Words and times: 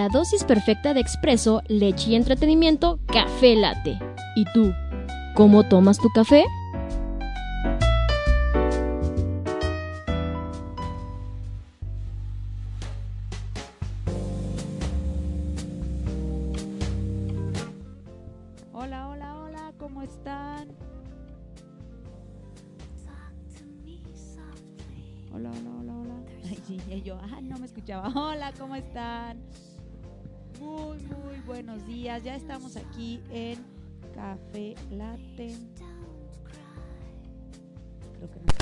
La 0.00 0.08
dosis 0.08 0.44
perfecta 0.44 0.94
de 0.94 1.00
expreso, 1.00 1.62
leche 1.68 2.12
y 2.12 2.14
entretenimiento, 2.14 2.98
café 3.04 3.54
latte. 3.54 3.98
¿Y 4.34 4.46
tú? 4.54 4.72
¿Cómo 5.34 5.68
tomas 5.68 5.98
tu 5.98 6.08
café? 6.08 6.46
Hola, 18.72 19.08
hola, 19.08 19.36
hola, 19.36 19.72
¿cómo 19.78 20.00
están? 20.00 20.68
Hola, 25.30 25.50
hola, 25.50 25.70
hola, 25.78 25.92
hola. 25.92 26.14
Ay, 26.48 26.58
sí, 26.66 26.80
y 26.88 27.02
yo, 27.02 27.18
ah, 27.20 27.40
no 27.42 27.58
me 27.58 27.66
escuchaba. 27.66 28.08
Hola, 28.14 28.50
¿cómo 28.58 28.76
están? 28.76 29.38
Muy, 30.60 30.98
muy 30.98 31.40
buenos 31.46 31.86
días. 31.86 32.22
Ya 32.22 32.36
estamos 32.36 32.76
aquí 32.76 33.22
en 33.30 33.58
Café 34.14 34.74
Latte. 34.90 35.56
Creo 38.18 38.30
que 38.30 38.40
no. 38.40 38.60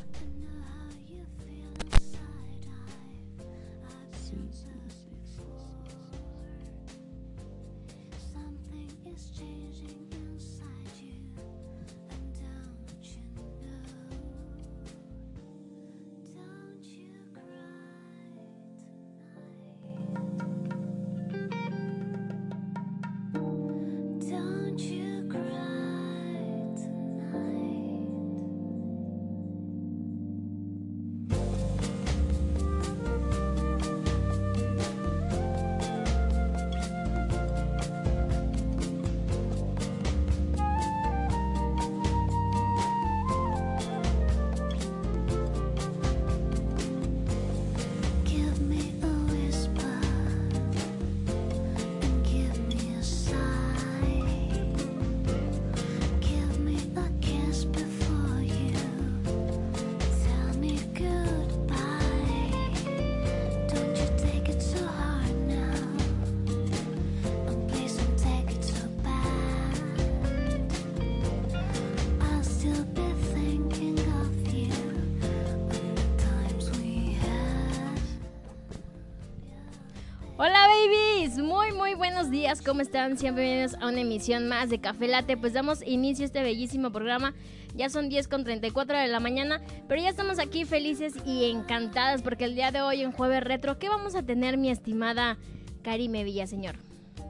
Muy 81.70 81.76
muy 81.76 81.94
buenos 81.94 82.30
días, 82.30 82.62
¿cómo 82.62 82.80
están? 82.80 83.18
Siempre 83.18 83.44
bienvenidos 83.44 83.80
a 83.82 83.88
una 83.88 84.00
emisión 84.00 84.48
más 84.48 84.68
de 84.70 84.80
Café 84.80 85.08
Latte. 85.08 85.36
Pues 85.36 85.52
damos 85.52 85.82
inicio 85.86 86.24
a 86.24 86.26
este 86.26 86.42
bellísimo 86.42 86.90
programa. 86.90 87.34
Ya 87.74 87.88
son 87.90 88.08
10 88.08 88.28
con 88.28 88.44
34 88.44 88.96
de 88.98 89.08
la 89.08 89.20
mañana, 89.20 89.60
pero 89.88 90.00
ya 90.00 90.08
estamos 90.08 90.38
aquí 90.38 90.64
felices 90.64 91.14
y 91.26 91.50
encantadas 91.50 92.22
porque 92.22 92.44
el 92.44 92.54
día 92.54 92.70
de 92.70 92.80
hoy 92.80 93.02
en 93.02 93.12
Jueves 93.12 93.42
Retro, 93.44 93.78
¿qué 93.78 93.88
vamos 93.88 94.14
a 94.14 94.22
tener 94.22 94.56
mi 94.56 94.70
estimada 94.70 95.36
Karime 95.82 96.24
Villaseñor? 96.24 96.76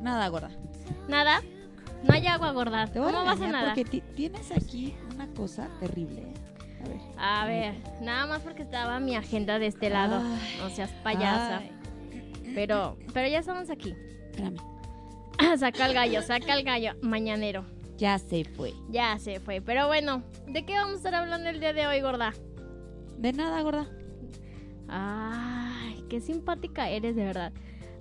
Nada, 0.01 0.29
gorda. 0.29 0.51
¿Nada? 1.09 1.43
No 2.05 2.15
hay 2.15 2.27
agua 2.27 2.53
gorda. 2.53 2.87
Te 2.87 3.01
voy 3.01 3.13
¿Cómo 3.13 3.23
a 3.29 3.35
vas 3.35 3.41
a 3.41 3.49
nada? 3.49 3.67
porque 3.75 3.85
ti- 3.85 4.03
tienes 4.15 4.51
aquí 4.53 4.95
una 5.15 5.27
cosa 5.29 5.69
terrible. 5.81 6.23
¿eh? 6.23 6.35
A 6.85 6.89
ver. 6.89 7.01
A 7.19 7.47
ver, 7.47 7.75
nada 8.03 8.27
más 8.27 8.41
porque 8.43 8.63
estaba 8.63 9.01
mi 9.01 9.17
agenda 9.17 9.59
de 9.59 9.67
este 9.67 9.91
lado. 9.91 10.23
Ay, 10.25 10.57
no 10.61 10.71
seas 10.71 10.91
payasa. 11.03 11.59
ay, 11.59 11.73
Pero, 12.55 12.97
pero 13.13 13.29
ya 13.29 13.39
estamos 13.41 13.69
aquí. 13.71 13.95
Espérame. 14.39 15.59
saca 15.59 15.87
el 15.87 15.95
gallo, 15.95 16.23
saca 16.23 16.55
el 16.55 16.65
gallo. 16.65 16.93
Mañanero. 17.03 17.65
Ya 17.97 18.19
se 18.19 18.45
fue. 18.45 18.75
Ya 18.91 19.19
se 19.19 19.41
fue. 19.41 19.61
Pero 19.61 19.87
bueno, 19.89 20.23
¿de 20.47 20.65
qué 20.65 20.75
vamos 20.75 20.95
a 20.95 20.97
estar 20.97 21.15
hablando 21.15 21.49
el 21.51 21.61
día 21.61 21.73
de 21.73 21.87
hoy, 21.87 22.01
gorda? 22.01 22.33
De 23.17 23.33
nada, 23.33 23.61
gorda. 23.63 23.89
Ay, 24.89 26.05
qué 26.09 26.21
simpática 26.21 26.89
eres, 26.89 27.17
de 27.17 27.25
verdad. 27.25 27.53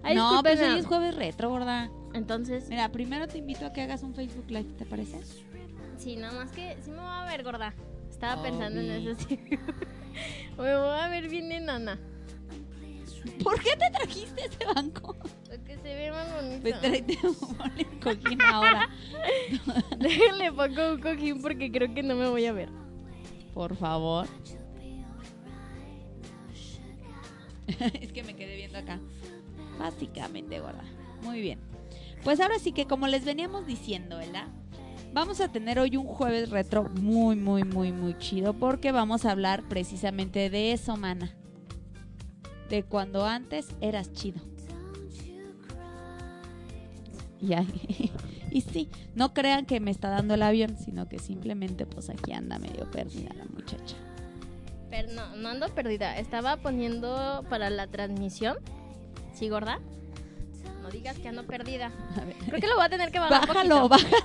Ay, 0.03 0.15
no, 0.15 0.41
pues 0.43 0.59
discúlpenme. 0.59 0.73
hoy 0.73 0.79
es 0.79 0.85
jueves 0.85 1.15
retro, 1.15 1.49
gorda. 1.49 1.91
Entonces, 2.13 2.69
Mira, 2.69 2.91
primero 2.91 3.27
te 3.27 3.39
invito 3.39 3.65
a 3.65 3.73
que 3.73 3.81
hagas 3.81 4.03
un 4.03 4.13
Facebook 4.13 4.45
Live, 4.49 4.73
¿te 4.77 4.85
parece? 4.85 5.19
sí, 5.97 6.15
nada 6.15 6.33
más 6.33 6.51
que 6.51 6.77
sí 6.81 6.91
me 6.91 6.97
voy 6.97 7.07
a 7.09 7.25
ver, 7.25 7.43
gorda. 7.43 7.73
Estaba 8.09 8.41
pensando 8.41 8.79
en 8.79 8.91
eso, 8.91 9.19
sí. 9.27 9.39
me 10.57 10.77
voy 10.77 10.99
a 10.99 11.07
ver 11.09 11.27
bien 11.27 11.51
enana. 11.51 11.99
¿Por 13.43 13.61
qué 13.61 13.71
te 13.75 13.89
trajiste 13.91 14.45
ese 14.45 14.65
banco? 14.73 15.15
Se 15.87 15.95
ve 15.95 16.11
más 16.11 16.33
bonito. 16.33 16.61
Pues 16.63 16.81
tráete 16.81 17.17
un 17.23 17.99
cojín 18.01 18.41
ahora. 18.41 18.89
Déjenle 19.97 20.51
pongo 20.51 20.95
un 20.95 20.99
cojín 20.99 21.41
porque 21.41 21.71
creo 21.71 21.93
que 21.93 22.03
no 22.03 22.13
me 22.15 22.27
voy 22.27 22.45
a 22.45 22.51
ver. 22.51 22.67
Por 23.53 23.73
favor. 23.77 24.27
es 28.01 28.11
que 28.11 28.21
me 28.21 28.35
quedé 28.35 28.57
viendo 28.57 28.79
acá. 28.79 28.99
Básicamente, 29.79 30.59
gorda. 30.59 30.83
Muy 31.23 31.39
bien. 31.39 31.59
Pues 32.21 32.41
ahora 32.41 32.59
sí 32.59 32.73
que 32.73 32.85
como 32.85 33.07
les 33.07 33.23
veníamos 33.23 33.65
diciendo, 33.65 34.17
¿verdad? 34.17 34.49
Vamos 35.13 35.39
a 35.39 35.47
tener 35.47 35.79
hoy 35.79 35.95
un 35.95 36.05
jueves 36.05 36.49
retro 36.49 36.89
muy, 36.99 37.37
muy, 37.37 37.63
muy, 37.63 37.93
muy 37.93 38.17
chido 38.17 38.53
porque 38.53 38.91
vamos 38.91 39.23
a 39.23 39.31
hablar 39.31 39.63
precisamente 39.69 40.49
de 40.49 40.73
eso, 40.73 40.97
mana. 40.97 41.33
De 42.69 42.83
cuando 42.83 43.25
antes 43.25 43.69
eras 43.79 44.11
chido. 44.11 44.41
Y, 47.41 47.53
ahí- 47.53 48.11
y 48.51 48.61
sí, 48.61 48.89
no 49.15 49.33
crean 49.33 49.65
que 49.65 49.79
me 49.79 49.91
está 49.91 50.09
dando 50.09 50.33
el 50.33 50.43
avión, 50.43 50.77
sino 50.77 51.07
que 51.07 51.19
simplemente 51.19 51.85
pues 51.85 52.09
aquí 52.09 52.33
anda 52.33 52.57
medio 52.59 52.89
perdida 52.91 53.33
la 53.35 53.45
muchacha. 53.45 53.95
Pero 54.89 55.11
no, 55.13 55.35
no 55.35 55.49
ando 55.49 55.67
perdida. 55.69 56.17
Estaba 56.17 56.57
poniendo 56.57 57.43
para 57.49 57.69
la 57.69 57.87
transmisión. 57.87 58.57
¿Sí, 59.33 59.49
gorda? 59.49 59.79
No 60.81 60.89
digas 60.89 61.17
que 61.19 61.27
ando 61.27 61.45
perdida. 61.45 61.91
Creo 62.47 62.61
que 62.61 62.67
lo 62.67 62.75
voy 62.75 62.85
a 62.85 62.89
tener 62.89 63.11
que 63.11 63.19
bajar. 63.19 63.45
Bájalo, 63.47 63.89
bájalo. 63.89 64.15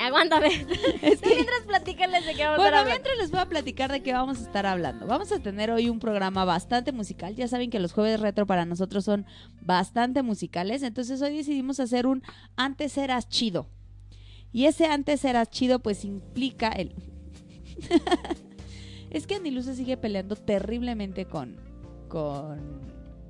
Aguántame. 0.00 0.48
Es 1.02 1.20
que- 1.20 1.28
mientras 1.34 1.62
platícales 1.66 2.24
de 2.26 2.34
qué 2.34 2.44
vamos 2.44 2.58
a 2.58 2.62
Bueno, 2.62 2.76
estar 2.76 2.80
hablando. 2.80 2.90
mientras 2.90 3.18
les 3.18 3.30
voy 3.30 3.40
a 3.40 3.46
platicar 3.48 3.90
de 3.92 4.02
qué 4.02 4.12
vamos 4.12 4.38
a 4.38 4.42
estar 4.42 4.66
hablando. 4.66 5.06
Vamos 5.06 5.32
a 5.32 5.38
tener 5.40 5.70
hoy 5.70 5.88
un 5.88 5.98
programa 5.98 6.44
bastante 6.44 6.92
musical. 6.92 7.34
Ya 7.34 7.48
saben 7.48 7.70
que 7.70 7.80
los 7.80 7.92
jueves 7.92 8.20
retro 8.20 8.46
para 8.46 8.64
nosotros 8.64 9.04
son 9.04 9.26
bastante 9.62 10.22
musicales. 10.22 10.82
Entonces 10.82 11.20
hoy 11.22 11.36
decidimos 11.36 11.80
hacer 11.80 12.06
un 12.06 12.22
antes 12.56 12.96
eras 12.98 13.28
chido. 13.28 13.68
Y 14.52 14.64
ese 14.66 14.86
antes 14.86 15.24
eras 15.24 15.50
chido 15.50 15.80
pues 15.80 16.04
implica 16.04 16.68
el... 16.68 16.94
es 19.10 19.26
que 19.26 19.36
Anilú 19.36 19.62
se 19.62 19.74
sigue 19.74 19.96
peleando 19.96 20.36
terriblemente 20.36 21.24
con, 21.26 21.56
con, 22.08 22.80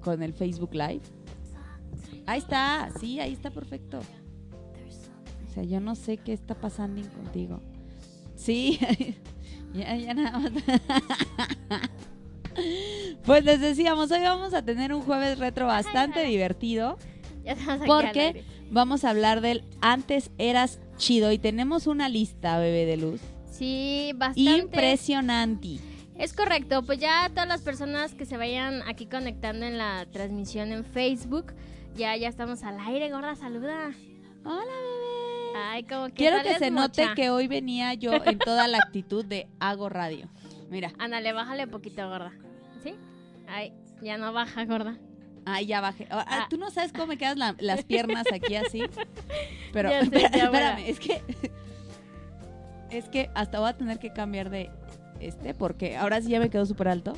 con 0.00 0.23
el 0.23 0.32
Facebook 0.32 0.75
Live. 0.75 1.03
Ahí 2.26 2.38
está, 2.38 2.91
sí, 3.00 3.21
ahí 3.21 3.32
está 3.32 3.50
perfecto. 3.50 4.00
O 5.49 5.55
sea, 5.55 5.62
yo 5.65 5.81
no 5.81 5.95
sé 5.95 6.19
qué 6.19 6.33
está 6.33 6.55
pasando 6.55 7.00
contigo. 7.11 7.61
Sí, 8.37 8.79
ya, 9.75 9.97
ya 9.97 10.15
nada 10.15 10.39
más. 10.39 10.53
Pues 13.25 13.45
les 13.45 13.61
decíamos, 13.61 14.11
hoy 14.11 14.21
vamos 14.21 14.53
a 14.53 14.65
tener 14.65 14.93
un 14.93 15.03
jueves 15.03 15.39
retro 15.39 15.67
bastante 15.67 16.25
divertido 16.25 16.99
Ya 17.45 17.53
estamos 17.53 17.83
aquí 17.83 17.89
porque 17.89 18.45
vamos 18.71 19.05
a 19.05 19.11
hablar 19.11 19.41
del 19.41 19.62
antes 19.81 20.31
eras 20.39 20.81
chido 20.97 21.31
y 21.31 21.39
tenemos 21.39 21.87
una 21.87 22.09
lista, 22.09 22.59
bebé 22.59 22.85
de 22.85 22.97
luz. 22.97 23.21
Sí, 23.50 24.12
bastante. 24.17 24.50
Impresionante. 24.50 25.79
Es 26.17 26.33
correcto, 26.33 26.83
pues 26.83 26.99
ya 26.99 27.29
todas 27.29 27.47
las 27.47 27.61
personas 27.61 28.15
que 28.15 28.25
se 28.25 28.37
vayan 28.37 28.83
aquí 28.89 29.06
conectando 29.06 29.67
en 29.67 29.79
la 29.79 30.06
transmisión 30.11 30.73
en 30.73 30.85
Facebook, 30.85 31.55
ya 31.97 32.17
ya 32.17 32.29
estamos 32.29 32.65
al 32.65 32.81
aire, 32.81 33.11
gorda, 33.11 33.37
saluda. 33.37 33.93
Hola, 34.45 34.65
bebé. 34.65 35.27
Ay, 35.58 35.84
como 35.84 36.06
que 36.08 36.14
Quiero 36.14 36.43
que 36.43 36.58
se 36.58 36.70
note 36.70 37.06
que 37.14 37.31
hoy 37.31 37.49
venía 37.49 37.94
yo 37.94 38.12
en 38.12 38.38
toda 38.38 38.66
la 38.69 38.78
actitud 38.78 39.25
de 39.25 39.49
hago 39.60 39.88
radio. 39.88 40.28
Mira, 40.70 40.93
Ándale, 40.99 41.32
bájale 41.32 41.66
poquito, 41.66 42.08
gorda. 42.08 42.32
¿Sí? 42.82 42.94
Ay, 43.49 43.72
ya 44.02 44.19
no 44.19 44.32
baja, 44.32 44.64
gorda. 44.64 44.96
ahí 45.46 45.66
ya 45.66 45.81
bajé. 45.81 46.06
Ah, 46.10 46.25
Ah. 46.28 46.46
Tú 46.50 46.58
no 46.58 46.70
sabes 46.70 46.93
cómo 46.93 47.06
me 47.08 47.16
quedan 47.19 47.38
la- 47.38 47.56
las 47.58 47.84
piernas 47.84 48.25
aquí 48.32 48.55
así. 48.56 48.82
Pero 49.72 49.88
sé, 49.90 49.96
espérame, 50.05 50.44
abuela. 50.46 50.81
es 50.81 51.00
que 51.00 51.22
es 52.90 53.08
que 53.08 53.31
hasta 53.34 53.58
voy 53.61 53.69
a 53.69 53.76
tener 53.76 53.99
que 53.99 54.12
cambiar 54.12 54.50
de 54.50 54.70
este 55.20 55.54
porque 55.54 55.96
ahora 55.96 56.20
sí 56.20 56.28
ya 56.31 56.40
me 56.40 56.50
quedó 56.50 56.64
súper 56.66 56.88
alto. 56.88 57.14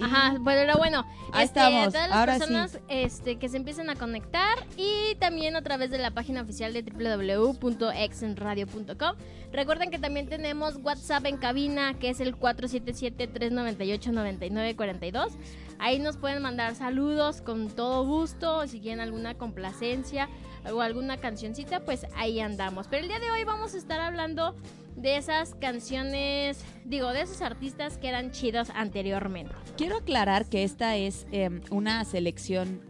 Ajá, 0.00 0.36
bueno, 0.40 1.04
Ahí 1.32 1.44
este, 1.44 1.60
estamos, 1.60 1.92
todas 1.92 2.08
las 2.08 2.18
ahora 2.18 2.32
sí. 2.34 2.40
personas 2.40 2.80
este, 2.88 3.36
que 3.36 3.48
se 3.48 3.56
empiecen 3.56 3.88
a 3.90 3.94
conectar 3.96 4.58
y 4.76 5.14
también 5.16 5.56
a 5.56 5.62
través 5.62 5.90
de 5.90 5.98
la 5.98 6.10
página 6.10 6.42
oficial 6.42 6.72
de 6.72 6.82
www.exenradio.com. 6.82 9.16
Recuerden 9.52 9.90
que 9.90 9.98
también 9.98 10.28
tenemos 10.28 10.76
WhatsApp 10.82 11.26
en 11.26 11.36
cabina, 11.36 11.94
que 11.94 12.10
es 12.10 12.20
el 12.20 12.36
477-398-9942. 12.38 15.32
Ahí 15.78 15.98
nos 15.98 16.16
pueden 16.16 16.40
mandar 16.42 16.74
saludos 16.74 17.42
con 17.42 17.68
todo 17.68 18.04
gusto, 18.04 18.66
si 18.66 18.80
quieren 18.80 19.00
alguna 19.00 19.34
complacencia 19.34 20.28
o 20.72 20.80
alguna 20.80 21.18
cancioncita, 21.18 21.80
pues 21.80 22.06
ahí 22.16 22.40
andamos. 22.40 22.86
Pero 22.88 23.02
el 23.02 23.08
día 23.08 23.18
de 23.18 23.30
hoy 23.30 23.44
vamos 23.44 23.74
a 23.74 23.78
estar 23.78 24.00
hablando 24.00 24.54
de 24.96 25.16
esas 25.16 25.54
canciones, 25.54 26.62
digo, 26.84 27.12
de 27.12 27.22
esos 27.22 27.40
artistas 27.42 27.96
que 27.96 28.08
eran 28.08 28.32
chidos 28.32 28.70
anteriormente. 28.74 29.54
Quiero 29.76 29.98
aclarar 29.98 30.46
que 30.46 30.64
esta 30.64 30.96
es 30.96 31.26
eh, 31.32 31.60
una 31.70 32.04
selección 32.04 32.80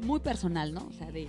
muy 0.00 0.20
personal, 0.20 0.74
¿no? 0.74 0.86
O 0.88 0.92
sea, 0.92 1.10
de 1.10 1.28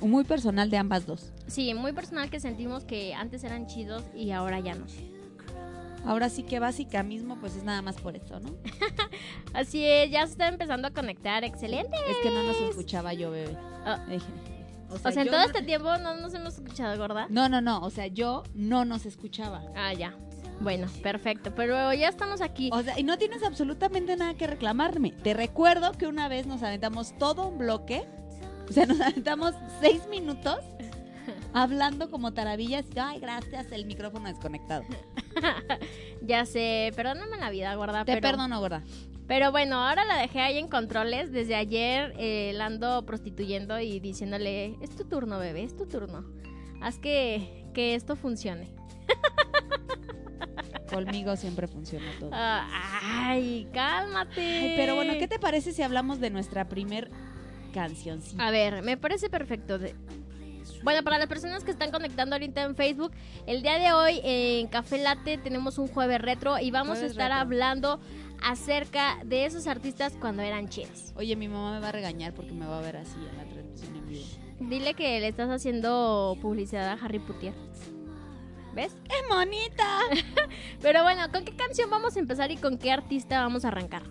muy 0.00 0.24
personal 0.24 0.70
de 0.70 0.78
ambas 0.78 1.06
dos. 1.06 1.32
Sí, 1.46 1.72
muy 1.74 1.92
personal 1.92 2.30
que 2.30 2.40
sentimos 2.40 2.84
que 2.84 3.14
antes 3.14 3.44
eran 3.44 3.66
chidos 3.66 4.04
y 4.14 4.30
ahora 4.30 4.60
ya 4.60 4.74
no. 4.74 4.86
Ahora 6.04 6.28
sí 6.28 6.44
que 6.44 6.60
básica 6.60 7.02
mismo, 7.02 7.36
pues 7.40 7.56
es 7.56 7.64
nada 7.64 7.82
más 7.82 7.96
por 7.96 8.14
eso, 8.14 8.38
¿no? 8.38 8.54
Así 9.54 9.84
es, 9.84 10.10
ya 10.10 10.24
se 10.24 10.32
está 10.32 10.48
empezando 10.48 10.86
a 10.86 10.92
conectar, 10.92 11.42
excelente. 11.42 11.96
Es 12.08 12.16
que 12.22 12.30
no 12.30 12.44
nos 12.44 12.56
escuchaba 12.56 13.12
yo, 13.12 13.30
bebé. 13.32 13.56
O 14.90 14.98
sea, 14.98 15.10
en 15.22 15.28
todo 15.28 15.38
no- 15.40 15.46
este 15.46 15.62
tiempo 15.62 15.96
no 15.98 16.14
nos 16.16 16.32
hemos 16.34 16.54
escuchado, 16.54 16.96
gorda. 16.98 17.26
No, 17.30 17.48
no, 17.48 17.60
no, 17.60 17.80
o 17.80 17.90
sea, 17.90 18.06
yo 18.06 18.42
no 18.54 18.84
nos 18.84 19.06
escuchaba. 19.06 19.62
Ah, 19.74 19.92
ya. 19.92 20.14
Bueno, 20.60 20.86
perfecto. 21.02 21.54
Pero 21.54 21.92
ya 21.92 22.08
estamos 22.08 22.40
aquí. 22.40 22.70
O 22.72 22.82
sea, 22.82 22.98
y 22.98 23.02
no 23.02 23.18
tienes 23.18 23.42
absolutamente 23.42 24.16
nada 24.16 24.34
que 24.34 24.46
reclamarme. 24.46 25.10
Te 25.12 25.34
recuerdo 25.34 25.92
que 25.92 26.06
una 26.06 26.28
vez 26.28 26.46
nos 26.46 26.62
aventamos 26.62 27.16
todo 27.18 27.48
un 27.48 27.58
bloque, 27.58 28.06
o 28.68 28.72
sea, 28.72 28.86
nos 28.86 29.00
aventamos 29.02 29.54
seis 29.80 30.06
minutos 30.08 30.58
hablando 31.52 32.10
como 32.10 32.32
taravillas. 32.32 32.84
Ay, 32.98 33.20
gracias, 33.20 33.70
el 33.72 33.84
micrófono 33.86 34.28
desconectado. 34.28 34.84
Ya 36.22 36.44
sé, 36.46 36.92
perdóname 36.96 37.36
la 37.36 37.50
vida, 37.50 37.74
gorda. 37.74 38.04
Te 38.04 38.14
pero, 38.14 38.28
perdono, 38.30 38.58
gorda. 38.58 38.82
Pero 39.26 39.50
bueno, 39.50 39.82
ahora 39.82 40.04
la 40.04 40.18
dejé 40.18 40.40
ahí 40.40 40.58
en 40.58 40.68
controles. 40.68 41.32
Desde 41.32 41.54
ayer 41.54 42.14
eh, 42.18 42.52
la 42.54 42.66
ando 42.66 43.04
prostituyendo 43.04 43.78
y 43.80 43.98
diciéndole, 43.98 44.76
es 44.80 44.90
tu 44.90 45.04
turno, 45.04 45.38
bebé, 45.38 45.64
es 45.64 45.76
tu 45.76 45.86
turno. 45.86 46.24
Haz 46.80 46.98
que, 46.98 47.66
que 47.74 47.94
esto 47.94 48.14
funcione. 48.16 48.70
Conmigo 50.92 51.34
siempre 51.36 51.66
funciona 51.66 52.06
todo. 52.20 52.30
Ay, 52.32 53.68
cálmate. 53.72 54.40
Ay, 54.40 54.74
pero 54.76 54.94
bueno, 54.94 55.14
¿qué 55.18 55.26
te 55.26 55.38
parece 55.38 55.72
si 55.72 55.82
hablamos 55.82 56.20
de 56.20 56.30
nuestra 56.30 56.68
primer 56.68 57.10
cancioncita? 57.74 58.46
A 58.46 58.50
ver, 58.52 58.82
me 58.82 58.96
parece 58.96 59.28
perfecto. 59.28 59.80
Bueno, 60.84 61.02
para 61.02 61.18
las 61.18 61.26
personas 61.26 61.64
que 61.64 61.72
están 61.72 61.90
conectando 61.90 62.36
ahorita 62.36 62.62
en 62.62 62.76
Facebook, 62.76 63.10
el 63.46 63.62
día 63.62 63.78
de 63.78 63.92
hoy 63.92 64.20
en 64.22 64.68
Café 64.68 64.98
Latte 64.98 65.38
tenemos 65.38 65.78
un 65.78 65.88
jueves 65.88 66.20
retro 66.20 66.58
y 66.60 66.70
vamos 66.70 66.98
a 66.98 67.06
estar 67.06 67.30
retro. 67.30 67.40
hablando 67.40 68.00
acerca 68.42 69.18
de 69.24 69.44
esos 69.46 69.66
artistas 69.66 70.14
cuando 70.20 70.42
eran 70.42 70.68
chidos. 70.68 71.12
Oye, 71.16 71.36
mi 71.36 71.48
mamá 71.48 71.72
me 71.74 71.80
va 71.80 71.88
a 71.88 71.92
regañar 71.92 72.32
porque 72.34 72.52
me 72.52 72.66
va 72.66 72.78
a 72.78 72.82
ver 72.82 72.96
así 72.98 73.16
en 73.16 73.36
la 73.36 73.44
transmisión 73.44 73.96
en 73.96 74.06
vivo. 74.06 74.24
Dile 74.60 74.94
que 74.94 75.20
le 75.20 75.28
estás 75.28 75.50
haciendo 75.50 76.36
publicidad 76.40 76.88
a 76.88 76.92
Harry 76.94 77.18
Potter. 77.18 77.52
¿Ves? 78.74 78.94
¡Qué 79.04 79.14
monita! 79.34 80.00
Pero 80.82 81.02
bueno, 81.02 81.22
¿con 81.32 81.44
qué 81.44 81.56
canción 81.56 81.88
vamos 81.88 82.16
a 82.16 82.18
empezar 82.18 82.50
y 82.50 82.56
con 82.56 82.76
qué 82.78 82.92
artista 82.92 83.40
vamos 83.40 83.64
a 83.64 83.68
arrancar? 83.68 84.02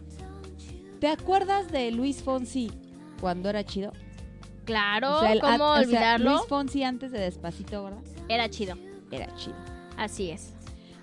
¿Te 1.00 1.08
acuerdas 1.08 1.72
de 1.72 1.92
Luis 1.92 2.24
Fonsi 2.24 2.72
cuando 3.22 3.50
era 3.50 3.64
chido? 3.64 3.92
Claro, 4.66 5.18
O 5.18 5.20
sea, 5.20 5.34
el- 5.34 5.40
¿cómo 5.42 5.54
o 5.72 5.76
sea, 5.76 5.82
olvidarlo? 5.84 6.32
Luis 6.32 6.48
Fonsi 6.48 6.84
antes 6.84 7.12
de 7.12 7.20
Despacito, 7.20 7.84
¿verdad? 7.84 8.00
Era 8.28 8.50
chido, 8.50 8.76
Era 9.12 9.28
chido. 9.36 9.56
así 9.98 10.32
es. 10.32 10.55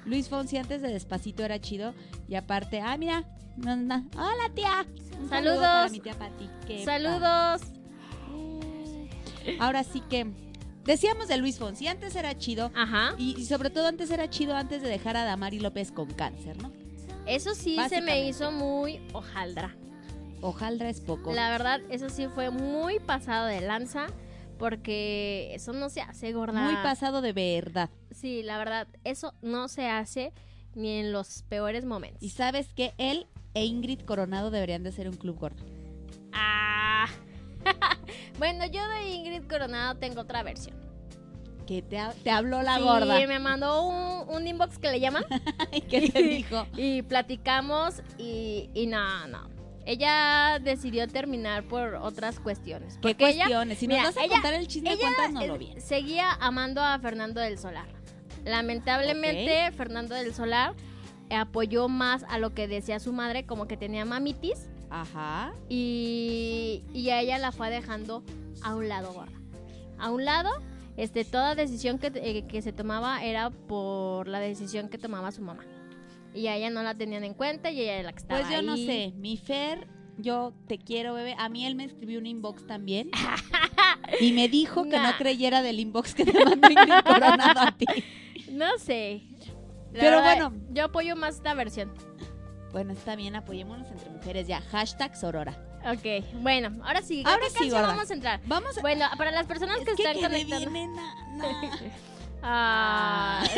Luis 0.05 0.29
Fonsi 0.29 0.57
antes 0.57 0.83
de 0.83 0.89
Despacito 0.93 1.45
era 1.45 1.61
chido 1.61 1.95
y 2.29 2.35
aparte, 2.35 2.81
ah, 2.81 2.97
mira, 2.97 3.25
no, 3.57 3.77
no. 3.77 4.07
hola 4.17 4.51
tía. 4.55 4.87
Un 5.21 5.29
saludo 5.29 5.55
Saludos. 5.55 5.61
para 5.61 5.89
mi 5.91 6.01
tía 6.01 6.15
Pati. 6.19 6.51
qué 6.67 6.85
Saludos. 6.85 7.63
Ahora 9.59 9.85
sí 9.85 10.01
que 10.09 10.27
decíamos 10.85 11.29
de 11.29 11.37
Luis 11.37 11.59
Fonsi, 11.59 11.87
antes 11.87 12.15
era 12.17 12.37
chido 12.39 12.71
Ajá. 12.75 13.15
y, 13.19 13.39
y 13.41 13.45
sobre 13.47 13.71
todo 13.71 13.87
antes 13.87 14.11
era 14.11 14.29
chido 14.31 14.57
antes 14.57 14.83
de 14.83 14.89
dejar 14.89 15.17
a 15.17 15.25
Damari 15.25 15.59
López 15.61 15.93
con 15.93 16.07
cáncer, 16.13 16.61
¿no? 16.63 16.73
Eso 17.27 17.55
sí 17.55 17.77
se 17.89 18.01
me 18.01 18.27
hizo 18.27 18.51
muy 18.51 19.01
hojaldra. 19.13 19.77
Ojalá 20.41 20.89
es 20.89 21.01
poco. 21.01 21.33
La 21.33 21.51
verdad, 21.51 21.81
eso 21.89 22.09
sí 22.09 22.27
fue 22.27 22.51
muy 22.51 22.99
pasado 22.99 23.47
de 23.47 23.61
lanza. 23.61 24.07
Porque 24.63 25.51
eso 25.57 25.73
no 25.73 25.89
se 25.89 26.03
hace, 26.03 26.33
gorda. 26.33 26.63
Muy 26.63 26.77
pasado 26.85 27.21
de 27.21 27.33
verdad. 27.33 27.91
Sí, 28.13 28.45
la 28.45 28.59
verdad, 28.59 28.87
eso 29.03 29.35
no 29.43 29.67
se 29.67 29.89
hace 29.89 30.33
ni 30.77 31.01
en 31.01 31.11
los 31.11 31.43
peores 31.49 31.85
momentos. 31.85 32.23
Y 32.23 32.29
sabes 32.31 32.73
que 32.73 32.95
él 32.97 33.27
e 33.55 33.65
Ingrid 33.65 34.03
Coronado 34.03 34.53
deberían 34.53 34.85
de 34.85 34.93
ser 34.93 35.09
un 35.09 35.17
club 35.17 35.37
gordo. 35.37 35.65
Ah. 36.33 37.09
bueno, 38.39 38.65
yo 38.67 38.87
de 38.89 39.09
Ingrid 39.13 39.49
Coronado 39.49 39.97
tengo 39.97 40.21
otra 40.21 40.45
versión. 40.45 40.77
Que 41.67 41.83
te, 41.83 41.99
ha- 41.99 42.15
te 42.23 42.31
habló 42.31 42.63
la 42.63 42.77
sí, 42.77 42.83
gorda. 42.83 43.27
me 43.27 43.41
mandó 43.41 43.85
un, 43.89 44.29
un 44.33 44.47
inbox 44.47 44.79
que 44.79 44.93
le 44.93 45.01
llaman 45.01 45.25
¿Y 45.73 45.81
qué 45.81 46.09
te 46.09 46.23
dijo? 46.23 46.69
y 46.77 47.03
platicamos 47.03 48.01
y, 48.17 48.71
y 48.75 48.87
no, 48.87 49.27
no. 49.27 49.51
Ella 49.85 50.59
decidió 50.63 51.09
terminar 51.09 51.65
por 51.65 51.95
otras 51.97 52.39
cuestiones. 52.39 52.95
¿Qué 52.95 53.01
Porque 53.01 53.31
ella, 53.31 53.45
cuestiones? 53.45 53.79
si 53.79 53.89
mira, 53.89 54.03
nos 54.05 54.15
vas 54.15 54.23
a 54.23 54.27
ella- 54.27 54.35
contar 54.35 54.55
el 54.55 54.69
chisme, 54.69 54.97
cuéntanoslo 54.97 55.59
bien. 55.59 55.81
seguía 55.81 56.31
amando 56.41 56.81
a 56.83 56.99
Fernando 57.01 57.41
del 57.41 57.59
Solar. 57.59 57.89
Lamentablemente, 58.45 59.73
Fernando 59.73 60.15
del 60.15 60.33
Solar 60.35 60.75
apoyó 61.31 61.89
más 61.89 62.25
a 62.29 62.39
lo 62.39 62.55
que 62.55 62.69
decía 62.69 63.01
su 63.01 63.13
madre, 63.13 63.45
como 63.47 63.67
que 63.67 63.77
tenía 63.77 64.05
mamitis, 64.05 64.69
Ajá. 64.91 65.53
y, 65.69 66.85
y 66.93 67.11
a 67.11 67.21
ella 67.21 67.39
la 67.39 67.53
fue 67.53 67.71
dejando 67.71 68.23
a 68.63 68.75
un 68.75 68.89
lado, 68.89 69.13
gorda. 69.13 69.33
A 69.99 70.11
un 70.11 70.25
lado, 70.25 70.51
este, 70.97 71.25
toda 71.25 71.55
decisión 71.55 71.99
que, 71.99 72.13
eh, 72.15 72.45
que 72.47 72.61
se 72.63 72.73
tomaba 72.73 73.25
era 73.25 73.51
por 73.51 74.29
la 74.29 74.41
decisión 74.41 74.89
que 74.89 74.99
tomaba 74.99 75.33
su 75.33 75.43
mamá. 75.43 75.65
Y 76.35 76.47
a 76.47 76.57
ella 76.57 76.71
no 76.71 76.83
la 76.83 76.95
tenían 76.95 77.25
en 77.25 77.35
cuenta 77.35 77.71
y 77.71 77.81
ella 77.81 77.95
era 77.95 78.03
la 78.05 78.13
que 78.13 78.19
estaba 78.21 78.41
Pues 78.41 78.53
yo 78.53 78.63
no 78.63 78.77
sé, 78.77 79.13
mi 79.17 79.37
Fer, 79.37 79.87
yo 80.19 80.53
te 80.67 80.79
quiero, 80.79 81.15
bebé. 81.15 81.35
A 81.39 81.49
mí 81.49 81.67
él 81.67 81.75
me 81.75 81.85
escribió 81.85 82.19
un 82.19 82.27
inbox 82.27 82.67
también. 82.67 83.11
y 84.21 84.33
me 84.33 84.49
dijo 84.49 84.85
que 84.85 84.97
Nah. 84.99 85.11
no 85.13 85.17
creyera 85.19 85.63
del 85.63 85.81
inbox 85.81 86.15
que 86.15 86.25
te 86.25 86.45
mandó 86.45 86.71
Ingrid 86.71 86.95
Coronado 87.05 87.61
a 87.61 87.73
ti. 87.77 87.87
No 88.51 88.79
sé. 88.79 89.23
La 89.93 90.01
Pero 90.01 90.17
verdad, 90.23 90.49
bueno. 90.51 90.53
Yo 90.71 90.85
apoyo 90.85 91.17
más 91.17 91.37
esta 91.37 91.53
versión. 91.55 91.93
Bueno, 92.73 92.95
está 92.95 93.17
bien, 93.17 93.37
apoyémonos 93.37 93.91
entre 93.91 94.09
mujeres 94.09 94.47
ya. 94.47 94.63
Hashtag 94.63 95.15
Sorora. 95.15 95.53
Ok, 95.85 96.25
bueno, 96.41 96.83
ahora 96.85 97.03
sí. 97.03 97.23
¿a 97.27 97.33
Ahora 97.33 97.45
sí, 97.51 97.69
vamos 97.71 98.11
a 98.11 98.15
entrar? 98.15 98.41
Vamos 98.47 98.79
a... 98.79 98.81
Bueno, 98.81 99.05
para 99.19 99.33
las 99.33 99.47
personas 99.47 99.77
es 99.81 99.85
que 99.85 99.95
que 99.97 100.03
están 100.11 100.31
conectando. 100.31 100.71
Ah. 102.43 103.45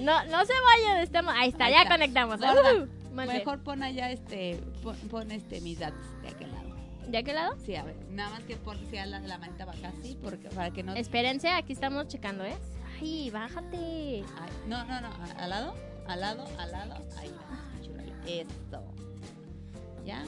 no, 0.00 0.24
no 0.26 0.44
se 0.44 0.52
vayan, 0.52 1.00
estamos. 1.00 1.34
Ahí 1.36 1.50
está, 1.50 1.66
Ahí 1.66 1.72
ya 1.72 1.82
está. 1.82 1.94
conectamos. 1.94 2.40
Gorda, 2.40 2.74
Uh. 2.74 2.88
Mejor 3.16 3.60
pon 3.62 3.82
allá 3.82 4.10
este, 4.10 4.60
pon, 4.82 4.94
pon 5.10 5.30
este 5.30 5.62
mis 5.62 5.78
datos 5.78 6.04
de 6.20 6.28
aquel 6.28 6.52
lado. 6.52 6.66
¿De 7.08 7.24
qué 7.24 7.32
lado? 7.32 7.56
Sí, 7.64 7.74
a 7.74 7.82
ver, 7.82 7.96
nada 8.10 8.28
más 8.30 8.42
que 8.42 8.56
pon 8.56 8.76
sea 8.90 9.06
la, 9.06 9.20
la 9.20 9.38
manita 9.38 9.64
baja 9.64 9.88
así, 9.88 10.18
porque 10.22 10.48
para 10.50 10.70
que 10.70 10.82
no... 10.82 10.92
Espérense, 10.94 11.48
aquí 11.48 11.72
estamos 11.72 12.08
checando, 12.08 12.44
¿eh? 12.44 12.56
Ay, 13.00 13.30
bájate. 13.30 13.76
Ay, 13.76 14.50
no, 14.66 14.84
no, 14.84 15.00
no, 15.00 15.08
al 15.38 15.48
lado, 15.48 15.74
al 16.08 16.20
lado, 16.20 16.46
al 16.58 16.72
lado, 16.72 16.94
ahí. 17.18 17.32
Esto. 18.26 18.82
¿Ya? 20.04 20.22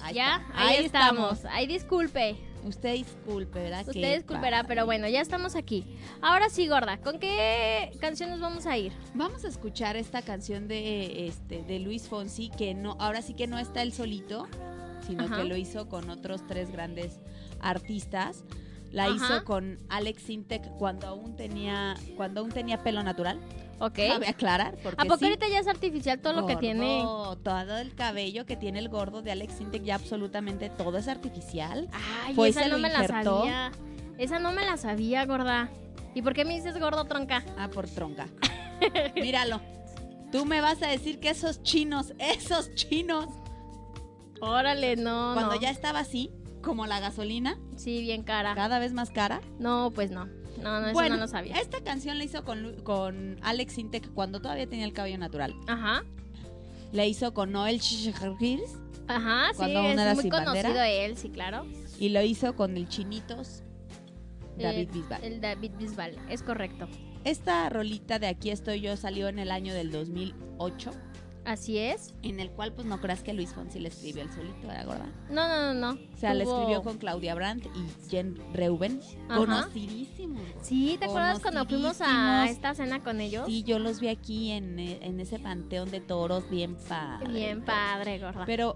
Ahí 0.00 0.14
ya, 0.14 0.36
está. 0.36 0.66
ahí, 0.66 0.84
estamos. 0.84 1.44
Ahí 1.46 1.66
disculpe. 1.66 2.36
Usted 2.64 2.94
disculpe, 2.94 3.60
¿verdad? 3.62 3.80
Usted 3.80 3.92
Qué 4.00 4.14
disculpará, 4.16 4.58
padre. 4.58 4.68
pero 4.68 4.86
bueno, 4.86 5.08
ya 5.08 5.20
estamos 5.20 5.54
aquí. 5.56 5.84
Ahora 6.20 6.48
sí, 6.50 6.66
gorda, 6.68 6.98
¿con 6.98 7.18
qué 7.18 7.92
canción 8.00 8.30
nos 8.30 8.40
vamos 8.40 8.66
a 8.66 8.76
ir? 8.76 8.92
Vamos 9.14 9.44
a 9.44 9.48
escuchar 9.48 9.96
esta 9.96 10.22
canción 10.22 10.68
de 10.68 11.26
este 11.26 11.62
de 11.62 11.78
Luis 11.78 12.08
Fonsi 12.08 12.50
que 12.50 12.74
no 12.74 12.96
ahora 12.98 13.22
sí 13.22 13.34
que 13.34 13.46
no 13.46 13.58
está 13.58 13.82
él 13.82 13.92
solito, 13.92 14.46
sino 15.06 15.24
Ajá. 15.24 15.36
que 15.38 15.44
lo 15.44 15.56
hizo 15.56 15.88
con 15.88 16.10
otros 16.10 16.46
tres 16.46 16.70
grandes 16.70 17.20
artistas. 17.60 18.44
La 18.90 19.04
Ajá. 19.04 19.14
hizo 19.14 19.44
con 19.44 19.78
Alex 19.88 20.22
Sintek 20.22 20.62
cuando 20.78 21.06
aún 21.06 21.36
tenía 21.36 21.94
cuando 22.16 22.40
aún 22.40 22.50
tenía 22.50 22.82
pelo 22.82 23.02
natural. 23.02 23.38
¿Ok? 23.80 23.94
Cabe 24.08 24.28
aclarar 24.28 24.76
porque 24.82 25.00
¿A 25.00 25.04
poco 25.04 25.18
sí, 25.18 25.24
ahorita 25.26 25.48
ya 25.48 25.58
es 25.60 25.68
artificial 25.68 26.18
todo 26.20 26.32
lo 26.32 26.46
que 26.46 26.56
tiene? 26.56 27.02
todo 27.02 27.78
el 27.78 27.94
cabello 27.94 28.44
que 28.46 28.56
tiene 28.56 28.78
el 28.80 28.88
gordo 28.88 29.22
de 29.22 29.30
Alex 29.32 29.54
Sintek 29.54 29.84
ya 29.84 29.94
absolutamente 29.94 30.68
todo 30.70 30.98
es 30.98 31.06
artificial. 31.08 31.88
Ay, 32.24 32.34
Fue 32.34 32.48
esa 32.48 32.66
no 32.68 32.78
me 32.78 32.88
la 32.90 33.06
sabía. 33.06 33.70
Esa 34.18 34.38
no 34.40 34.50
me 34.52 34.64
la 34.64 34.76
sabía, 34.76 35.24
gorda. 35.26 35.70
¿Y 36.14 36.22
por 36.22 36.34
qué 36.34 36.44
me 36.44 36.54
dices 36.54 36.78
gordo 36.80 37.04
tronca? 37.04 37.44
Ah, 37.56 37.68
por 37.68 37.88
tronca. 37.88 38.26
Míralo. 39.14 39.60
Tú 40.32 40.44
me 40.44 40.60
vas 40.60 40.82
a 40.82 40.88
decir 40.88 41.20
que 41.20 41.30
esos 41.30 41.62
chinos, 41.62 42.12
esos 42.18 42.74
chinos, 42.74 43.26
Órale, 44.40 44.96
no, 44.96 45.32
cuando 45.34 45.54
no. 45.54 45.60
ya 45.60 45.70
estaba 45.70 46.00
así, 46.00 46.32
como 46.62 46.86
la 46.86 47.00
gasolina, 47.00 47.58
Sí, 47.76 48.00
bien 48.02 48.22
cara. 48.22 48.54
cada 48.54 48.78
vez 48.78 48.92
más 48.92 49.10
cara. 49.10 49.40
No, 49.58 49.90
pues 49.94 50.10
no. 50.10 50.28
No, 50.62 50.80
no, 50.80 50.86
eso 50.86 50.92
bueno, 50.94 51.16
no 51.16 51.22
lo 51.22 51.28
sabía. 51.28 51.56
esta 51.58 51.80
canción 51.82 52.18
la 52.18 52.24
hizo 52.24 52.44
con, 52.44 52.74
con 52.82 53.38
Alex 53.42 53.74
Sintek 53.74 54.12
cuando 54.12 54.40
todavía 54.40 54.66
tenía 54.68 54.84
el 54.84 54.92
cabello 54.92 55.18
natural. 55.18 55.54
Ajá. 55.66 56.04
La 56.92 57.04
hizo 57.06 57.34
con 57.34 57.52
Noel 57.52 57.78
Shishakis 57.80 58.60
Ajá, 59.08 59.48
sí, 59.52 59.56
Cuando 59.56 59.78
aún 59.80 59.98
era 59.98 60.12
es 60.12 60.16
muy 60.16 60.28
conocido 60.30 60.52
bandera. 60.54 60.88
él, 60.88 61.16
sí, 61.16 61.30
claro. 61.30 61.66
y 61.98 62.10
lo 62.10 62.20
hizo 62.22 62.54
con 62.56 62.76
el 62.76 62.88
Chinitos 62.88 63.62
David 64.58 64.88
Eh, 64.88 64.92
Bisbal. 64.92 65.24
El 65.24 65.40
David 65.40 65.72
Bisbal, 65.78 66.16
es 66.28 66.42
correcto. 66.42 66.88
Esta 67.24 67.68
rolita 67.68 68.18
de 68.18 68.26
Aquí 68.26 68.50
estoy 68.50 68.80
yo 68.80 68.96
salió 68.96 69.28
en 69.28 69.38
el 69.38 69.50
año 69.50 69.72
del 69.74 69.90
2008, 69.90 70.90
Así 71.48 71.78
es. 71.78 72.14
en 72.22 72.40
el 72.40 72.50
cual 72.50 72.72
pues 72.74 72.86
no 72.86 73.00
creas 73.00 73.22
que 73.22 73.32
Luis 73.32 73.54
Fonsi 73.54 73.78
le 73.78 73.88
escribió 73.88 74.22
el 74.22 74.30
solito, 74.30 74.70
¿era 74.70 74.84
gorda? 74.84 75.06
No, 75.30 75.48
no, 75.48 75.72
no, 75.72 75.94
no. 75.94 76.00
O 76.14 76.18
sea, 76.18 76.34
le 76.34 76.44
escribió 76.44 76.82
con 76.82 76.98
Claudia 76.98 77.34
Brandt 77.34 77.66
y 77.66 78.10
Jen 78.10 78.36
Reuben, 78.52 79.00
Ajá. 79.28 79.38
conocidísimos. 79.38 80.42
Sí, 80.60 80.96
¿te 80.98 81.06
acuerdas 81.06 81.40
cuando 81.40 81.64
fuimos 81.64 82.00
a 82.00 82.46
esta 82.50 82.74
cena 82.74 83.02
con 83.02 83.20
ellos? 83.20 83.46
Sí, 83.46 83.62
yo 83.62 83.78
los 83.78 84.00
vi 84.00 84.08
aquí 84.08 84.50
en, 84.50 84.78
en 84.78 85.20
ese 85.20 85.38
panteón 85.38 85.90
de 85.90 86.00
toros, 86.00 86.48
bien 86.50 86.76
padre. 86.88 87.32
Bien 87.32 87.62
padre, 87.64 88.18
gorda. 88.18 88.44
Pero 88.44 88.74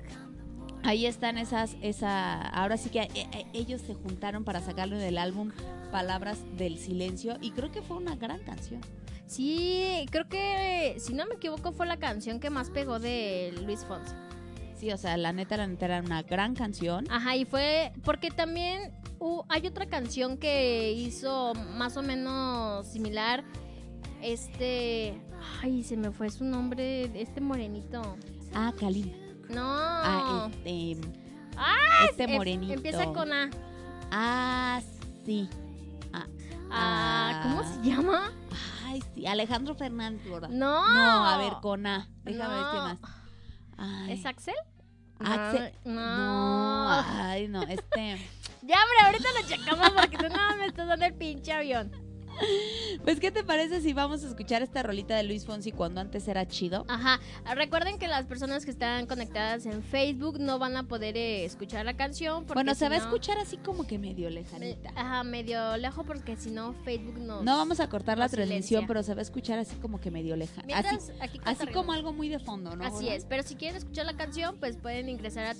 ahí 0.82 1.06
están 1.06 1.38
esas, 1.38 1.76
esa, 1.82 2.40
ahora 2.40 2.76
sí 2.76 2.90
que 2.90 3.00
eh, 3.00 3.10
eh, 3.14 3.46
ellos 3.52 3.80
se 3.82 3.94
juntaron 3.94 4.44
para 4.44 4.60
sacarlo 4.60 4.96
del 4.96 5.18
álbum 5.18 5.50
Palabras 5.90 6.38
del 6.56 6.78
Silencio 6.78 7.36
y 7.42 7.50
creo 7.50 7.70
que 7.70 7.82
fue 7.82 7.98
una 7.98 8.16
gran 8.16 8.40
canción. 8.40 8.80
Sí, 9.32 10.04
creo 10.10 10.28
que, 10.28 10.96
si 10.98 11.14
no 11.14 11.24
me 11.26 11.36
equivoco, 11.36 11.72
fue 11.72 11.86
la 11.86 11.96
canción 11.96 12.38
que 12.38 12.50
más 12.50 12.68
pegó 12.70 12.98
de 12.98 13.54
Luis 13.64 13.84
Fonsi. 13.84 14.14
Sí, 14.76 14.90
o 14.92 14.98
sea, 14.98 15.16
la 15.16 15.32
neta, 15.32 15.56
la 15.56 15.66
neta 15.66 15.86
era 15.86 16.00
una 16.00 16.22
gran 16.22 16.54
canción. 16.54 17.06
Ajá, 17.10 17.34
y 17.36 17.44
fue 17.46 17.92
porque 18.04 18.30
también 18.30 18.92
hu- 19.20 19.44
hay 19.48 19.66
otra 19.66 19.86
canción 19.86 20.36
que 20.36 20.92
hizo 20.92 21.54
más 21.76 21.96
o 21.96 22.02
menos 22.02 22.86
similar. 22.88 23.42
Este, 24.20 25.18
ay, 25.62 25.82
se 25.82 25.96
me 25.96 26.10
fue 26.10 26.28
su 26.30 26.44
nombre, 26.44 27.04
este 27.20 27.40
morenito. 27.40 28.02
Ah, 28.54 28.72
Kalim. 28.78 29.12
No. 29.48 29.62
Ah, 29.64 30.48
este, 30.50 30.90
este 32.10 32.24
Em- 32.24 32.32
morenito. 32.36 32.72
Empieza 32.74 33.04
con 33.06 33.32
A. 33.32 33.48
Ah, 34.10 34.80
sí. 35.24 35.48
Ah, 36.12 36.26
Ah, 36.74 37.40
¿Cómo 37.42 37.62
se 37.64 37.88
llama? 37.88 38.32
Ay, 38.92 39.02
sí, 39.14 39.26
Alejandro 39.26 39.74
Fernández, 39.74 40.28
gorda. 40.28 40.48
No. 40.48 40.86
No, 40.92 41.26
a 41.26 41.38
ver, 41.38 41.54
con 41.62 41.86
A. 41.86 42.08
Déjame 42.24 42.54
ver 42.54 42.64
qué 42.70 42.76
No. 42.76 42.82
más. 42.84 42.98
Ay. 43.78 44.12
¿Es 44.12 44.26
Axel? 44.26 44.54
Axel. 45.18 45.72
No. 45.84 45.94
No, 45.94 46.90
ay, 47.06 47.48
no, 47.48 47.62
este. 47.62 48.18
Ya, 48.64 48.76
hombre, 48.76 48.96
ahorita 49.06 49.28
lo 49.40 49.48
checamos 49.48 49.90
porque 49.90 50.16
tú 50.18 50.28
no 50.28 50.56
me 50.56 50.66
estás 50.66 50.86
dando 50.86 51.04
el 51.04 51.14
pinche 51.14 51.52
avión. 51.52 51.90
Pues, 53.04 53.18
¿qué 53.20 53.30
te 53.30 53.42
parece 53.42 53.80
si 53.80 53.92
vamos 53.92 54.22
a 54.24 54.28
escuchar 54.28 54.62
esta 54.62 54.82
rolita 54.82 55.16
de 55.16 55.22
Luis 55.24 55.44
Fonsi 55.44 55.72
cuando 55.72 56.00
antes 56.00 56.28
era 56.28 56.46
chido? 56.46 56.84
Ajá. 56.88 57.20
Recuerden 57.54 57.98
que 57.98 58.06
las 58.06 58.26
personas 58.26 58.64
que 58.64 58.70
están 58.70 59.06
conectadas 59.06 59.66
en 59.66 59.82
Facebook 59.82 60.38
no 60.38 60.58
van 60.58 60.76
a 60.76 60.84
poder 60.84 61.16
eh, 61.16 61.44
escuchar 61.44 61.84
la 61.84 61.94
canción. 61.96 62.44
Porque 62.44 62.54
Bueno, 62.54 62.74
se 62.74 62.84
si 62.84 62.90
va 62.90 62.96
a 62.96 62.98
no- 62.98 63.04
escuchar 63.06 63.38
así 63.38 63.56
como 63.56 63.86
que 63.86 63.98
medio 63.98 64.28
me- 64.28 64.34
lejanita. 64.36 64.92
Ajá, 64.94 65.24
medio 65.24 65.76
lejos 65.78 66.04
porque 66.06 66.36
si 66.36 66.50
no 66.50 66.74
Facebook 66.84 67.18
nos. 67.18 67.42
No 67.44 67.56
vamos 67.56 67.80
a 67.80 67.88
cortar 67.88 68.18
la 68.18 68.28
silencia. 68.28 68.52
transmisión, 68.54 68.86
pero 68.86 69.02
se 69.02 69.14
va 69.14 69.20
a 69.20 69.22
escuchar 69.22 69.58
así 69.58 69.74
como 69.76 70.00
que 70.00 70.10
medio 70.10 70.36
lejana. 70.36 70.68
Así, 70.76 71.12
aquí 71.20 71.40
así 71.44 71.66
como 71.68 71.92
algo 71.92 72.12
muy 72.12 72.28
de 72.28 72.38
fondo, 72.38 72.76
¿no? 72.76 72.84
Así 72.84 73.08
es, 73.08 73.24
pero 73.24 73.42
si 73.42 73.54
quieren 73.56 73.76
escuchar 73.76 74.06
la 74.06 74.16
canción, 74.16 74.56
pues 74.60 74.76
pueden 74.76 75.08
ingresar 75.08 75.46
a 75.46 75.54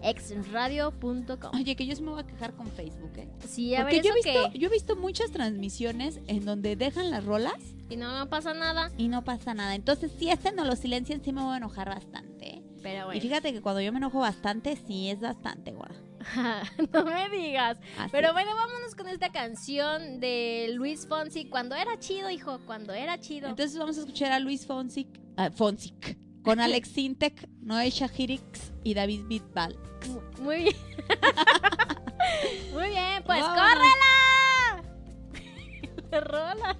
www.exradio.com. 0.00 1.54
Oye, 1.54 1.76
que 1.76 1.86
yo 1.86 1.94
sí 1.94 2.02
me 2.02 2.10
voy 2.10 2.20
a 2.20 2.26
quejar 2.26 2.54
con 2.54 2.66
Facebook, 2.68 3.12
¿eh? 3.16 3.28
Sí, 3.46 3.74
a 3.74 3.84
ver, 3.84 3.94
Porque 3.94 4.08
yo 4.08 4.12
he, 4.12 4.14
visto, 4.14 4.50
que... 4.52 4.58
yo 4.58 4.68
he 4.68 4.70
visto 4.70 4.96
muchas 4.96 5.30
transmisiones 5.30 6.20
en 6.26 6.44
donde 6.44 6.76
dejan 6.76 7.10
las 7.10 7.24
rolas 7.24 7.58
Y 7.88 7.96
no, 7.96 8.16
no 8.18 8.28
pasa 8.28 8.54
nada, 8.54 8.90
y 8.96 9.08
no 9.08 9.24
pasa 9.24 9.54
nada. 9.54 9.74
Entonces, 9.74 10.12
si 10.18 10.30
este 10.30 10.52
no 10.52 10.64
lo 10.64 10.76
silencian, 10.76 11.22
sí 11.22 11.32
me 11.32 11.42
voy 11.42 11.54
a 11.54 11.56
enojar 11.58 11.88
bastante. 11.88 12.56
¿eh? 12.56 12.62
pero 12.82 13.06
bueno. 13.06 13.18
Y 13.18 13.20
fíjate 13.20 13.52
que 13.52 13.60
cuando 13.60 13.80
yo 13.80 13.92
me 13.92 13.98
enojo 13.98 14.20
bastante, 14.20 14.76
sí 14.76 15.10
es 15.10 15.20
bastante, 15.20 15.72
gorda. 15.72 15.94
no 16.92 17.04
me 17.04 17.28
digas. 17.30 17.78
Así 17.98 18.10
Pero 18.12 18.32
bueno, 18.32 18.54
vámonos 18.54 18.94
con 18.94 19.08
esta 19.08 19.30
canción 19.30 20.20
de 20.20 20.70
Luis 20.74 21.06
Fonsi. 21.06 21.46
Cuando 21.46 21.74
era 21.74 21.98
chido, 21.98 22.30
hijo, 22.30 22.60
cuando 22.66 22.92
era 22.92 23.18
chido. 23.18 23.48
Entonces 23.48 23.78
vamos 23.78 23.96
a 23.96 24.00
escuchar 24.00 24.32
a 24.32 24.38
Luis 24.38 24.66
Fonsic, 24.66 25.08
ah, 25.36 25.50
Fonsic 25.50 26.18
con 26.42 26.60
Alex 26.60 26.88
Sintek, 26.88 27.48
Noé 27.60 27.90
Shahirix 27.90 28.72
y 28.84 28.94
David 28.94 29.22
Bisbal. 29.26 29.76
Mu- 30.08 30.42
Muy 30.44 30.62
bien. 30.64 30.76
Muy 32.72 32.88
bien, 32.88 33.22
pues 33.26 33.40
Vámonos. 33.40 33.74
córrela. 36.10 36.20
Rola. 36.26 36.76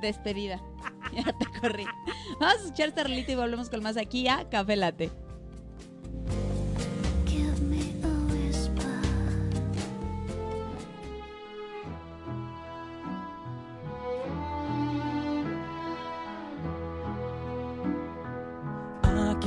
Despedida. 0.00 0.60
Ya 1.14 1.24
te 1.24 1.46
corrí. 1.60 1.86
Vamos 2.38 2.56
a 2.56 2.64
escuchar 2.64 2.88
esta 2.88 3.02
rolita 3.02 3.32
y 3.32 3.34
volvemos 3.34 3.70
con 3.70 3.82
más 3.82 3.96
aquí 3.96 4.28
a 4.28 4.46
Café 4.50 4.76
Late. 4.76 5.10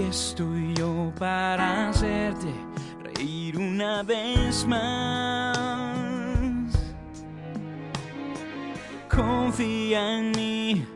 Aquí 0.01 0.09
estoy 0.09 0.73
yo 0.73 1.11
para 1.19 1.89
hacerte 1.89 2.51
reír 3.03 3.59
una 3.59 4.01
vez 4.01 4.65
más. 4.65 5.95
Confía 9.07 10.17
en 10.17 10.31
mí, 10.31 10.87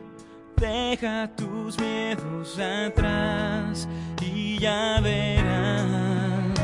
deja 0.56 1.30
tus 1.36 1.78
miedos 1.78 2.58
atrás 2.58 3.86
y 4.20 4.58
ya 4.58 5.00
verás. 5.00 6.58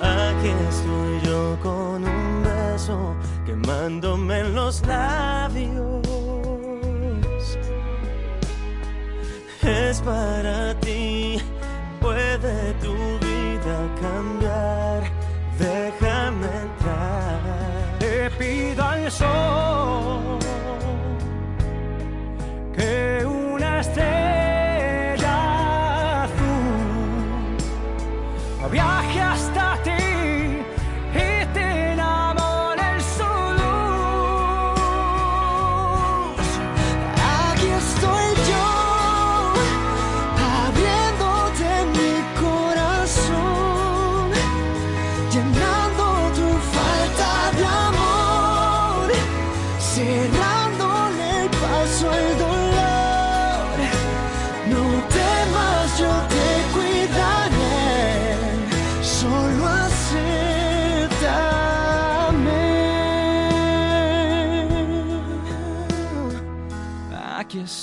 Aquí 0.00 0.52
estoy 0.68 1.20
yo 1.24 1.58
con 1.60 2.04
un 2.04 2.44
beso 2.44 3.16
quemándome 3.44 4.38
en 4.38 4.54
los 4.54 4.86
labios 4.86 6.03
para 10.04 10.74
ti. 10.80 11.40
Puede 12.00 12.74
tu 12.82 12.94
vida 13.24 13.76
cambiar. 14.00 15.02
Déjame 15.58 16.46
entrar. 16.46 17.40
Te 17.98 18.30
pido 18.38 18.84
al 18.84 19.10
sol 19.10 19.73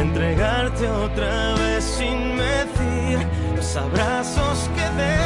entregarte 0.00 0.88
otra 0.88 1.54
vez 1.54 1.84
sin 1.84 2.36
medir 2.36 3.18
los 3.56 3.76
abrazos 3.76 4.70
que 4.74 4.82
dé. 5.00 5.16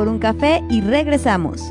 por 0.04 0.12
un 0.12 0.20
café 0.20 0.62
y 0.70 0.82
regresamos. 0.82 1.62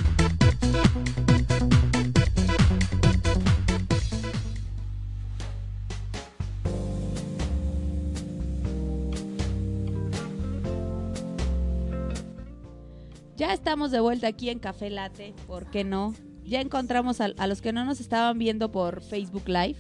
Ya 13.39 13.55
estamos 13.55 13.91
de 13.91 14.01
vuelta 14.01 14.27
aquí 14.27 14.51
en 14.51 14.59
Café 14.59 14.91
Late, 14.91 15.33
¿por 15.47 15.71
qué 15.71 15.85
no? 15.85 16.13
Ya 16.45 16.61
encontramos 16.61 17.21
a, 17.21 17.47
los 17.47 17.61
que 17.61 17.73
no 17.73 17.85
nos 17.85 18.01
estaban 18.01 18.37
viendo 18.39 18.73
por 18.73 19.03
Facebook 19.03 19.49
Live 19.49 19.77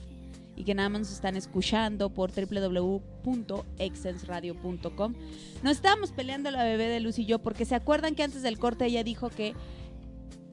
y 0.57 0.65
que 0.65 0.75
nada 0.75 0.89
más 0.89 1.01
nos 1.01 1.13
están 1.13 1.37
escuchando 1.37 2.11
por 2.11 2.33
www.exensradio.com. 2.33 5.15
Nos 5.63 5.73
estábamos 5.73 6.13
peleando 6.13 6.51
la 6.51 6.65
bebé 6.65 6.89
de 6.89 7.01
Luz 7.01 7.19
y 7.19 7.27
yo 7.27 7.41
porque 7.41 7.65
se 7.65 7.75
acuerdan 7.75 8.15
que 8.15 8.23
antes 8.23 8.43
del 8.43 8.59
corte 8.59 8.85
ella 8.87 9.03
dijo 9.03 9.31
que 9.31 9.55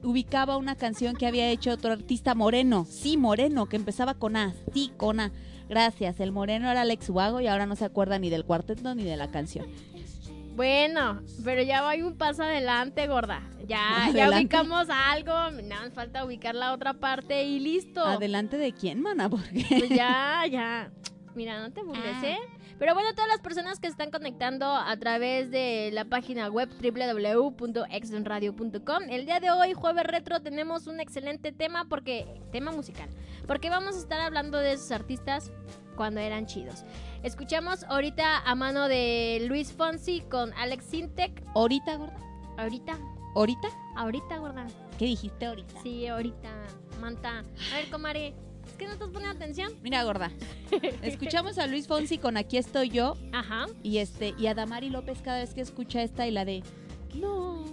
ubicaba 0.02 0.56
una 0.56 0.76
canción 0.76 1.16
que 1.16 1.26
había 1.26 1.50
hecho 1.50 1.72
otro 1.72 1.92
artista 1.92 2.34
moreno. 2.34 2.86
Sí, 2.88 3.16
moreno, 3.16 3.66
que 3.66 3.76
empezaba 3.76 4.14
con 4.14 4.36
A. 4.36 4.54
Sí, 4.72 4.92
con 4.96 5.20
A. 5.20 5.32
Gracias. 5.68 6.20
El 6.20 6.32
moreno 6.32 6.70
era 6.70 6.82
Alex 6.82 7.10
Ubago 7.10 7.40
y 7.40 7.46
ahora 7.46 7.66
no 7.66 7.76
se 7.76 7.84
acuerda 7.84 8.18
ni 8.18 8.30
del 8.30 8.44
cuarteto 8.44 8.94
ni 8.94 9.04
de 9.04 9.16
la 9.16 9.30
canción. 9.30 9.66
Bueno, 10.58 11.22
pero 11.44 11.62
ya 11.62 11.88
hay 11.88 12.02
un 12.02 12.18
paso 12.18 12.42
adelante, 12.42 13.06
gorda. 13.06 13.40
Ya, 13.68 14.10
ya 14.12 14.28
ubicamos 14.28 14.88
algo, 14.90 15.32
nada 15.62 15.82
más 15.82 15.92
falta 15.94 16.24
ubicar 16.24 16.56
la 16.56 16.72
otra 16.72 16.94
parte 16.94 17.44
y 17.44 17.60
listo. 17.60 18.04
¿Adelante 18.04 18.58
de 18.58 18.72
quién, 18.72 19.00
mana? 19.00 19.30
Porque 19.30 19.64
Pues 19.68 19.88
ya, 19.88 20.42
ya. 20.50 20.90
Mira, 21.36 21.60
no 21.60 21.70
te 21.72 21.84
burles, 21.84 22.16
Ah. 22.24 22.26
¿eh? 22.26 22.38
Pero 22.76 22.94
bueno, 22.94 23.10
todas 23.14 23.28
las 23.28 23.38
personas 23.40 23.78
que 23.78 23.86
están 23.86 24.10
conectando 24.10 24.66
a 24.66 24.96
través 24.96 25.52
de 25.52 25.90
la 25.92 26.06
página 26.06 26.48
web 26.48 26.68
www.exonradio.com, 26.82 29.02
el 29.10 29.26
día 29.26 29.38
de 29.38 29.52
hoy, 29.52 29.74
jueves 29.74 30.06
retro, 30.06 30.40
tenemos 30.40 30.88
un 30.88 30.98
excelente 30.98 31.52
tema 31.52 31.84
porque 31.88 32.26
tema 32.50 32.72
musical, 32.72 33.08
porque 33.46 33.70
vamos 33.70 33.94
a 33.94 33.98
estar 34.00 34.18
hablando 34.20 34.58
de 34.58 34.72
esos 34.72 34.90
artistas 34.90 35.52
cuando 35.94 36.18
eran 36.20 36.46
chidos. 36.46 36.84
Escuchamos 37.22 37.82
ahorita 37.84 38.38
a 38.48 38.54
mano 38.54 38.88
de 38.88 39.44
Luis 39.48 39.72
Fonsi 39.72 40.20
con 40.30 40.52
Alex 40.54 40.84
Sintek. 40.84 41.42
¿Ahorita, 41.54 41.96
gorda? 41.96 42.16
Ahorita, 42.56 42.98
¿Ahorita? 43.34 43.68
ahorita, 43.96 44.38
gorda. 44.38 44.66
¿Qué 44.98 45.06
dijiste 45.06 45.46
ahorita? 45.46 45.82
Sí, 45.82 46.06
ahorita, 46.06 46.50
manta. 47.00 47.40
A 47.72 47.76
ver, 47.76 47.90
comare, 47.90 48.34
¿es 48.66 48.72
que 48.74 48.86
no 48.86 48.92
estás 48.92 49.08
poniendo 49.10 49.36
atención? 49.36 49.72
Mira, 49.82 50.02
gorda. 50.04 50.30
Escuchamos 51.02 51.58
a 51.58 51.66
Luis 51.66 51.86
Fonsi 51.88 52.18
con 52.18 52.36
Aquí 52.36 52.56
estoy 52.56 52.90
yo 52.90 53.16
Ajá. 53.32 53.66
y 53.82 53.98
este 53.98 54.34
y 54.38 54.46
a 54.46 54.54
Damari 54.54 54.88
López 54.90 55.20
cada 55.22 55.38
vez 55.38 55.54
que 55.54 55.60
escucha 55.60 56.02
esta 56.02 56.26
y 56.26 56.30
la 56.30 56.44
de 56.44 56.62
No, 57.14 57.64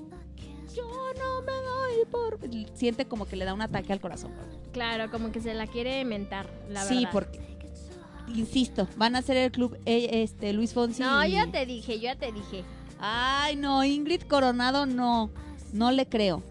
yo 0.76 0.88
no 1.18 1.42
me 1.42 1.52
doy 1.52 2.06
por 2.12 2.40
siente 2.74 3.06
como 3.06 3.26
que 3.26 3.36
le 3.36 3.46
da 3.46 3.54
un 3.54 3.62
ataque 3.62 3.94
al 3.94 4.00
corazón. 4.02 4.32
gorda. 4.36 4.72
Claro, 4.72 5.10
como 5.12 5.32
que 5.32 5.40
se 5.40 5.54
la 5.54 5.68
quiere 5.68 6.04
mentar, 6.06 6.48
la 6.70 6.82
sí, 6.84 6.96
verdad. 6.96 7.10
porque 7.12 7.55
insisto, 8.34 8.88
van 8.98 9.16
a 9.16 9.22
ser 9.22 9.38
el 9.38 9.52
club 9.52 9.78
eh, 9.86 10.24
este 10.24 10.54
Luis 10.54 10.74
Fonsi. 10.74 11.02
No, 11.02 11.24
y- 11.26 11.32
ya 11.32 11.50
te 11.52 11.66
dije, 11.66 11.96
yo 11.98 12.04
ya 12.04 12.16
te 12.16 12.32
dije. 12.32 12.64
Ay, 13.00 13.56
no, 13.56 13.84
Ingrid 13.84 14.22
Coronado 14.24 14.86
no. 14.86 15.30
No 15.74 15.92
le 15.92 16.08
creo. 16.08 16.42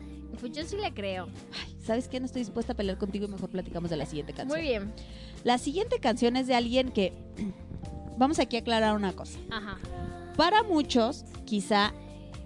Pues 0.41 0.53
yo 0.53 0.65
sí 0.65 0.77
le 0.77 0.93
creo. 0.93 1.29
¿Sabes 1.83 2.09
qué? 2.09 2.21
No 2.21 2.27
estoy 2.27 2.43
dispuesta 2.43 2.73
a 2.73 2.77
pelear 2.77 2.99
contigo 2.99 3.25
y 3.27 3.29
mejor 3.29 3.49
platicamos 3.51 3.91
de 3.91 3.97
la 3.97 4.07
siguiente 4.07 4.33
canción. 4.33 4.59
Muy 4.59 4.69
bien. 4.69 4.93
La 5.45 5.59
siguiente 5.59 5.99
canción 6.01 6.37
es 6.37 6.47
de 6.47 6.55
alguien 6.55 6.91
que. 6.91 7.13
Vamos 8.19 8.39
aquí 8.39 8.57
a 8.57 8.61
aclarar 8.61 8.95
una 8.95 9.13
cosa. 9.13 9.39
Ajá. 9.51 9.79
Para 10.37 10.63
muchos, 10.63 11.25
quizá 11.45 11.93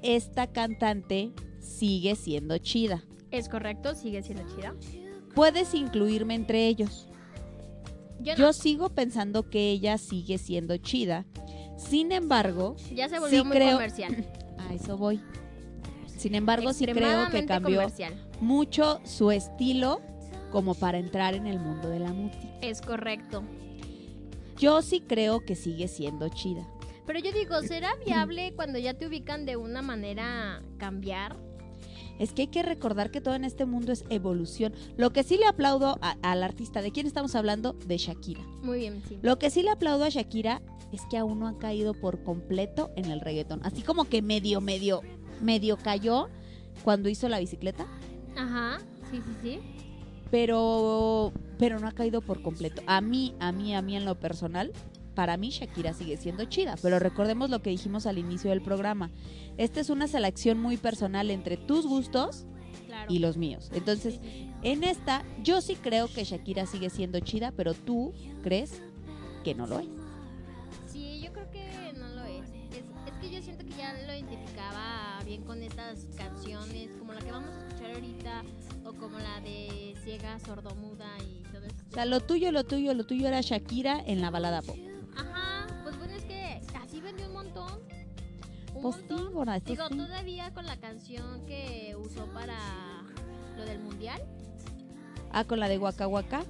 esta 0.03 0.47
cantante 0.47 1.33
sigue 1.61 2.15
siendo 2.17 2.57
chida. 2.59 3.05
Es 3.31 3.49
correcto, 3.49 3.95
sigue 3.95 4.23
siendo 4.23 4.45
chida. 4.55 4.75
Puedes 5.35 5.75
incluirme 5.75 6.35
entre 6.35 6.67
ellos. 6.67 7.07
Yo 8.21 8.33
no. 8.35 8.39
Yo 8.39 8.53
sigo 8.53 8.91
pensando 8.91 9.49
que 9.49 9.71
ella 9.71 9.99
sigue 9.99 10.39
siendo 10.39 10.77
chida. 10.77 11.25
Sin 11.77 12.11
embargo, 12.13 12.75
Ya 12.95 13.09
se 13.09 13.19
volvió 13.19 13.43
sí 13.43 13.47
muy 13.47 13.57
creo- 13.57 13.73
comercial. 13.75 14.27
a 14.59 14.75
eso 14.75 14.97
voy. 14.97 15.21
Sin 16.07 16.35
embargo, 16.35 16.73
sí 16.73 16.85
creo 16.87 17.29
que 17.31 17.47
cambió 17.47 17.77
comercial. 17.83 18.15
mucho 18.41 19.01
su 19.05 19.31
estilo 19.31 20.01
como 20.51 20.75
para 20.75 20.99
entrar 20.99 21.35
en 21.35 21.47
el 21.47 21.61
mundo 21.61 21.89
de 21.89 22.01
la 22.01 22.13
música. 22.13 22.49
Es 22.61 22.81
correcto. 22.81 23.45
Yo 24.59 24.83
sí 24.83 25.01
creo 25.01 25.45
que 25.45 25.55
sigue 25.55 25.87
siendo 25.87 26.29
chida. 26.29 26.67
Pero 27.07 27.21
yo 27.21 27.31
digo, 27.33 27.63
¿será 27.63 27.95
viable 28.05 28.53
cuando 28.57 28.79
ya 28.79 28.95
te 28.95 29.07
ubican 29.07 29.47
de 29.47 29.57
una 29.57 29.81
manera 29.83 30.63
cambiar? 30.79 31.37
Es 32.19 32.33
que 32.33 32.43
hay 32.43 32.49
que 32.49 32.63
recordar 32.63 33.11
que 33.11 33.21
todo 33.21 33.35
en 33.35 33.45
este 33.45 33.65
mundo 33.67 33.93
es 33.93 34.05
evolución. 34.11 34.73
Lo 34.97 35.13
que 35.13 35.23
sí 35.23 35.37
le 35.37 35.47
aplaudo 35.47 35.99
al 36.23 36.43
artista, 36.43 36.83
¿de 36.83 36.91
quién 36.93 37.07
estamos 37.07 37.35
hablando? 37.35 37.75
De 37.87 37.97
Shakira. 37.99 38.43
Muy 38.63 38.79
bien, 38.81 39.03
sí. 39.09 39.19
Lo 39.23 39.39
que 39.39 39.51
sí 39.51 39.63
le 39.63 39.71
aplaudo 39.71 40.05
a 40.05 40.09
Shakira 40.09 40.63
es 40.93 41.03
que 41.11 41.19
aún 41.19 41.39
no 41.41 41.47
ha 41.49 41.59
caído 41.59 41.95
por 41.95 42.23
completo 42.25 42.91
en 42.97 43.07
el 43.07 43.21
reggaetón. 43.21 43.61
Así 43.63 43.83
como 43.83 44.05
que 44.05 44.23
medio, 44.23 44.61
medio, 44.61 45.03
medio 45.41 45.77
cayó 45.77 46.29
cuando 46.83 47.09
hizo 47.09 47.29
la 47.29 47.39
bicicleta, 47.41 47.87
Ajá, 48.37 48.79
sí, 49.11 49.21
sí, 49.25 49.33
sí. 49.43 49.59
pero, 50.31 51.33
pero 51.59 51.79
no 51.81 51.89
ha 51.89 51.93
caído 51.93 52.21
por 52.21 52.41
completo. 52.43 52.83
A 52.87 53.01
mí, 53.01 53.35
a 53.41 53.53
mí, 53.53 53.75
a 53.75 53.83
mí 53.83 53.97
en 53.97 54.05
lo 54.05 54.15
personal, 54.19 54.73
para 55.19 55.37
mí 55.37 55.51
Shakira 55.51 55.95
sigue 55.95 56.17
siendo 56.17 56.45
chida. 56.45 56.77
Pero 56.81 57.01
recordemos 57.01 57.51
lo 57.51 57.61
que 57.61 57.71
dijimos 57.71 58.07
al 58.07 58.19
inicio 58.19 58.51
del 58.51 58.63
programa. 58.63 59.11
Esta 59.57 59.81
es 59.81 59.91
una 59.91 60.07
selección 60.07 60.61
muy 60.63 60.77
personal 60.77 61.33
entre 61.33 61.57
tus 61.57 61.89
gustos 61.89 62.47
Claro. 62.87 63.13
y 63.13 63.19
los 63.19 63.37
míos. 63.37 63.69
Entonces, 63.75 64.15
Sí, 64.15 64.21
sí, 64.23 64.29
sí. 64.31 64.51
en 64.63 64.85
esta, 64.85 65.25
yo 65.43 65.61
sí 65.61 65.75
creo 65.75 66.07
que 66.07 66.23
Shakira 66.23 66.67
sigue 66.67 66.89
siendo 66.89 67.19
chida, 67.19 67.51
pero 67.51 67.75
tú 67.75 68.13
crees 68.45 68.81
que 69.43 69.57
no 69.57 69.67
lo 69.67 69.81
es. 69.81 69.89
Sí, 70.87 71.21
yo 71.21 71.33
creo 71.33 71.51
que 71.51 71.93
no 71.99 72.07
lo 72.11 72.23
es. 72.25 72.49
es. 72.71 72.85
es 73.09 73.15
que 73.21 73.31
yo 73.35 73.43
siento 73.43 73.65
que 73.67 73.73
ya 73.73 73.95
lo 73.95 74.13
identificaba 74.15 75.19
bien 75.25 75.43
con 75.43 75.61
estas 75.65 76.07
canciones, 76.17 76.91
como 76.97 77.13
la 77.13 77.19
que 77.21 77.33
vamos 77.33 77.51
a 77.51 77.67
escuchar 77.67 77.91
ahorita, 77.93 78.43
o 78.85 78.93
como 78.93 79.19
la 79.19 79.41
de 79.41 79.97
Ciega, 80.05 80.39
Sordomuda 80.39 81.09
y 81.29 81.43
todo 81.53 81.65
eso. 81.67 81.75
O 81.91 81.95
sea, 81.95 82.05
lo 82.05 82.21
tuyo, 82.21 82.53
lo 82.53 82.63
tuyo, 82.63 82.95
lo 82.95 83.05
tuyo 83.05 83.27
era 83.27 83.41
Shakira 83.41 84.01
en 84.07 84.21
la 84.21 84.31
balada 84.31 84.63
pop. 84.63 84.77
Ajá, 85.19 85.67
pues 85.83 85.99
bueno, 85.99 86.15
es 86.15 86.25
que 86.25 86.61
así 86.83 87.01
vendió 87.01 87.27
un 87.27 87.33
montón. 87.35 87.81
Un 88.75 88.83
Pues 88.83 88.97
sí, 88.97 89.03
montón. 89.33 89.63
Digo, 89.65 89.89
sí. 89.89 89.97
todavía 89.97 90.53
con 90.55 90.67
la 90.67 90.77
canción 90.77 91.45
que 91.47 91.97
usó 91.99 92.27
para 92.27 92.57
lo 93.57 93.65
del 93.65 93.81
mundial, 93.81 94.23
Ah, 95.31 95.45
con 95.45 95.61
la 95.61 95.69
de 95.69 95.79
Waka 95.79 96.07
Waka. 96.07 96.43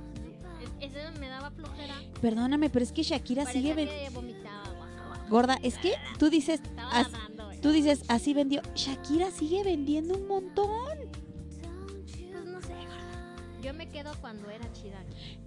es- 0.80 0.90
ese 0.94 1.10
me 1.18 1.28
daba 1.28 1.50
flojera. 1.50 1.94
Perdóname, 2.20 2.70
pero 2.70 2.84
es 2.84 2.92
que 2.92 3.02
Shakira 3.02 3.42
Parecía 3.44 3.60
sigue 3.62 3.74
ven- 3.74 3.88
que 3.88 4.10
vomitaba, 4.14 4.68
guaja, 4.76 5.06
guaja. 5.06 5.28
gorda. 5.28 5.58
Es 5.62 5.78
que 5.78 5.94
tú 6.18 6.30
dices, 6.30 6.60
as- 6.92 7.08
eh. 7.08 7.58
tú 7.62 7.70
dices, 7.70 8.02
así 8.08 8.34
vendió. 8.34 8.62
Shakira 8.74 9.30
sigue 9.30 9.64
vendiendo 9.64 10.14
un 10.16 10.28
montón. 10.28 10.98
Yo 13.68 13.74
me 13.74 13.86
quedo 13.86 14.12
cuando 14.22 14.48
era 14.48 14.72
chida. 14.72 15.04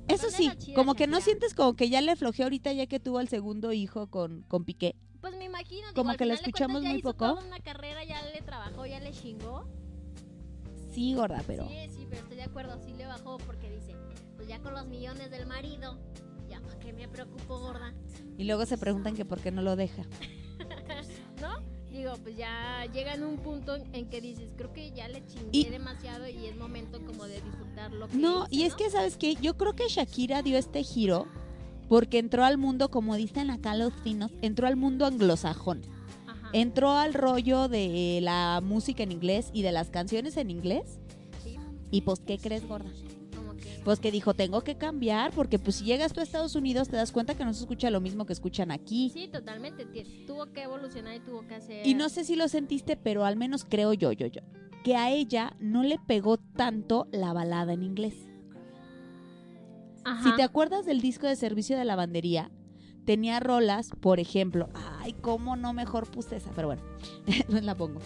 Eso 0.08 0.30
sí, 0.30 0.48
chida 0.60 0.76
como 0.76 0.94
que 0.94 1.08
no 1.08 1.14
Shakira. 1.18 1.26
sientes 1.26 1.56
como 1.56 1.76
que 1.76 1.90
ya 1.90 2.02
le 2.02 2.16
flojeó 2.16 2.44
ahorita 2.46 2.72
ya 2.72 2.86
que 2.86 3.00
tuvo 3.00 3.18
al 3.18 3.28
segundo 3.28 3.74
hijo 3.74 4.12
con, 4.12 4.44
con 4.44 4.64
Piqué. 4.64 4.96
Pues 5.22 5.36
me 5.38 5.46
imagino. 5.46 5.88
digo, 5.88 5.94
Como 5.96 6.16
que 6.16 6.26
la 6.28 6.36
escuchamos 6.36 6.82
cuentas 6.84 6.94
muy 6.94 7.02
poco. 7.02 7.30
toda 7.34 7.44
una 7.44 7.60
carrera, 7.62 8.04
ya 8.04 8.22
le 8.30 8.42
trabajó, 8.44 8.86
ya 8.86 9.00
le 9.00 9.10
chingó. 9.12 9.68
Sí, 10.94 11.16
gorda, 11.16 11.42
pero. 11.48 11.68
Sí, 11.68 11.76
sí, 11.90 12.06
pero 12.08 12.22
estoy 12.22 12.38
de 12.38 12.44
acuerdo, 12.44 12.78
sí 12.86 12.94
le 12.94 13.08
bajó 13.08 13.38
porque 13.40 13.72
dice, 13.72 13.96
pues 14.36 14.48
ya 14.48 14.60
con 14.60 14.76
los 14.76 14.86
millones 14.86 15.32
del 15.32 15.48
marido, 15.48 15.98
ya 16.48 16.62
para 16.62 16.78
qué 16.78 16.94
me 16.94 17.08
preocupo, 17.08 17.58
gorda. 17.58 17.92
Y 18.38 18.44
luego 18.44 18.68
se 18.68 18.78
preguntan 18.78 19.16
que 19.16 19.26
por 19.26 19.40
qué 19.42 19.50
no 19.50 19.64
lo 19.64 19.76
deja. 19.76 20.04
¿No? 21.42 21.58
Digo, 22.02 22.14
pues 22.24 22.36
ya 22.36 22.84
llega 22.92 23.14
en 23.14 23.24
un 23.24 23.38
punto 23.38 23.76
en- 23.94 24.10
que 24.10 24.22
dices, 24.22 24.52
creo 24.58 24.74
que 24.74 24.90
ya 24.90 25.08
le 25.08 25.24
chingué 25.28 25.50
Y- 25.52 25.66
demasiado 25.66 26.28
y 26.28 26.48
es 26.48 26.58
momento 26.58 27.00
como 27.06 27.26
de 27.26 27.40
disfrutar 27.42 27.92
lo 27.94 28.08
que 28.08 28.18
No, 28.18 28.46
hice, 28.50 28.56
y 28.56 28.64
es 28.64 28.72
¿no? 28.72 28.78
que, 28.78 28.90
¿sabes 28.90 29.18
qué? 29.18 29.36
Yo 29.36 29.56
creo 29.56 29.74
que 29.76 29.84
Shakira 29.88 30.42
dio 30.42 30.58
este 30.58 30.82
giro 30.82 31.28
porque 31.88 32.18
entró 32.18 32.44
al 32.44 32.58
mundo, 32.58 32.90
como 32.90 33.16
dicen 33.18 33.52
acá 33.52 33.76
los 33.76 33.94
finos, 33.94 34.32
entró 34.42 34.66
al 34.66 34.78
mundo 34.78 35.06
anglosajón. 35.06 35.82
Ajá. 36.26 36.50
Entró 36.54 36.90
al 36.94 37.14
rollo 37.14 37.68
de 37.68 38.18
la 38.24 38.62
música 38.64 39.04
en 39.04 39.12
inglés 39.12 39.52
y 39.54 39.62
de 39.62 39.72
las 39.72 39.92
canciones 39.92 40.38
en 40.38 40.50
inglés. 40.50 40.98
Sí, 41.44 41.58
Y 41.92 42.02
pues, 42.02 42.20
¿qué 42.26 42.40
crees, 42.40 42.68
gorda? 42.68 42.90
Pues 43.84 44.00
que 44.00 44.12
dijo, 44.12 44.34
tengo 44.36 44.62
que 44.62 44.76
cambiar 44.76 45.32
porque 45.32 45.58
pues 45.58 45.78
si 45.78 45.86
llegas 45.86 46.14
tú 46.14 46.20
a 46.20 46.24
Estados 46.24 46.56
Unidos 46.56 46.90
te 46.90 46.98
das 46.98 47.12
cuenta 47.12 47.36
que 47.36 47.44
no 47.44 47.54
se 47.54 47.62
escucha 47.62 47.90
lo 47.90 48.00
mismo 48.00 48.26
que 48.26 48.34
escuchan 48.34 48.70
aquí. 48.70 49.10
Sí, 49.12 49.28
totalmente. 49.28 49.86
Tuvo 50.28 50.46
que 50.54 50.64
evolucionar 50.64 51.16
y 51.16 51.20
tuvo 51.20 51.48
que 51.48 51.56
hacer... 51.56 51.88
Y 51.88 51.96
no 51.96 52.10
sé 52.10 52.24
si 52.24 52.36
lo 52.36 52.48
sentiste, 52.48 52.96
pero 52.96 53.26
al 53.26 53.38
menos 53.38 53.66
creo 53.68 53.94
yo, 53.94 54.12
yo, 54.12 54.28
yo, 54.28 54.42
que 54.84 54.96
a 54.96 55.10
ella 55.10 55.56
no 55.60 55.82
le 55.82 55.98
pegó 55.98 56.38
tanto 56.38 57.08
la 57.12 57.34
balada 57.34 57.74
en 57.74 57.82
inglés. 57.82 58.16
Ajá. 60.04 60.30
Si 60.30 60.36
te 60.36 60.44
acuerdas 60.44 60.86
del 60.86 61.02
disco 61.02 61.28
de 61.28 61.36
servicio 61.36 61.78
de 61.78 61.86
lavandería, 61.86 62.52
tenía 63.06 63.40
rolas, 63.40 63.90
por 64.00 64.20
ejemplo, 64.20 64.70
ay, 65.00 65.14
cómo 65.14 65.56
no 65.56 65.74
mejor 65.74 66.10
puse 66.10 66.38
esa, 66.38 66.52
pero 66.52 66.68
bueno, 66.68 66.84
no 67.50 67.60
la 67.62 67.76
pongo. 67.76 68.00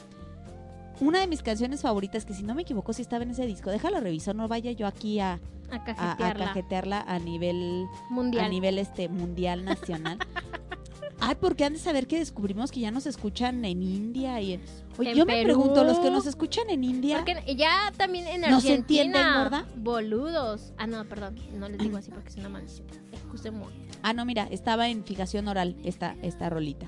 Una 1.02 1.20
de 1.20 1.28
mis 1.28 1.42
canciones 1.44 1.82
favoritas, 1.82 2.26
que 2.26 2.34
si 2.34 2.44
no 2.44 2.56
me 2.56 2.62
equivoco, 2.62 2.94
si 2.94 3.02
estaba 3.02 3.24
en 3.24 3.32
ese 3.32 3.46
disco, 3.46 3.70
déjalo 3.70 4.00
reviso, 4.00 4.34
no 4.34 4.48
vaya 4.48 4.72
yo 4.72 4.88
aquí 4.88 5.20
a, 5.20 5.40
A 5.72 5.76
a, 5.76 6.12
a 6.30 6.34
cajetearla. 6.34 7.02
a 7.02 7.20
nivel 7.20 7.86
Mundial. 8.10 8.46
a 8.46 8.50
nivel 8.50 8.80
este 8.80 9.10
mundial 9.10 9.66
nacional. 9.66 10.20
Ay, 11.20 11.36
porque 11.40 11.64
han 11.66 11.74
de 11.74 11.80
saber 11.80 12.08
que 12.08 12.20
descubrimos 12.20 12.72
que 12.72 12.82
ya 12.82 12.92
nos 12.92 13.06
escuchan 13.06 13.64
en 13.66 13.82
India 13.82 14.40
y 14.42 14.54
en... 14.54 14.62
Oye, 14.98 15.12
En 15.12 15.18
yo 15.18 15.26
me 15.26 15.42
pregunto, 15.44 15.84
los 15.84 15.98
que 16.00 16.12
nos 16.12 16.26
escuchan 16.28 16.70
en 16.70 16.84
India, 16.84 17.18
Porque 17.26 17.56
ya 17.56 17.92
también 17.98 18.28
en 18.28 18.42
¿No 18.42 18.60
se 18.62 18.70
Argentina. 18.74 19.04
entienden, 19.04 19.34
gorda? 19.34 19.66
Boludos. 19.78 20.74
Ah, 20.78 20.88
no, 20.88 21.04
perdón. 21.06 21.36
No 21.58 21.68
les 21.70 21.80
digo 21.80 21.98
así 21.98 22.12
porque 22.12 22.30
es 22.30 22.36
una 22.38 22.50
maldición. 22.50 22.86
Ah 24.04 24.14
no, 24.14 24.26
mira, 24.26 24.48
estaba 24.52 24.88
en 24.90 25.04
fijación 25.04 25.48
oral 25.48 25.76
esta 25.84 26.16
esta 26.22 26.50
rolita. 26.50 26.86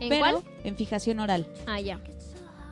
¿En 0.00 0.08
Pero 0.08 0.20
cuál? 0.20 0.36
en 0.64 0.76
fijación 0.76 1.20
oral. 1.20 1.46
Ah, 1.66 1.80
ya. 1.80 2.00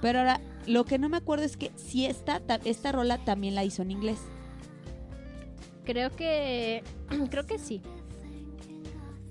Pero 0.02 0.18
ahora 0.20 0.40
lo 0.68 0.85
que 0.85 0.98
no 0.98 1.09
me 1.09 1.16
acuerdo 1.16 1.44
es 1.44 1.57
que 1.57 1.72
si 1.76 2.07
esta 2.07 2.40
ta- 2.40 2.61
esta 2.64 2.92
rola 2.92 3.18
también 3.18 3.54
la 3.54 3.64
hizo 3.64 3.83
en 3.83 3.90
inglés. 3.90 4.18
Creo 5.85 6.14
que. 6.14 6.83
Creo 7.31 7.46
que 7.46 7.59
sí. 7.59 7.81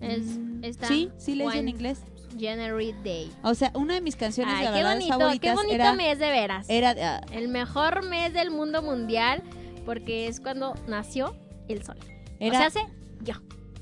Es, 0.01 0.23
Mm, 0.37 0.63
está 0.63 0.87
Sí, 0.87 1.09
sí 1.17 1.35
la 1.35 1.45
hizo 1.45 1.53
en 1.53 1.69
inglés. 1.69 1.99
January 2.39 2.93
Day. 3.03 3.31
O 3.41 3.55
sea, 3.55 3.71
una 3.73 3.95
de 3.95 4.01
mis 4.01 4.15
canciones 4.15 4.53
Ay, 4.55 4.67
de 4.67 4.73
qué 4.73 4.83
bonito, 4.83 5.07
favoritas 5.17 5.39
qué 5.51 5.55
bonito 5.55 5.73
era 5.75 5.93
mes 5.93 6.19
de 6.19 6.29
veras. 6.29 6.65
era 6.69 6.95
ah, 7.01 7.21
El 7.31 7.47
mejor 7.47 8.05
mes 8.07 8.31
del 8.33 8.51
mundo 8.51 8.83
mundial 8.83 9.41
porque 9.85 10.27
es 10.27 10.39
cuando 10.39 10.75
nació 10.87 11.35
el 11.67 11.83
sol. 11.83 11.97
Era- 12.39 12.55
O 12.55 12.57
sea, 12.59 12.67
hace 12.67 12.79
yo. 13.23 13.35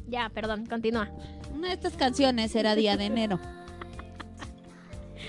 Ya, 0.08 0.30
perdón, 0.30 0.66
continúa. 0.68 1.10
Una 1.54 1.70
de 1.70 1.74
estas 1.74 1.94
canciones 1.94 2.56
era 2.56 2.76
Día 2.76 2.96
de 2.96 3.06
Enero. 3.06 3.40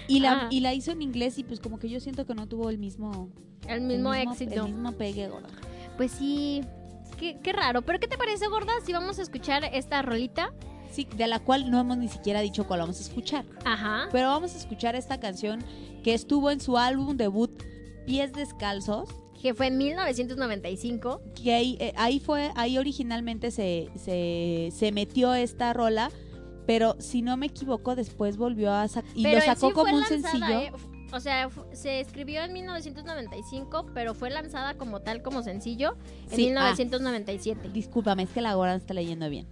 Y 0.08 0.20
la, 0.20 0.48
y 0.50 0.60
la 0.60 0.74
hizo 0.74 0.92
en 0.92 1.02
inglés 1.02 1.38
y 1.38 1.44
pues 1.44 1.60
como 1.60 1.78
que 1.78 1.88
yo 1.88 2.00
siento 2.00 2.26
que 2.26 2.34
no 2.34 2.46
tuvo 2.46 2.70
el 2.70 2.78
mismo... 2.78 3.30
El 3.66 3.80
mismo 3.80 4.14
el 4.14 4.28
éxito. 4.28 4.66
El 4.66 4.72
mismo 4.72 4.92
pegue, 4.92 5.28
gorda. 5.28 5.48
Pues 5.96 6.12
sí. 6.12 6.62
Qué, 7.18 7.38
qué 7.42 7.52
raro. 7.52 7.82
¿Pero 7.82 7.98
qué 7.98 8.06
te 8.06 8.16
parece, 8.16 8.46
gorda, 8.46 8.72
si 8.84 8.92
vamos 8.92 9.18
a 9.18 9.22
escuchar 9.22 9.64
esta 9.72 10.02
rolita? 10.02 10.52
Sí, 10.90 11.08
de 11.16 11.26
la 11.26 11.40
cual 11.40 11.70
no 11.70 11.80
hemos 11.80 11.98
ni 11.98 12.08
siquiera 12.08 12.40
dicho 12.40 12.66
cuál 12.66 12.80
vamos 12.80 12.98
a 12.98 13.02
escuchar. 13.02 13.44
Ajá. 13.64 14.08
Pero 14.12 14.28
vamos 14.28 14.54
a 14.54 14.58
escuchar 14.58 14.94
esta 14.94 15.18
canción 15.18 15.64
que 16.02 16.14
estuvo 16.14 16.50
en 16.50 16.60
su 16.60 16.78
álbum 16.78 17.16
debut 17.16 17.50
Pies 18.06 18.32
Descalzos. 18.32 19.08
Que 19.42 19.52
fue 19.52 19.66
en 19.66 19.78
1995. 19.78 21.20
Que 21.34 21.52
ahí, 21.54 21.76
eh, 21.80 21.92
ahí 21.96 22.20
fue, 22.20 22.50
ahí 22.54 22.78
originalmente 22.78 23.50
se, 23.50 23.90
se, 23.96 24.70
se 24.74 24.92
metió 24.92 25.34
esta 25.34 25.72
rola, 25.72 26.10
pero 26.66 26.96
si 26.98 27.22
no 27.22 27.37
me 27.37 27.46
equivoco, 27.46 27.94
después 27.94 28.37
volvió 28.37 28.72
a 28.72 28.87
sacar. 28.88 29.11
Y 29.14 29.22
Pero 29.22 29.38
lo 29.38 29.44
en 29.44 29.46
sacó 29.55 29.68
sí 29.68 29.72
como 29.72 29.94
un 29.94 30.00
lanzada, 30.00 30.31
sencillo. 30.31 30.61
¿eh? 30.61 30.72
O 31.12 31.20
sea, 31.20 31.48
se 31.72 32.00
escribió 32.00 32.42
en 32.42 32.52
1995, 32.52 33.87
pero 33.94 34.12
fue 34.14 34.29
lanzada 34.31 34.74
como 34.74 35.00
tal, 35.00 35.22
como 35.22 35.42
sencillo, 35.42 35.96
en 36.31 36.37
Sí, 36.37 36.42
ah. 36.48 36.74
1997. 36.74 37.70
Discúlpame, 37.70 38.24
es 38.24 38.31
que 38.31 38.40
la 38.40 38.55
gorda 38.55 38.72
no 38.72 38.79
está 38.79 38.92
leyendo 38.92 39.31
bien. 39.31 39.46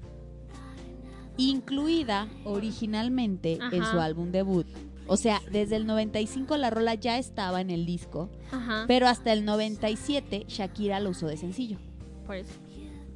Incluida 1.37 2.29
originalmente 2.45 3.55
en 3.55 3.83
Ajá. 3.83 3.93
su 3.93 4.01
álbum 4.01 4.31
debut. 4.31 4.67
O 5.07 5.17
sea, 5.17 5.41
desde 5.51 5.77
el 5.77 5.87
95 5.87 6.57
la 6.57 6.71
rola 6.71 6.95
ya 6.95 7.19
estaba 7.19 7.61
en 7.61 7.71
el 7.71 7.85
disco, 7.87 8.31
Ajá. 8.51 8.85
pero 8.89 9.07
hasta 9.07 9.33
el 9.33 9.45
97 9.45 10.47
Shakira 10.49 10.99
lo 11.01 11.11
usó 11.11 11.27
de 11.27 11.37
sencillo. 11.37 11.79
Por 12.27 12.37
eso. 12.37 12.53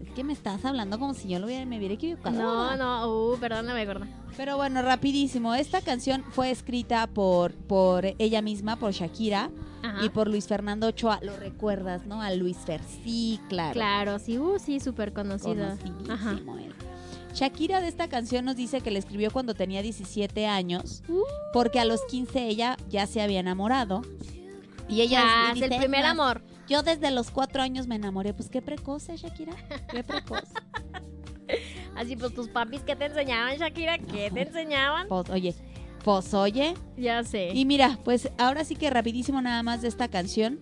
Es 0.04 0.10
que 0.12 0.22
me 0.24 0.32
estás 0.32 0.64
hablando 0.64 0.98
como 0.98 1.14
si 1.14 1.28
yo 1.28 1.38
lo 1.38 1.46
hubiera, 1.46 1.64
me 1.66 1.78
hubiera 1.78 1.94
equivocado. 1.94 2.36
No, 2.36 2.76
no, 2.76 3.32
uh, 3.32 3.38
perdóname, 3.38 3.84
gorda. 3.86 4.06
Pero 4.36 4.56
bueno, 4.56 4.82
rapidísimo. 4.82 5.54
Esta 5.54 5.80
canción 5.80 6.24
fue 6.30 6.50
escrita 6.50 7.06
por, 7.08 7.52
por 7.54 8.04
ella 8.18 8.40
misma, 8.42 8.76
por 8.76 8.92
Shakira 8.92 9.50
Ajá. 9.82 10.04
y 10.04 10.08
por 10.10 10.28
Luis 10.28 10.46
Fernando 10.46 10.86
Ochoa. 10.88 11.18
Lo 11.22 11.36
recuerdas, 11.36 12.06
¿no? 12.06 12.22
A 12.22 12.30
Luis 12.32 12.56
Fer. 12.58 12.80
Sí, 13.02 13.40
claro. 13.48 13.72
Claro, 13.72 14.18
sí, 14.18 14.38
uh, 14.38 14.58
sí, 14.58 14.78
súper 14.80 15.12
conocida. 15.12 15.76
Conocidísimo 15.76 16.58
él. 16.58 16.72
Shakira 17.34 17.80
de 17.80 17.88
esta 17.88 18.08
canción 18.08 18.44
nos 18.44 18.56
dice 18.56 18.80
que 18.80 18.90
la 18.90 18.98
escribió 18.98 19.30
cuando 19.30 19.54
tenía 19.54 19.82
17 19.82 20.46
años, 20.46 21.02
porque 21.52 21.78
a 21.78 21.84
los 21.84 22.00
15 22.06 22.46
ella 22.48 22.76
ya 22.88 23.06
se 23.06 23.20
había 23.20 23.40
enamorado. 23.40 24.02
Y 24.88 25.02
ella 25.02 25.50
dice, 25.52 25.66
es 25.66 25.70
el 25.72 25.78
primer 25.78 26.00
"Es 26.00 26.06
más, 26.06 26.12
amor. 26.12 26.42
Yo 26.68 26.82
desde 26.82 27.10
los 27.10 27.30
4 27.30 27.62
años 27.62 27.86
me 27.86 27.96
enamoré. 27.96 28.34
Pues 28.34 28.48
qué 28.50 28.62
precoz, 28.62 29.08
¿eh, 29.08 29.16
Shakira. 29.16 29.54
Qué 29.90 30.04
precoz. 30.04 30.44
Así 31.96 32.14
pues 32.16 32.34
tus 32.34 32.48
papis, 32.48 32.82
¿qué 32.82 32.94
te 32.94 33.06
enseñaban, 33.06 33.56
Shakira? 33.56 33.98
¿Qué 33.98 34.30
te 34.30 34.42
enseñaban? 34.42 35.08
Pues, 35.08 35.30
oye, 35.30 35.54
pues 36.04 36.34
oye. 36.34 36.74
Ya 36.96 37.24
sé. 37.24 37.50
Y 37.54 37.64
mira, 37.64 37.98
pues 38.04 38.30
ahora 38.38 38.64
sí 38.64 38.76
que 38.76 38.90
rapidísimo 38.90 39.40
nada 39.40 39.62
más 39.62 39.82
de 39.82 39.88
esta 39.88 40.08
canción. 40.08 40.60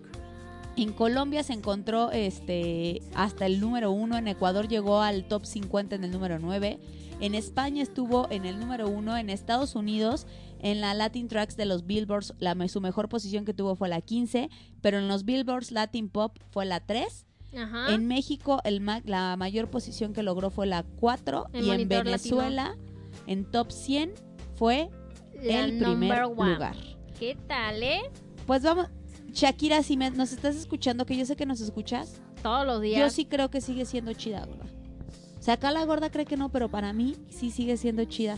En 0.77 0.93
Colombia 0.93 1.43
se 1.43 1.53
encontró 1.53 2.11
este 2.11 3.01
hasta 3.15 3.47
el 3.47 3.59
número 3.59 3.91
uno, 3.91 4.15
en 4.15 4.27
Ecuador 4.27 4.67
llegó 4.67 5.01
al 5.01 5.27
top 5.27 5.43
50 5.43 5.95
en 5.95 6.03
el 6.03 6.11
número 6.11 6.37
9, 6.37 6.79
en 7.19 7.33
España 7.33 7.81
estuvo 7.81 8.27
en 8.29 8.45
el 8.45 8.59
número 8.59 8.87
uno, 8.87 9.17
en 9.17 9.31
Estados 9.31 9.75
Unidos 9.75 10.27
en 10.59 10.81
la 10.81 10.93
Latin 10.93 11.27
Tracks 11.27 11.55
de 11.57 11.65
los 11.65 11.85
Billboards 11.85 12.33
la, 12.39 12.55
su 12.67 12.81
mejor 12.81 13.09
posición 13.09 13.45
que 13.45 13.53
tuvo 13.53 13.75
fue 13.75 13.89
la 13.89 14.01
15, 14.01 14.49
pero 14.81 14.97
en 14.99 15.07
los 15.07 15.23
Billboards 15.25 15.71
Latin 15.71 16.09
Pop 16.09 16.37
fue 16.51 16.65
la 16.65 16.79
3. 16.79 17.25
Ajá. 17.57 17.93
En 17.93 18.07
México 18.07 18.59
el 18.65 18.81
ma- 18.81 19.01
la 19.05 19.35
mayor 19.37 19.69
posición 19.69 20.13
que 20.13 20.21
logró 20.23 20.49
fue 20.49 20.67
la 20.67 20.83
4 20.99 21.47
En 21.53 21.65
y 21.65 21.69
en 21.71 21.87
Venezuela 21.87 22.75
en 23.25 23.45
top 23.49 23.71
100 23.71 24.13
fue 24.55 24.89
La 25.41 25.63
el 25.65 25.77
primer 25.79 26.23
one. 26.23 26.53
lugar. 26.53 26.75
¿Qué 27.19 27.37
tal, 27.47 27.81
eh? 27.83 28.01
Pues 28.45 28.63
vamos, 28.63 28.87
Shakira, 29.31 29.81
si 29.83 29.97
me- 29.97 30.11
nos 30.11 30.31
estás 30.33 30.55
escuchando, 30.55 31.05
que 31.05 31.15
yo 31.17 31.25
sé 31.25 31.35
que 31.35 31.45
nos 31.45 31.61
escuchas, 31.61 32.21
Todos 32.43 32.65
los 32.65 32.81
días. 32.81 32.99
yo 32.99 33.09
sí 33.09 33.25
creo 33.25 33.49
que 33.49 33.61
sigue 33.61 33.85
siendo 33.85 34.13
chida, 34.13 34.45
gorda. 34.45 34.65
O 35.39 35.41
sea, 35.41 35.53
acá 35.55 35.71
la 35.71 35.85
gorda 35.85 36.09
cree 36.09 36.25
que 36.25 36.35
no, 36.37 36.49
pero 36.49 36.69
para 36.69 36.91
mí 36.93 37.15
sí 37.29 37.49
sigue 37.51 37.77
siendo 37.77 38.03
chida. 38.05 38.37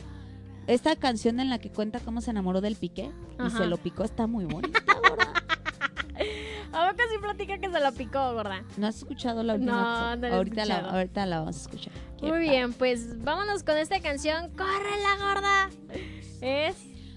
Esta 0.70 0.96
canción 0.96 1.40
en 1.40 1.50
la 1.50 1.58
que 1.58 1.72
cuenta 1.72 2.00
cómo 2.00 2.22
se 2.22 2.30
enamoró 2.30 2.62
del 2.62 2.76
piqué 2.76 3.10
y 3.40 3.42
Ajá. 3.42 3.58
se 3.58 3.66
lo 3.66 3.78
picó 3.78 4.04
está 4.04 4.28
muy 4.28 4.46
bonita. 4.46 4.80
¿A 6.72 6.92
poco 6.92 7.02
sí 7.12 7.18
platica 7.20 7.58
que 7.58 7.72
se 7.72 7.80
lo 7.80 7.92
picó, 7.94 8.34
gorda? 8.36 8.64
¿No 8.78 8.86
has 8.86 8.98
escuchado 8.98 9.42
la 9.42 9.56
última? 9.56 10.16
No, 10.16 10.16
no 10.18 10.30
la 10.30 10.36
ahorita, 10.36 10.66
la, 10.66 10.76
escuchado. 10.76 10.96
ahorita 10.98 11.26
la 11.26 11.40
vamos 11.40 11.58
a 11.58 11.62
escuchar. 11.62 11.94
Qué 12.20 12.22
Muy 12.22 12.30
padre. 12.30 12.50
bien, 12.50 12.74
pues 12.74 13.24
vámonos 13.24 13.64
con 13.64 13.78
esta 13.78 14.00
canción. 14.00 14.52
¡Corre 14.52 14.92
la 15.02 15.26
gorda! 15.26 15.70
Es. 16.42 16.76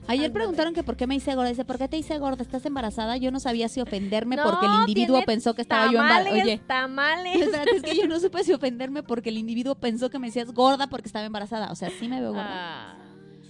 Ayer 0.09 0.33
preguntaron 0.33 0.73
que 0.73 0.83
por 0.83 0.97
qué 0.97 1.07
me 1.07 1.15
hice 1.15 1.35
gorda. 1.35 1.51
Dice, 1.51 1.67
¿por 1.67 1.77
qué 1.77 1.89
te 1.89 1.99
hice 1.99 2.19
gorda? 2.19 2.43
¿Estás 2.43 2.65
embarazada? 2.65 3.19
Yo 3.19 3.31
no 3.31 3.39
sabía 3.39 3.69
si 3.69 3.83
ofenderme 3.83 4.37
No, 4.37 4.45
porque 4.45 4.65
el 4.65 4.73
individuo 4.81 5.23
pensó 5.27 5.55
que 5.55 5.61
estaba 5.61 5.93
yo 5.93 6.01
embarazada. 6.01 6.43
Oye, 6.43 6.59
Tamales. 6.67 7.37
espérate, 7.43 7.77
es 7.77 7.83
que 7.83 7.97
yo 7.97 8.09
no 8.09 8.19
supe 8.19 8.43
si 8.45 8.55
ofenderme 8.55 9.03
porque 9.03 9.29
el 9.29 9.37
individuo 9.37 9.75
pensó 9.75 10.09
que 10.09 10.19
me 10.19 10.29
decías 10.29 10.53
gorda 10.53 10.87
porque 10.87 11.09
estaba 11.09 11.27
embarazada. 11.27 11.71
O 11.71 11.77
sea, 11.77 11.91
sí 11.91 12.09
me 12.09 12.19
veo 12.21 12.31
gorda. 12.33 12.49
Ah, 12.49 12.97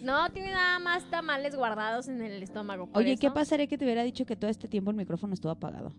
no, 0.02 0.28
tiene 0.30 0.52
nada 0.52 0.78
más 0.78 1.04
tamales 1.10 1.54
guardados 1.56 2.08
en 2.08 2.20
el 2.22 2.42
estómago. 2.42 2.86
por 2.86 3.02
Oye, 3.02 3.16
¿qué 3.16 3.26
eso. 3.28 3.34
pasaría 3.34 3.66
que 3.66 3.78
te 3.78 3.84
hubiera 3.84 4.02
dicho 4.02 4.26
que 4.26 4.36
todo 4.36 4.50
este 4.50 4.68
tiempo 4.68 4.90
el 4.90 4.96
micrófono 4.96 5.34
estuvo 5.34 5.52
apagado? 5.52 5.92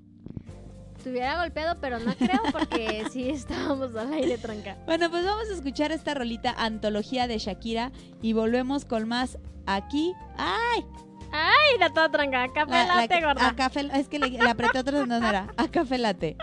Te 1.04 1.10
hubiera 1.10 1.42
golpeado, 1.42 1.80
pero 1.82 2.00
no 2.00 2.14
creo 2.16 2.40
porque 2.54 3.04
sí 3.12 3.30
estábamos 3.30 3.96
al 3.96 4.14
aire 4.14 4.38
tranca. 4.38 4.78
Bueno, 4.86 5.10
pues 5.10 5.26
vamos 5.26 5.50
a 5.50 5.54
escuchar 5.54 5.92
esta 5.92 6.14
rolita 6.14 6.52
antología 6.58 7.28
de 7.28 7.38
Shakira 7.40 7.92
y 8.22 8.34
volvemos 8.34 8.86
con 8.86 9.08
más 9.08 9.38
aquí. 9.66 10.14
¡Ay! 10.38 10.86
¡Ay, 11.32 11.80
la 11.80 11.90
toda 11.90 12.10
tranca! 12.10 12.48
Café 12.54 12.72
La- 12.72 12.86
la- 12.86 12.96
latte, 13.02 13.22
gorda. 13.22 13.50
A 13.50 13.56
café, 13.56 13.82
es 13.96 14.08
que 14.08 14.20
le, 14.20 14.30
le 14.30 14.50
apreté 14.50 14.80
otra 14.80 15.00
donde 15.00 15.20
no 15.20 15.28
era. 15.28 15.48
A 15.58 15.68
café 15.68 15.98
latte. 15.98 16.38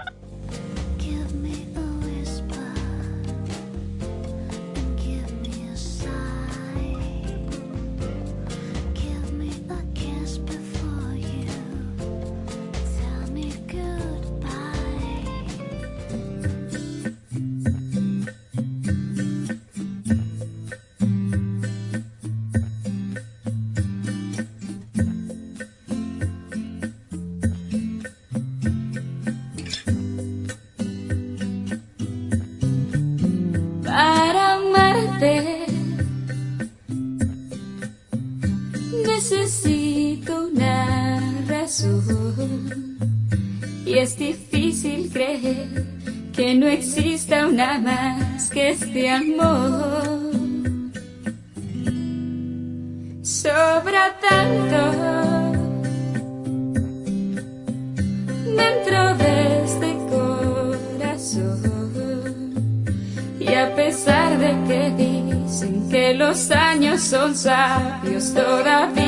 Este 48.90 49.08
amor. 49.08 50.18
Sobra 53.22 54.18
tanto 54.20 54.82
dentro 58.56 59.14
de 59.16 59.64
este 59.64 59.96
corazón. 60.10 61.60
Y 63.38 63.54
a 63.54 63.74
pesar 63.76 64.38
de 64.38 64.56
que 64.66 64.90
dicen 64.96 65.88
que 65.88 66.14
los 66.14 66.50
años 66.50 67.00
son 67.00 67.36
sabios, 67.36 68.34
todavía 68.34 68.99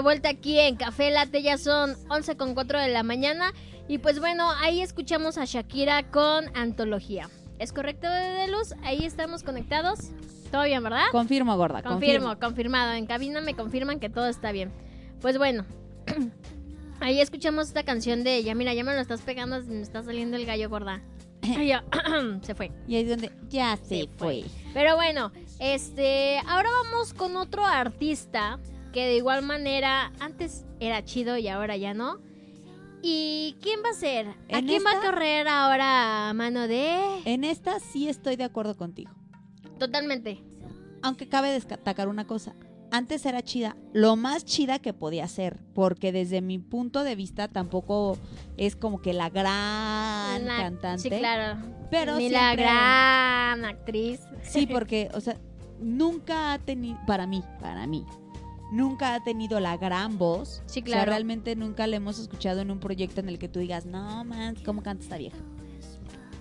de 0.00 0.02
vuelta 0.02 0.30
aquí 0.30 0.58
en 0.58 0.76
Café 0.76 1.10
Late, 1.10 1.42
ya 1.42 1.58
son 1.58 1.94
11 2.08 2.38
con 2.38 2.54
4 2.54 2.80
de 2.80 2.88
la 2.88 3.02
mañana. 3.02 3.52
Y 3.86 3.98
pues 3.98 4.18
bueno, 4.18 4.50
ahí 4.52 4.80
escuchamos 4.80 5.36
a 5.36 5.44
Shakira 5.44 6.10
con 6.10 6.46
Antología. 6.56 7.28
¿Es 7.58 7.74
correcto, 7.74 8.08
de 8.08 8.48
Luz? 8.48 8.74
Ahí 8.82 9.04
estamos 9.04 9.42
conectados. 9.42 10.10
¿Todo 10.50 10.64
bien, 10.64 10.82
verdad? 10.82 11.04
Confirmo, 11.12 11.54
gorda. 11.58 11.82
Confirmo, 11.82 12.38
confirmado. 12.38 12.94
En 12.94 13.04
cabina 13.04 13.42
me 13.42 13.52
confirman 13.52 14.00
que 14.00 14.08
todo 14.08 14.26
está 14.28 14.52
bien. 14.52 14.72
Pues 15.20 15.36
bueno, 15.36 15.66
ahí 17.00 17.20
escuchamos 17.20 17.68
esta 17.68 17.82
canción 17.82 18.24
de 18.24 18.42
Ya 18.42 18.54
mira, 18.54 18.72
ya 18.72 18.84
me 18.84 18.94
lo 18.94 19.00
estás 19.02 19.20
pegando, 19.20 19.62
me 19.64 19.82
está 19.82 20.02
saliendo 20.02 20.38
el 20.38 20.46
gallo 20.46 20.70
gorda. 20.70 21.02
Se 22.40 22.54
fue. 22.54 22.72
Y 22.88 22.96
ahí 22.96 23.02
es 23.02 23.10
donde 23.10 23.32
ya 23.50 23.76
se 23.76 24.08
fue. 24.16 24.44
Pero 24.72 24.96
bueno, 24.96 25.30
este, 25.58 26.38
ahora 26.46 26.70
vamos 26.84 27.12
con 27.12 27.36
otro 27.36 27.66
artista 27.66 28.58
que 28.92 29.06
de 29.06 29.16
igual 29.16 29.42
manera 29.42 30.12
antes 30.20 30.64
era 30.80 31.04
chido 31.04 31.36
y 31.36 31.48
ahora 31.48 31.76
ya 31.76 31.94
no. 31.94 32.18
¿Y 33.02 33.56
quién 33.62 33.80
va 33.84 33.90
a 33.90 33.94
ser? 33.94 34.26
¿A 34.52 34.60
quién 34.60 34.82
va 34.84 34.98
a 34.98 35.00
correr 35.00 35.48
ahora 35.48 36.28
a 36.28 36.34
mano 36.34 36.68
de? 36.68 36.98
En 37.24 37.44
esta 37.44 37.80
sí 37.80 38.08
estoy 38.08 38.36
de 38.36 38.44
acuerdo 38.44 38.76
contigo. 38.76 39.10
Totalmente. 39.78 40.42
Aunque 41.02 41.26
cabe 41.28 41.50
destacar 41.50 42.08
una 42.08 42.26
cosa. 42.26 42.54
Antes 42.92 43.24
era 43.24 43.40
chida, 43.40 43.76
lo 43.92 44.16
más 44.16 44.44
chida 44.44 44.80
que 44.80 44.92
podía 44.92 45.28
ser, 45.28 45.60
porque 45.74 46.10
desde 46.12 46.40
mi 46.42 46.58
punto 46.58 47.04
de 47.04 47.14
vista 47.14 47.46
tampoco 47.48 48.18
es 48.56 48.74
como 48.76 49.00
que 49.00 49.12
la 49.14 49.30
gran 49.30 50.44
La- 50.44 50.56
cantante. 50.58 51.02
Sí, 51.02 51.08
claro. 51.08 51.58
Pero 51.90 52.16
Ni 52.16 52.28
la 52.28 52.54
gran 52.56 53.64
actriz. 53.64 54.20
Sí, 54.42 54.66
porque, 54.70 55.08
o 55.14 55.20
sea, 55.20 55.36
nunca 55.80 56.52
ha 56.52 56.58
tenido, 56.58 56.98
para 57.06 57.26
mí, 57.28 57.42
para 57.60 57.86
mí, 57.86 58.04
nunca 58.72 59.14
ha 59.14 59.22
tenido 59.24 59.60
la 59.60 59.76
gran 59.76 60.18
voz. 60.18 60.62
Sí, 60.66 60.80
O 60.80 60.82
sea, 60.82 60.94
claro. 60.94 61.10
realmente 61.10 61.56
nunca 61.56 61.86
la 61.86 61.96
hemos 61.96 62.18
escuchado 62.18 62.60
en 62.60 62.70
un 62.70 62.80
proyecto 62.80 63.20
en 63.20 63.28
el 63.28 63.38
que 63.38 63.48
tú 63.48 63.58
digas, 63.60 63.86
no, 63.86 64.24
man, 64.24 64.56
¿cómo 64.64 64.82
canta 64.82 65.02
esta 65.04 65.16
vieja? 65.18 65.36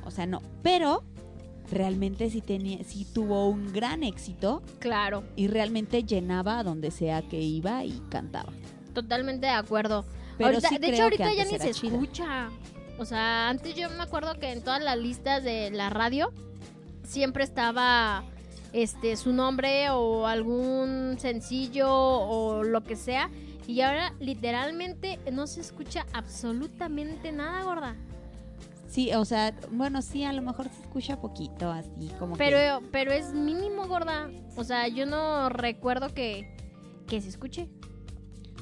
O 0.05 0.11
sea, 0.11 0.25
no. 0.25 0.41
Pero 0.63 1.03
realmente 1.71 2.29
sí, 2.29 2.41
tenía, 2.41 2.83
sí 2.83 3.05
tuvo 3.13 3.47
un 3.47 3.71
gran 3.71 4.03
éxito 4.03 4.63
Claro, 4.79 5.23
y 5.35 5.47
realmente 5.47 6.03
llenaba 6.03 6.59
a 6.59 6.63
donde 6.63 6.89
sea 6.91 7.21
que 7.21 7.39
iba 7.41 7.83
y 7.85 7.99
cantaba. 8.09 8.51
totalmente 8.93 9.45
de 9.45 9.53
acuerdo. 9.53 10.03
Pero 10.37 10.49
Ahorita- 10.49 10.69
sí 10.69 10.77
de 10.77 10.87
hecho, 10.89 11.03
ahorita 11.03 11.33
ya 11.33 11.43
ni 11.45 11.51
se 11.59 11.71
chida. 11.73 11.93
escucha. 11.93 12.49
O 12.97 13.05
sea, 13.05 13.49
antes 13.49 13.75
yo 13.75 13.89
me 13.91 14.01
acuerdo 14.03 14.33
que 14.39 14.51
en 14.51 14.61
todas 14.63 14.81
las 14.83 14.97
listas 14.97 15.43
de 15.43 15.69
la 15.71 15.89
radio 15.89 16.31
siempre 17.03 17.43
estaba 17.43 18.23
este 18.73 19.15
su 19.15 19.33
nombre 19.33 19.89
o 19.91 20.27
algún 20.27 21.15
sencillo 21.19 21.89
o 21.91 22.63
lo 22.63 22.83
que 22.83 22.95
sea. 22.95 23.29
Y 23.67 23.81
ahora 23.81 24.13
literalmente 24.19 25.19
no 25.31 25.45
se 25.47 25.61
escucha 25.61 26.05
absolutamente 26.13 27.31
nada, 27.31 27.63
gorda. 27.63 27.95
Sí, 28.87 29.13
o 29.13 29.23
sea, 29.23 29.55
bueno, 29.71 30.01
sí, 30.01 30.23
a 30.23 30.33
lo 30.33 30.41
mejor 30.41 30.67
se 30.69 30.81
escucha 30.81 31.21
poquito, 31.21 31.69
así 31.71 32.09
como 32.17 32.33
que- 32.35 32.39
Pero, 32.43 32.81
pero 32.91 33.11
es 33.11 33.33
mínimo, 33.33 33.87
gorda. 33.87 34.29
O 34.55 34.63
sea, 34.63 34.87
yo 34.87 35.05
no 35.05 35.49
recuerdo 35.49 36.11
que, 36.13 36.55
que 37.05 37.21
se 37.21 37.29
escuche. 37.29 37.69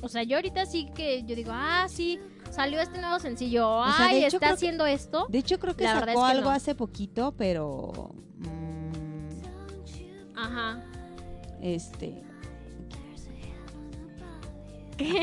O 0.01 0.09
sea, 0.09 0.23
yo 0.23 0.35
ahorita 0.35 0.65
sí 0.65 0.89
que 0.93 1.23
yo 1.23 1.33
digo, 1.35 1.51
ah, 1.53 1.87
sí, 1.89 2.19
salió 2.51 2.81
este 2.81 2.99
nuevo 2.99 3.19
sencillo. 3.19 3.69
O 3.69 3.85
sea, 3.93 4.07
de 4.09 4.11
Ay, 4.15 4.25
hecho, 4.25 4.35
está 4.35 4.47
que- 4.47 4.53
haciendo 4.55 4.85
esto. 4.85 5.25
De 5.29 5.37
hecho, 5.37 5.57
creo 5.59 5.75
que 5.77 5.85
La 5.85 5.93
sacó 6.01 6.09
es 6.09 6.15
que 6.15 6.21
algo 6.37 6.49
no. 6.49 6.55
hace 6.55 6.75
poquito, 6.75 7.33
pero... 7.37 8.13
Ajá. 10.37 10.81
este... 11.61 12.23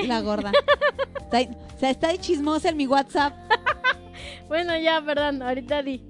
La 0.06 0.20
gorda. 0.20 0.52
O 1.26 1.80
sea, 1.80 1.90
está 1.90 2.08
de 2.08 2.18
chismosa 2.18 2.68
en 2.68 2.76
mi 2.76 2.86
WhatsApp. 2.86 3.34
Bueno, 4.46 4.76
ya, 4.78 5.02
perdón, 5.04 5.42
ahorita 5.42 5.82
di. 5.82 6.02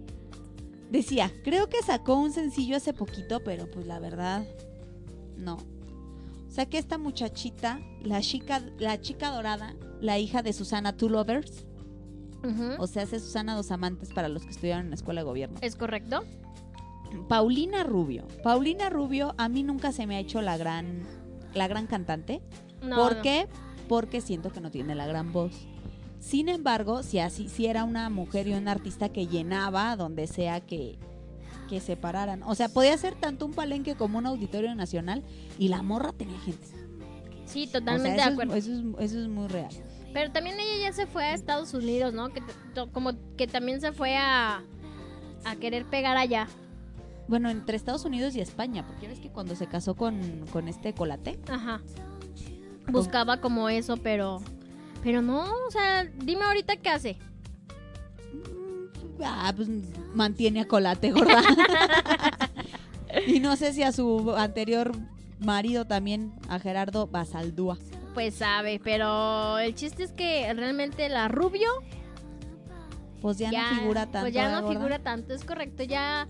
Decía, 0.90 1.30
creo 1.44 1.68
que 1.68 1.82
sacó 1.82 2.16
un 2.16 2.32
sencillo 2.32 2.76
hace 2.76 2.92
poquito, 2.92 3.42
pero 3.44 3.70
pues 3.70 3.86
la 3.86 4.00
verdad, 4.00 4.44
no. 5.36 5.54
O 5.54 6.50
sea 6.50 6.66
que 6.66 6.78
esta 6.78 6.98
muchachita, 6.98 7.80
la 8.02 8.20
chica, 8.20 8.60
la 8.78 9.00
chica 9.00 9.30
dorada, 9.30 9.74
la 10.00 10.18
hija 10.18 10.42
de 10.42 10.52
Susana 10.52 10.96
Two 10.96 11.08
Lovers, 11.08 11.64
Ujú. 12.42 12.74
o 12.82 12.86
sea, 12.88 13.04
hace 13.04 13.20
Susana 13.20 13.54
Dos 13.54 13.70
Amantes 13.70 14.12
para 14.12 14.28
los 14.28 14.42
que 14.44 14.50
estudiaron 14.50 14.86
en 14.86 14.90
la 14.90 14.96
escuela 14.96 15.20
de 15.22 15.26
gobierno. 15.26 15.58
¿Es 15.62 15.76
correcto? 15.76 16.24
Paulina 17.28 17.84
Rubio. 17.84 18.26
Paulina 18.42 18.90
Rubio 18.90 19.34
a 19.38 19.48
mí 19.48 19.62
nunca 19.62 19.92
se 19.92 20.06
me 20.06 20.16
ha 20.16 20.20
hecho 20.20 20.40
la 20.42 20.56
gran, 20.56 21.02
la 21.54 21.68
gran 21.68 21.86
cantante. 21.86 22.42
No, 22.82 22.96
¿Por 22.96 23.16
no. 23.16 23.22
qué? 23.22 23.46
Porque 23.88 24.20
siento 24.20 24.50
que 24.50 24.60
no 24.60 24.70
tiene 24.70 24.94
la 24.94 25.06
gran 25.06 25.32
voz. 25.32 25.52
Sin 26.18 26.48
embargo, 26.48 27.02
si 27.02 27.18
así 27.18 27.48
si 27.48 27.66
era 27.66 27.84
una 27.84 28.08
mujer 28.10 28.48
y 28.48 28.54
un 28.54 28.66
artista 28.68 29.10
que 29.10 29.26
llenaba 29.26 29.94
donde 29.96 30.26
sea 30.26 30.60
que, 30.60 30.98
que 31.68 31.80
se 31.80 31.96
pararan. 31.96 32.42
O 32.44 32.54
sea, 32.54 32.68
podía 32.68 32.96
ser 32.96 33.14
tanto 33.14 33.44
un 33.46 33.52
palenque 33.52 33.94
como 33.94 34.18
un 34.18 34.26
auditorio 34.26 34.74
nacional 34.74 35.22
y 35.58 35.68
la 35.68 35.82
morra 35.82 36.12
tenía 36.12 36.38
gente. 36.40 36.66
Sí, 37.46 37.64
O 37.64 37.70
sea, 37.70 37.80
totalmente 37.80 38.16
de 38.16 38.26
es- 38.26 38.32
acuerdo. 38.32 38.54
eso, 38.54 38.72
es, 38.72 38.82
eso 39.10 39.20
es 39.20 39.28
muy 39.28 39.48
real. 39.48 39.70
Pero 40.14 40.32
también 40.32 40.56
ella 40.58 40.80
ya 40.88 40.92
se 40.92 41.06
fue 41.06 41.24
a 41.24 41.34
Estados 41.34 41.74
Unidos, 41.74 42.14
¿no? 42.14 42.30
Que 42.30 42.40
como 42.92 43.12
que 43.36 43.46
también 43.46 43.80
se 43.80 43.92
fue 43.92 44.16
a, 44.16 44.62
a 45.44 45.56
querer 45.56 45.84
pegar 45.86 46.16
allá. 46.16 46.46
Bueno, 47.26 47.48
entre 47.48 47.76
Estados 47.76 48.04
Unidos 48.04 48.34
y 48.36 48.40
España, 48.40 48.86
porque 48.86 49.08
ves 49.08 49.18
que 49.18 49.30
cuando 49.30 49.56
se 49.56 49.66
casó 49.66 49.94
con, 49.94 50.46
con 50.52 50.68
este 50.68 50.92
Colate, 50.92 51.38
Ajá. 51.48 51.80
Buscaba 52.88 53.40
como 53.40 53.68
eso, 53.68 53.96
pero... 53.96 54.42
Pero 55.02 55.22
no, 55.22 55.42
o 55.42 55.70
sea, 55.70 56.04
dime 56.04 56.44
ahorita 56.44 56.76
qué 56.76 56.88
hace. 56.88 57.16
ah, 59.22 59.52
pues 59.54 59.68
mantiene 60.14 60.60
a 60.60 60.68
Colate, 60.68 61.12
gorda. 61.12 61.42
y 63.26 63.40
no 63.40 63.56
sé 63.56 63.72
si 63.72 63.82
a 63.82 63.92
su 63.92 64.34
anterior 64.36 64.92
marido 65.40 65.86
también, 65.86 66.32
a 66.48 66.58
Gerardo 66.58 67.06
Basaldúa. 67.06 67.78
Pues 68.14 68.36
sabe, 68.36 68.80
pero 68.82 69.58
el 69.58 69.74
chiste 69.74 70.04
es 70.04 70.12
que 70.12 70.52
realmente 70.54 71.08
la 71.08 71.28
Rubio 71.28 71.68
Pues 73.20 73.38
ya, 73.38 73.50
no 73.50 73.80
figura 73.80 74.02
tanto. 74.06 74.20
Pues 74.20 74.34
ya 74.34 74.44
¿verdad, 74.44 74.60
no 74.60 74.66
gorda? 74.66 74.78
figura 74.78 74.98
tanto, 75.00 75.34
es 75.34 75.44
correcto. 75.44 75.82
Ya, 75.82 76.26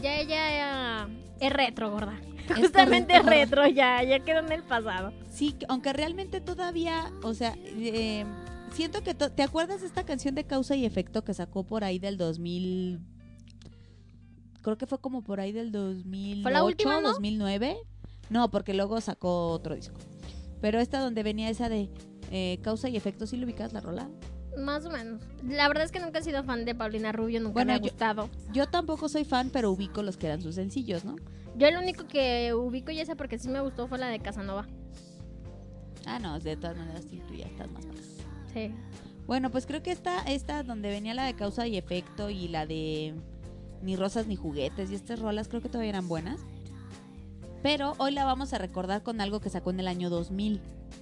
ya 0.00 0.20
ella 0.20 1.04
eh, 1.06 1.22
es 1.40 1.52
retro, 1.52 1.90
gorda. 1.90 2.18
Es 2.50 2.56
Justamente 2.60 3.14
correcto, 3.20 3.56
retro, 3.62 3.66
ya, 3.68 4.02
ya 4.02 4.20
quedó 4.20 4.40
en 4.40 4.52
el 4.52 4.62
pasado. 4.62 5.12
Sí, 5.30 5.52
que- 5.52 5.66
aunque 5.68 5.92
realmente 5.92 6.40
todavía, 6.40 7.10
o 7.22 7.34
sea, 7.34 7.54
eh, 7.64 8.24
siento 8.72 9.02
que 9.02 9.14
te 9.14 9.42
acuerdas 9.42 9.80
de 9.80 9.86
esta 9.86 10.04
canción 10.04 10.34
de 10.34 10.44
Causa 10.44 10.74
y 10.76 10.84
Efecto 10.84 11.24
que 11.24 11.34
sacó 11.34 11.64
por 11.64 11.84
ahí 11.84 11.98
del 11.98 12.16
2000 12.16 13.00
creo 14.62 14.78
que 14.78 14.86
fue 14.86 15.00
como 15.00 15.22
por 15.22 15.40
ahí 15.40 15.50
del 15.50 15.72
2008, 15.72 16.64
última, 16.64 17.00
no? 17.00 17.08
2009. 17.08 17.76
No, 18.30 18.50
porque 18.50 18.74
luego 18.74 19.00
sacó 19.00 19.48
otro 19.48 19.74
disco. 19.74 19.98
Pero 20.60 20.78
esta 20.78 21.00
donde 21.00 21.22
venía 21.24 21.50
esa 21.50 21.68
de 21.68 21.90
eh, 22.30 22.58
Causa 22.62 22.88
y 22.88 22.96
Efecto, 22.96 23.26
¿sí 23.26 23.36
lo 23.36 23.44
ubicas 23.44 23.72
la 23.72 23.80
rola? 23.80 24.08
Más 24.56 24.84
o 24.84 24.90
menos. 24.90 25.22
La 25.42 25.68
verdad 25.68 25.84
es 25.84 25.92
que 25.92 26.00
nunca 26.00 26.18
he 26.18 26.22
sido 26.22 26.44
fan 26.44 26.64
de 26.64 26.74
Paulina 26.74 27.12
Rubio, 27.12 27.40
nunca 27.40 27.54
Bueno, 27.54 27.72
me 27.72 27.76
ha 27.76 27.78
gustado. 27.78 28.28
Yo 28.52 28.66
tampoco 28.66 29.08
soy 29.08 29.24
fan, 29.24 29.50
pero 29.50 29.70
ubico 29.70 30.02
los 30.02 30.16
que 30.16 30.26
eran 30.26 30.42
sus 30.42 30.56
sencillos, 30.56 31.04
¿no? 31.04 31.16
Yo 31.56 31.68
el 31.68 31.76
único 31.76 32.06
que 32.06 32.52
ubico 32.54 32.90
y 32.90 33.00
esa 33.00 33.14
porque 33.14 33.38
sí 33.38 33.48
me 33.48 33.60
gustó 33.60 33.86
fue 33.88 33.98
la 33.98 34.08
de 34.08 34.20
Casanova. 34.20 34.66
Ah, 36.06 36.18
no, 36.18 36.38
de 36.38 36.56
todas 36.56 36.76
maneras 36.76 37.04
sí, 37.08 37.22
tú 37.28 37.34
ya 37.34 37.46
estás 37.46 37.70
más 37.70 37.84
acá. 37.84 37.94
Sí. 38.52 38.74
Bueno, 39.26 39.50
pues 39.50 39.66
creo 39.66 39.82
que 39.82 39.92
esta, 39.92 40.22
esta 40.22 40.62
donde 40.62 40.90
venía 40.90 41.14
la 41.14 41.24
de 41.24 41.34
causa 41.34 41.66
y 41.66 41.76
efecto 41.76 42.28
y 42.28 42.48
la 42.48 42.66
de 42.66 43.14
ni 43.82 43.96
rosas 43.96 44.26
ni 44.26 44.36
juguetes 44.36 44.90
y 44.90 44.94
estas 44.94 45.18
rolas 45.20 45.48
creo 45.48 45.60
que 45.62 45.68
todavía 45.68 45.90
eran 45.90 46.08
buenas. 46.08 46.40
Pero 47.62 47.94
hoy 47.98 48.12
la 48.12 48.24
vamos 48.24 48.52
a 48.52 48.58
recordar 48.58 49.02
con 49.02 49.20
algo 49.20 49.40
que 49.40 49.50
sacó 49.50 49.70
en 49.70 49.80
el 49.80 49.88
año 49.88 50.10
2000. 50.10 50.60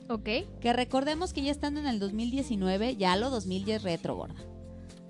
Ok. 0.08 0.28
Que 0.60 0.72
recordemos 0.72 1.32
que 1.32 1.42
ya 1.42 1.50
estando 1.50 1.80
en 1.80 1.86
el 1.86 1.98
2019, 1.98 2.96
ya 2.96 3.16
lo 3.16 3.30
2000 3.30 3.64
ya 3.64 3.76
es 3.76 3.82
retro, 3.82 4.14
gorda. 4.16 4.34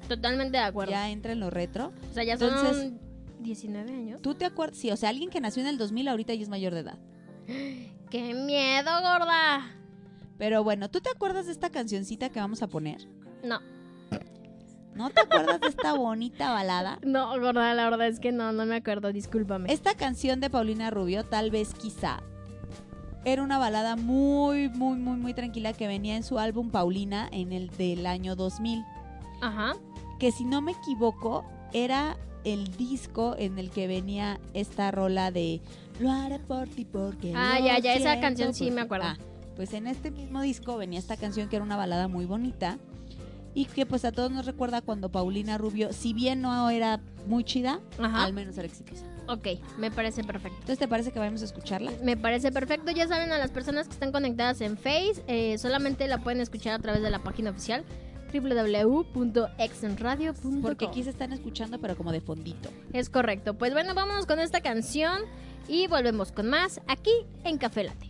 Totalmente 0.09 0.59
de 0.59 0.65
acuerdo. 0.65 0.93
Ya 0.93 1.11
entra 1.11 1.33
en 1.33 1.41
lo 1.41 1.51
retro. 1.51 1.93
O 2.11 2.15
sea, 2.15 2.25
ya 2.25 2.37
son 2.37 2.49
Entonces, 2.51 2.93
19 3.41 3.93
años. 3.93 4.23
¿tú 4.23 4.35
te 4.35 4.45
acuerdas? 4.45 4.79
Sí, 4.79 4.91
o 4.91 4.97
sea, 4.97 5.09
alguien 5.09 5.31
que 5.31 5.41
nació 5.41 5.63
en 5.63 5.69
el 5.69 5.79
2000 5.79 6.09
ahorita 6.09 6.35
ya 6.35 6.43
es 6.43 6.49
mayor 6.49 6.75
de 6.75 6.81
edad. 6.81 6.99
¡Qué 8.11 8.35
miedo, 8.35 8.91
gorda! 9.01 9.77
Pero 10.39 10.65
bueno, 10.65 10.91
¿tú 10.91 11.01
te 11.01 11.11
acuerdas 11.11 11.47
de 11.47 11.53
esta 11.53 11.71
cancioncita 11.71 12.31
que 12.31 12.41
vamos 12.41 12.63
a 12.63 12.69
poner? 12.69 13.07
No. 13.45 13.61
¿No 15.01 15.09
te 15.09 15.23
acuerdas 15.23 15.61
de 15.63 15.69
esta 15.69 15.95
bonita 15.95 16.53
balada? 16.53 16.99
No, 17.07 17.31
gorda, 17.41 17.73
la 17.73 17.85
verdad 17.89 18.07
es 18.09 18.21
que 18.21 18.33
no, 18.33 18.53
no 18.53 18.67
me 18.67 18.77
acuerdo, 18.77 19.13
discúlpame. 19.15 19.73
Esta 19.73 19.95
canción 19.95 20.41
de 20.41 20.51
Paulina 20.51 20.91
Rubio, 20.91 21.25
tal 21.25 21.51
vez 21.51 21.73
quizá, 21.73 22.21
era 23.25 23.43
una 23.43 23.57
balada 23.57 23.97
muy, 23.97 24.69
muy, 24.69 24.99
muy, 24.99 25.17
muy 25.17 25.33
tranquila 25.33 25.73
que 25.73 25.87
venía 25.87 26.17
en 26.17 26.23
su 26.23 26.39
álbum 26.39 26.71
Paulina 26.71 27.29
en 27.33 27.53
el 27.53 27.71
del 27.71 28.05
año 28.07 28.37
2000. 28.37 28.85
Ajá. 29.41 29.73
Que 30.19 30.33
si 30.33 30.45
no 30.45 30.61
me 30.61 30.73
equivoco, 30.73 31.47
era 31.73 32.19
el 32.45 32.77
disco 32.77 33.35
en 33.39 33.59
el 33.59 33.71
que 33.71 33.87
venía 33.87 34.39
esta 34.53 34.91
rola 34.91 35.31
de 35.31 35.63
Lo 35.99 36.11
haré 36.11 36.39
por 36.41 36.69
ti 36.69 36.85
porque 36.85 37.33
Ah, 37.35 37.59
lo 37.59 37.65
ya, 37.67 37.79
ya, 37.79 37.95
esa 37.95 38.21
canción 38.21 38.53
sí 38.53 38.67
me 38.71 38.77
ti". 38.77 38.83
acuerdo. 38.83 39.07
Ah, 39.07 39.17
pues 39.57 39.73
en 39.73 39.87
este 39.87 40.11
mismo 40.11 40.43
disco 40.43 40.77
venía 40.77 40.99
esta 40.99 41.17
canción 41.17 41.49
que 41.49 41.57
era 41.57 41.65
una 41.65 41.77
balada 41.77 42.07
muy 42.07 42.27
bonita 42.27 42.79
y 43.55 43.67
que 43.67 43.87
pues 43.87 44.05
a 44.05 44.13
todos 44.13 44.31
nos 44.31 44.47
recuerda 44.47 44.81
cuando 44.81 45.11
Paulina 45.11 45.59
Rubio, 45.59 45.93
si 45.93 46.13
bien 46.13 46.43
no 46.43 46.71
era 46.71 47.01
muy 47.27 47.45
chida, 47.45 47.81
Ajá. 47.99 48.25
al 48.25 48.33
menos 48.33 48.57
era 48.59 48.67
exitosa. 48.67 49.05
Ok, 49.29 49.47
me 49.79 49.91
parece 49.91 50.25
perfecto. 50.25 50.57
Entonces, 50.59 50.79
¿te 50.79 50.89
parece 50.89 51.13
que 51.13 51.19
vayamos 51.21 51.43
a 51.43 51.45
escucharla? 51.45 51.93
Me 52.03 52.17
parece 52.17 52.51
perfecto. 52.51 52.91
Ya 52.91 53.07
saben, 53.07 53.31
a 53.33 53.39
las 53.39 53.53
personas 53.53 53.87
que 53.87 53.93
están 53.95 54.11
conectadas 54.11 54.61
en 54.61 54.77
Face, 54.77 55.23
eh, 55.29 55.57
solamente 55.59 56.09
la 56.09 56.19
pueden 56.19 56.41
escuchar 56.41 56.75
a 56.75 56.79
través 56.81 57.03
de 57.03 57.11
la 57.11 57.21
página 57.21 57.51
oficial 57.51 57.85
www.exenradio.com. 58.33 60.63
Porque 60.63 60.87
aquí 60.87 61.03
se 61.03 61.11
están 61.11 61.33
escuchando, 61.33 61.81
pero 61.81 61.97
como 61.97 62.13
de 62.13 62.21
fondito. 62.21 62.71
Es 62.93 63.11
correcto. 63.11 63.55
Pues 63.55 63.73
bueno, 63.73 63.95
vámonos 63.95 64.27
con 64.27 64.41
esta 64.41 64.61
canción 64.61 65.21
y 65.69 65.87
volvemos 65.87 66.33
con 66.33 66.49
más 66.49 66.81
aquí 66.89 67.13
en 67.45 67.59
Café 67.59 67.85
Latte. 67.85 68.09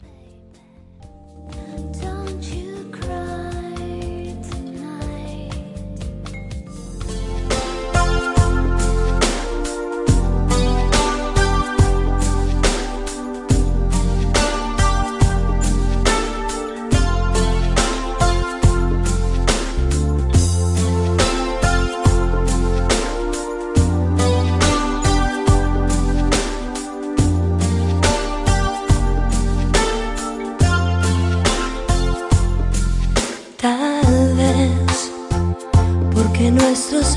Don't 2.00 2.40
you 2.42 2.90
cry 2.92 3.39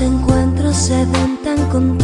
encuentros 0.00 0.76
se 0.76 1.04
ven 1.04 1.38
tan 1.42 1.58
contados. 1.70 2.03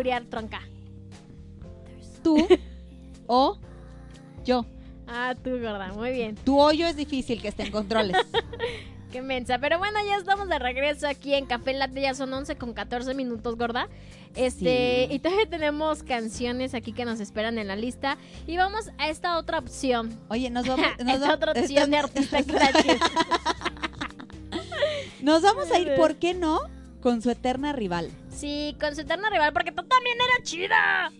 Alburear, 0.00 0.24
tronca. 0.24 0.60
Tú 2.22 2.46
o 3.26 3.58
yo. 4.44 4.64
Ah, 5.06 5.34
tú, 5.42 5.50
gorda, 5.50 5.92
muy 5.92 6.12
bien. 6.12 6.36
Tu 6.36 6.58
hoyo 6.58 6.86
es 6.86 6.96
difícil 6.96 7.42
que 7.42 7.48
esté 7.48 7.64
en 7.64 7.72
controles. 7.72 8.16
Qué 9.12 9.22
mensa. 9.22 9.58
Pero 9.58 9.78
bueno, 9.78 9.98
ya 10.06 10.16
estamos 10.16 10.48
de 10.48 10.58
regreso 10.60 11.08
aquí 11.08 11.34
en 11.34 11.44
Café 11.46 11.72
Latte. 11.74 12.00
Ya 12.00 12.14
son 12.14 12.32
11 12.32 12.54
con 12.56 12.72
14 12.74 13.12
minutos, 13.14 13.56
gorda. 13.56 13.88
Este, 14.36 15.06
Sí. 15.08 15.14
y 15.14 15.18
todavía 15.18 15.50
tenemos 15.50 16.04
canciones 16.04 16.74
aquí 16.74 16.92
que 16.92 17.04
nos 17.04 17.18
esperan 17.18 17.58
en 17.58 17.66
la 17.66 17.74
lista. 17.74 18.18
Y 18.46 18.56
vamos 18.56 18.88
a 18.98 19.08
esta 19.08 19.36
otra 19.36 19.58
opción. 19.58 20.16
Oye, 20.28 20.48
nos 20.50 20.64
vamos. 20.68 20.86
Nos 21.00 21.14
esta 21.14 21.26
va- 21.28 21.34
otra 21.34 21.52
opción 21.52 21.90
de 21.90 21.96
artista. 21.96 22.38
Nos 25.22 25.42
vamos 25.42 25.70
a 25.72 25.78
ir, 25.80 25.94
¿por 25.96 26.14
qué 26.16 26.34
no? 26.34 26.60
Con 27.02 27.20
su 27.20 27.30
eterna 27.30 27.72
rival. 27.72 28.10
Sí, 28.30 28.76
con 28.80 28.94
su 28.94 29.02
eterna 29.02 29.28
rival, 29.30 29.52
porque 29.52 29.72
tú 29.72 29.82
también 29.86 30.16
era 30.16 30.42
chida. 30.44 31.12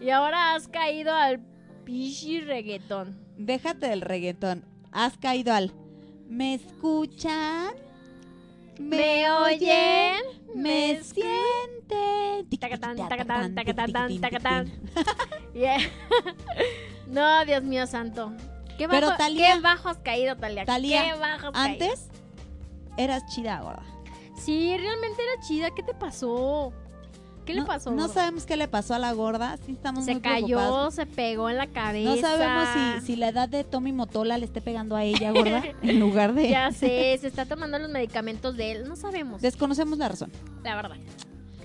Y 0.00 0.10
ahora 0.10 0.54
has 0.54 0.68
caído 0.68 1.14
al 1.14 1.40
pichi 1.84 2.40
reggaetón. 2.40 3.16
Déjate 3.38 3.88
del 3.88 4.00
reggaetón. 4.02 4.64
Has 4.90 5.16
caído 5.16 5.54
al. 5.54 5.72
¿Me 6.28 6.54
escuchan? 6.54 7.74
¿Me 8.78 9.30
oyen? 9.30 10.14
¿Me 10.54 10.94
¿Me 10.94 11.02
sienten? 11.02 12.48
Tacatán, 12.58 12.96
tacatán, 13.08 13.54
tacatán, 13.54 14.20
tacatán. 14.20 14.72
No, 17.06 17.44
Dios 17.44 17.62
mío 17.62 17.86
santo. 17.86 18.32
¿Qué 18.78 18.86
bajo, 18.86 19.00
Pero, 19.00 19.16
Thalía- 19.16 19.54
qué 19.54 19.60
bajo 19.60 19.88
has 19.90 19.98
caído, 19.98 20.36
Talia? 20.36 20.64
Talía, 20.64 21.04
¿Qué 21.04 21.18
bajo 21.18 21.48
has 21.48 21.52
caído? 21.52 21.84
antes 21.84 22.08
eras 22.96 23.22
chida, 23.26 23.60
gorda. 23.60 23.84
Sí, 24.36 24.76
realmente 24.76 25.22
era 25.22 25.42
chida. 25.46 25.70
¿Qué 25.74 25.82
te 25.82 25.94
pasó? 25.94 26.72
¿Qué 27.44 27.54
le 27.54 27.62
pasó? 27.64 27.90
No 27.90 28.06
sabemos 28.08 28.46
qué 28.46 28.56
le 28.56 28.68
pasó 28.68 28.94
a 28.94 29.00
la 29.00 29.12
gorda. 29.12 29.56
Sí, 29.66 29.72
estamos 29.72 30.04
Se 30.04 30.12
muy 30.12 30.22
cayó, 30.22 30.58
preocupados. 30.58 30.94
se 30.94 31.06
pegó 31.06 31.50
en 31.50 31.56
la 31.58 31.66
cabeza. 31.66 32.14
No 32.14 32.16
sabemos 32.20 32.68
si, 33.00 33.06
si 33.06 33.16
la 33.16 33.28
edad 33.28 33.48
de 33.48 33.64
Tommy 33.64 33.92
Motola 33.92 34.38
le 34.38 34.44
esté 34.44 34.60
pegando 34.60 34.94
a 34.94 35.02
ella, 35.02 35.32
gorda, 35.32 35.62
en 35.82 35.98
lugar 35.98 36.34
de. 36.34 36.48
Ya 36.50 36.70
sé, 36.72 37.18
se 37.20 37.26
está 37.26 37.44
tomando 37.46 37.78
los 37.80 37.90
medicamentos 37.90 38.56
de 38.56 38.70
él. 38.72 38.88
No 38.88 38.94
sabemos, 38.94 39.42
Desconocemos 39.42 39.98
la 39.98 40.08
razón. 40.08 40.30
la 40.62 40.76
verdad. 40.76 40.96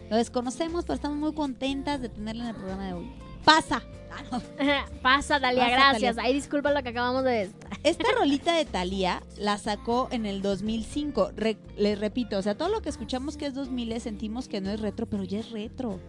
Lo 0.09 0.15
desconocemos, 0.15 0.83
pero 0.85 0.95
estamos 0.95 1.17
muy 1.17 1.33
contentas 1.33 2.01
de 2.01 2.09
tenerla 2.09 2.43
en 2.45 2.49
el 2.49 2.55
programa 2.55 2.85
de 2.87 2.93
hoy. 2.93 3.11
¡Pasa! 3.43 3.83
Pasa, 5.01 5.39
Dalia, 5.39 5.63
Pasa, 5.65 5.75
gracias. 5.75 6.15
Thalía. 6.15 6.27
Ay, 6.29 6.33
disculpa 6.33 6.71
lo 6.71 6.81
que 6.83 6.89
acabamos 6.89 7.23
de... 7.23 7.49
Esta 7.83 8.05
rolita 8.17 8.55
de 8.55 8.65
Thalía 8.65 9.21
la 9.37 9.57
sacó 9.57 10.07
en 10.11 10.25
el 10.25 10.41
2005. 10.41 11.31
Re- 11.35 11.57
les 11.77 11.99
repito, 11.99 12.37
o 12.37 12.41
sea, 12.41 12.55
todo 12.55 12.69
lo 12.69 12.81
que 12.81 12.89
escuchamos 12.89 13.37
que 13.37 13.45
es 13.45 13.53
2000 13.53 13.99
sentimos 14.01 14.47
que 14.47 14.61
no 14.61 14.69
es 14.71 14.79
retro, 14.81 15.05
pero 15.05 15.23
ya 15.23 15.39
es 15.39 15.51
retro. 15.51 15.99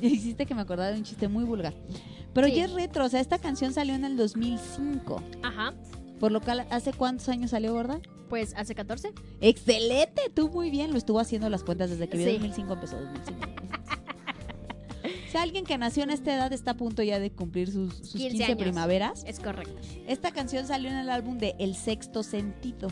Ya 0.00 0.08
hiciste 0.08 0.46
que 0.46 0.54
me 0.54 0.62
acordara 0.62 0.90
de 0.92 0.98
un 0.98 1.04
chiste 1.04 1.28
muy 1.28 1.44
vulgar. 1.44 1.74
Pero 2.34 2.46
Sí. 2.48 2.54
ya 2.56 2.64
es 2.64 2.72
retro, 2.72 3.04
o 3.04 3.08
sea, 3.08 3.20
esta 3.20 3.38
canción 3.38 3.72
salió 3.72 3.94
en 3.94 4.04
el 4.04 4.16
2005. 4.16 5.22
Ajá, 5.42 5.74
Por 6.18 6.32
lo 6.32 6.40
cual, 6.40 6.66
¿hace 6.70 6.92
cuántos 6.92 7.28
años 7.28 7.50
salió, 7.50 7.72
gorda? 7.72 8.00
pues 8.28 8.54
hace 8.56 8.74
14. 8.74 9.12
¡Excelente! 9.42 10.22
Tú 10.34 10.48
muy 10.48 10.70
bien, 10.70 10.90
lo 10.92 10.96
estuvo 10.96 11.20
haciendo 11.20 11.50
las 11.50 11.62
cuentas 11.64 11.90
desde 11.90 12.08
que 12.08 12.16
vi 12.16 12.24
Sí. 12.24 12.30
2005 12.32 12.72
empezó 12.72 12.96
2005. 12.98 13.38
Si 15.32 15.38
alguien 15.38 15.64
que 15.64 15.78
nació 15.78 16.02
en 16.02 16.10
esta 16.10 16.34
edad 16.34 16.52
está 16.52 16.72
a 16.72 16.76
punto 16.76 17.02
ya 17.02 17.18
de 17.18 17.30
cumplir 17.30 17.72
sus, 17.72 17.94
sus 17.94 18.12
15 18.12 18.28
15, 18.28 18.44
años. 18.44 18.58
primaveras, 18.58 19.24
Es 19.26 19.40
correcto. 19.40 19.72
esta 20.06 20.30
canción 20.30 20.66
salió 20.66 20.90
en 20.90 20.96
el 20.98 21.08
álbum 21.08 21.38
de 21.38 21.54
El 21.58 21.74
Sexto 21.74 22.22
Sentido. 22.22 22.88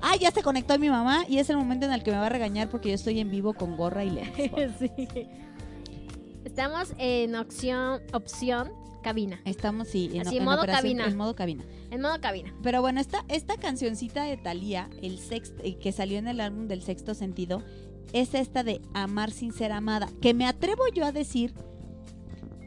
Ah, 0.00 0.14
ya 0.14 0.30
se 0.30 0.44
conectó 0.44 0.78
mi 0.78 0.88
mamá 0.88 1.24
y 1.28 1.38
es 1.38 1.50
el 1.50 1.56
momento 1.56 1.86
en 1.86 1.92
el 1.92 2.04
que 2.04 2.12
me 2.12 2.18
va 2.18 2.26
a 2.26 2.28
regañar 2.28 2.68
porque 2.70 2.90
yo 2.90 2.94
estoy 2.94 3.18
en 3.18 3.32
vivo 3.32 3.54
con 3.54 3.76
gorra 3.76 4.04
y 4.04 4.10
lentes. 4.10 4.70
sí. 4.78 4.90
Estamos 6.44 6.94
en 6.98 7.34
opción, 7.34 8.00
opción 8.12 8.70
cabina. 9.02 9.40
Estamos, 9.44 9.88
sí, 9.88 10.08
en, 10.14 10.26
Así, 10.26 10.36
en 10.36 10.44
modo 10.44 10.64
cabina. 10.66 11.08
en 11.08 11.16
modo 11.16 11.34
cabina. 11.34 11.64
En 11.90 12.00
modo 12.00 12.20
cabina. 12.20 12.54
Pero 12.62 12.80
bueno, 12.80 13.00
esta, 13.00 13.24
esta 13.28 13.56
cancioncita 13.56 14.22
de 14.22 14.36
Thalía, 14.36 14.88
el 15.02 15.18
sexto, 15.18 15.62
eh, 15.64 15.76
que 15.78 15.90
salió 15.90 16.18
en 16.18 16.28
el 16.28 16.40
álbum 16.40 16.68
del 16.68 16.82
sexto 16.82 17.14
sentido, 17.14 17.62
es 18.12 18.34
esta 18.34 18.62
de 18.62 18.80
Amar 18.92 19.30
sin 19.30 19.52
ser 19.52 19.72
amada. 19.72 20.08
Que 20.20 20.34
me 20.34 20.46
atrevo 20.46 20.82
yo 20.94 21.04
a 21.04 21.12
decir 21.12 21.54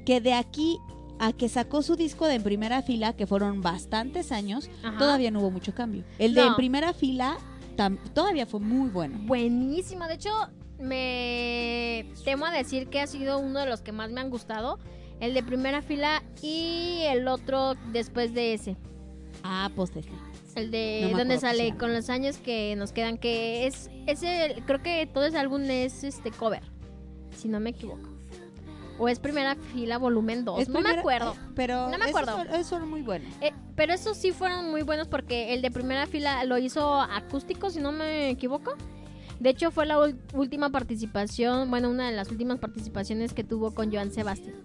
que 0.06 0.22
de 0.22 0.34
aquí 0.34 0.78
a 1.20 1.34
que 1.34 1.50
sacó 1.50 1.82
su 1.82 1.96
disco 1.96 2.26
de 2.28 2.36
En 2.36 2.44
Primera 2.44 2.82
Fila, 2.82 3.14
que 3.14 3.26
fueron 3.28 3.62
bastantes 3.62 4.32
años, 4.32 4.70
Ajá. 4.84 4.98
todavía 4.98 5.32
no 5.32 5.40
hubo 5.40 5.52
mucho 5.52 5.74
cambio. 5.74 6.04
El 6.20 6.34
de. 6.34 6.42
En 6.42 6.56
Primera 6.56 6.94
Fila 6.94 7.38
todavía 8.14 8.46
fue 8.46 8.60
muy 8.60 8.90
bueno. 8.90 9.20
Buenísimo. 9.24 10.08
De 10.08 10.16
hecho, 10.16 10.32
me 10.80 12.10
temo 12.24 12.46
a 12.46 12.52
decir 12.52 12.88
que 12.88 13.02
ha 13.02 13.08
sido 13.08 13.40
uno 13.40 13.60
de 13.60 13.68
los 13.68 13.82
que 13.82 13.92
más 13.92 14.12
me 14.12 14.22
han 14.22 14.30
gustado. 14.30 14.80
El 15.20 15.34
de 15.34 15.42
primera 15.42 15.82
fila 15.82 16.22
y 16.44 17.00
el 17.06 17.28
otro 17.28 17.74
después 17.92 18.36
de 18.36 18.54
ese. 18.54 18.78
Ah, 19.44 19.72
pues 19.76 19.96
este. 19.96 20.12
El 20.58 20.72
de 20.72 21.10
No 21.12 21.18
donde 21.18 21.40
sale 21.40 21.76
con 21.78 21.94
los 21.94 22.10
años 22.10 22.38
que 22.38 22.76
nos 22.76 22.92
quedan. 22.92 23.18
Que 23.18 23.68
es 23.68 23.90
ese, 24.08 24.62
creo 24.66 24.82
que 24.82 25.08
todo 25.12 25.26
ese 25.26 25.38
álbum 25.38 25.62
es 25.70 26.04
este 26.04 26.32
cover. 26.32 26.64
Si 27.32 27.48
no 27.48 27.60
me 27.60 27.70
equivoco. 27.72 28.10
O 29.00 29.08
es 29.08 29.20
primera 29.20 29.56
fila 29.56 30.00
volumen 30.00 30.44
2. 30.44 30.60
Es 30.60 30.70
no 30.70 30.82
me 30.82 30.90
acuerdo. 30.90 31.34
eh, 31.34 31.52
Pero 31.56 31.88
No 31.90 31.98
me 32.00 32.06
acuerdo. 32.06 32.42
esos 32.52 32.66
son 32.68 32.90
muy 32.90 33.04
buenos. 33.04 33.32
Eh, 33.42 33.54
pero 33.76 33.94
esos 33.94 34.18
sí 34.18 34.32
fueron 34.32 34.72
muy 34.72 34.82
buenos 34.82 35.08
porque 35.08 35.54
el 35.54 35.62
de 35.62 35.70
primera 35.70 36.08
fila 36.08 36.44
lo 36.46 36.58
hizo 36.58 37.00
acústico, 37.02 37.70
si 37.70 37.80
no 37.80 37.92
me 37.92 38.30
equivoco. 38.32 38.74
De 39.40 39.50
hecho, 39.52 39.70
fue 39.70 39.86
la 39.86 40.00
última 40.34 40.72
participación, 40.72 41.70
bueno, 41.70 41.92
una 41.92 42.10
de 42.10 42.16
las 42.16 42.32
últimas 42.32 42.58
participaciones 42.58 43.34
que 43.34 43.44
tuvo 43.44 43.70
con 43.76 43.92
Joan 43.94 44.12
Sebastián. 44.12 44.56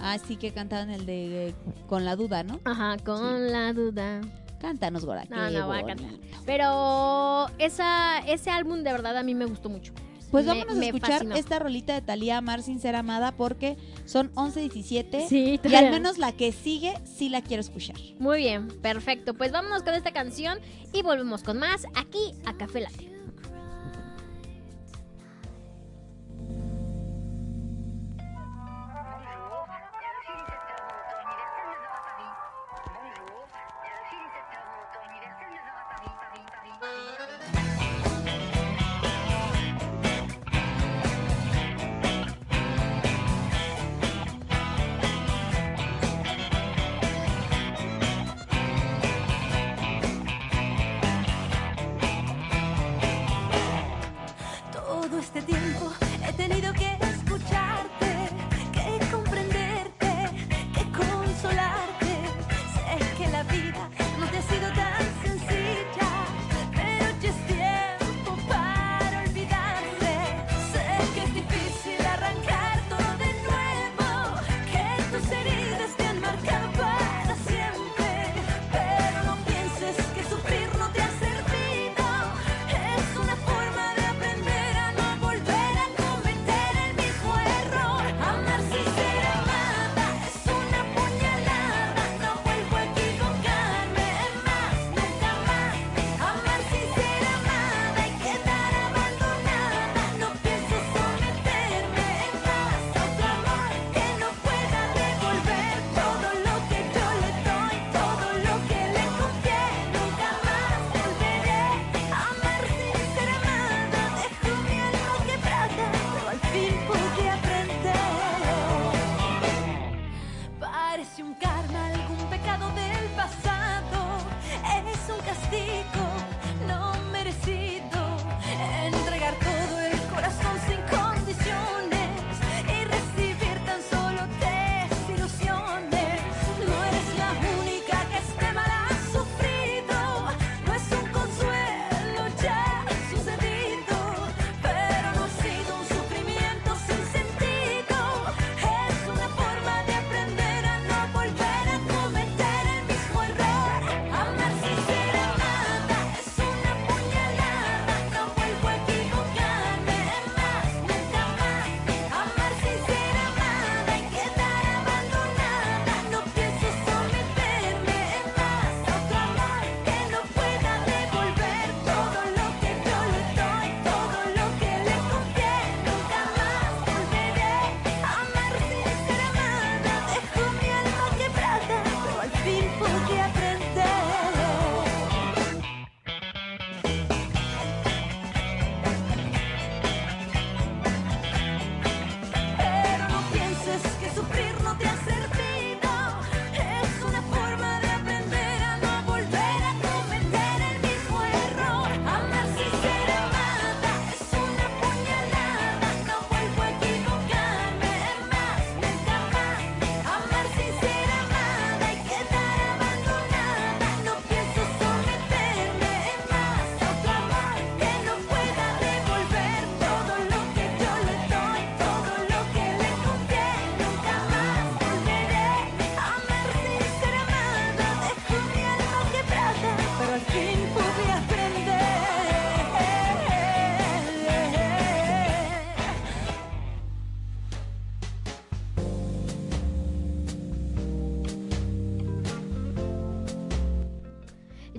Ah, 0.00 0.16
sí 0.16 0.36
que 0.36 0.52
cantaban 0.52 0.88
el 0.90 1.04
de 1.04 1.48
eh, 1.48 1.54
Con 1.88 2.06
la 2.06 2.16
duda, 2.16 2.44
¿no? 2.44 2.60
Ajá, 2.64 2.96
con 3.04 3.52
la 3.52 3.74
duda. 3.74 4.22
Cántanos, 4.60 5.04
Gora. 5.04 5.24
No, 5.30 5.50
no, 5.50 5.66
voy 5.68 5.78
a 5.78 5.84
cantar. 5.86 6.10
Pero 6.46 7.46
esa, 7.58 8.18
ese 8.26 8.50
álbum 8.50 8.82
de 8.82 8.92
verdad 8.92 9.16
a 9.16 9.22
mí 9.22 9.34
me 9.34 9.44
gustó 9.46 9.68
mucho. 9.68 9.92
Pues 10.30 10.44
Me- 10.44 10.52
vámonos 10.52 10.76
a 10.76 10.84
escuchar 10.84 11.10
fascinó. 11.12 11.34
esta 11.36 11.58
rolita 11.58 11.94
de 11.94 12.02
Talía 12.02 12.36
Amar 12.36 12.62
sin 12.62 12.80
ser 12.80 12.94
amada 12.96 13.32
porque 13.32 13.78
son 14.04 14.30
11.17 14.34 15.26
Sí, 15.26 15.58
y 15.62 15.74
al 15.74 15.90
menos 15.90 16.18
la 16.18 16.32
que 16.32 16.52
sigue 16.52 16.92
sí 17.04 17.30
la 17.30 17.40
quiero 17.40 17.62
escuchar. 17.62 17.96
Muy 18.18 18.38
bien, 18.38 18.68
perfecto. 18.82 19.32
Pues 19.34 19.52
vámonos 19.52 19.82
con 19.84 19.94
esta 19.94 20.12
canción 20.12 20.58
y 20.92 21.00
volvemos 21.02 21.42
con 21.42 21.58
más 21.58 21.86
aquí 21.94 22.34
a 22.44 22.54
Café 22.58 22.80
Latte. 22.82 23.17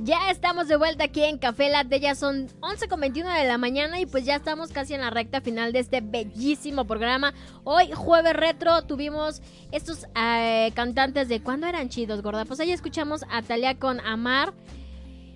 Ya 0.10 0.32
estamos 0.32 0.68
de 0.68 0.76
vuelta 0.76 1.04
aquí 1.04 1.22
en 1.22 1.38
Café 1.38 1.70
Latte, 1.70 2.00
ya 2.00 2.16
son 2.16 2.48
11.21 2.62 3.32
de 3.32 3.48
la 3.48 3.60
mañana 3.60 4.00
y 4.00 4.08
pues 4.08 4.26
ya 4.26 4.38
estamos 4.38 4.72
casi 4.72 4.96
en 4.96 5.02
la 5.02 5.12
recta 5.12 5.40
final 5.40 5.72
de 5.72 5.78
este 5.78 6.02
bellísimo 6.02 6.86
programa. 6.86 7.36
Hoy, 7.64 7.92
jueves 7.92 8.34
retro, 8.34 8.82
tuvimos 8.86 9.44
estos 9.72 10.08
eh, 10.20 10.72
cantantes 10.74 11.30
de 11.30 11.44
¿Cuándo 11.44 11.68
eran 11.68 11.90
chidos, 11.90 12.24
gorda? 12.24 12.46
Pues 12.46 12.60
ahí 12.60 12.72
escuchamos 12.72 13.24
a 13.30 13.44
Talia 13.44 13.78
con 13.78 14.00
Amar 14.00 14.56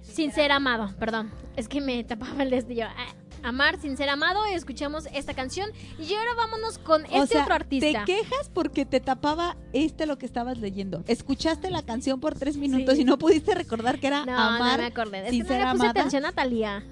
sin 0.02 0.32
ser 0.32 0.52
amado, 0.52 0.90
perdón, 0.98 1.30
es 1.56 1.68
que 1.68 1.80
me 1.80 2.04
tapaba 2.04 2.42
el 2.42 2.50
destillo. 2.50 2.88
Amar 3.44 3.80
sin 3.82 3.98
ser 3.98 4.10
amado 4.10 4.40
y 4.50 4.54
escuchamos 4.54 5.08
esta 5.14 5.34
canción 5.34 5.70
y 6.00 6.14
ahora 6.14 6.34
vámonos 6.38 6.78
con 6.78 7.04
este 7.06 7.20
o 7.20 7.28
sea, 7.28 7.42
otro 7.44 7.54
artista. 7.56 8.06
te 8.06 8.14
quejas 8.14 8.50
porque 8.54 8.86
te 8.86 9.00
tapaba 9.00 9.58
este 9.74 10.06
lo 10.06 10.18
que 10.18 10.26
estabas 10.26 10.58
leyendo. 10.58 11.04
Escuchaste 11.08 11.70
la 11.70 11.84
canción 11.84 12.20
por 12.20 12.36
tres 12.36 12.58
minutos 12.58 12.96
Sí. 12.96 13.02
y 13.02 13.04
no 13.06 13.18
pudiste 13.18 13.54
recordar 13.54 14.00
que 14.00 14.08
era 14.08 14.26
No, 14.26 14.38
Amar 14.38 14.78
no 14.78 14.84
me 14.84 14.86
acordé. 14.88 15.26
Es 15.26 15.32
sin 15.32 15.44
que 15.44 15.50
no 15.50 15.50
ser 15.50 15.58
le 15.60 15.72
puse 15.72 15.84
amada. 15.86 15.90
atención 15.92 16.26
a 16.26 16.32
Talía. 16.32 16.84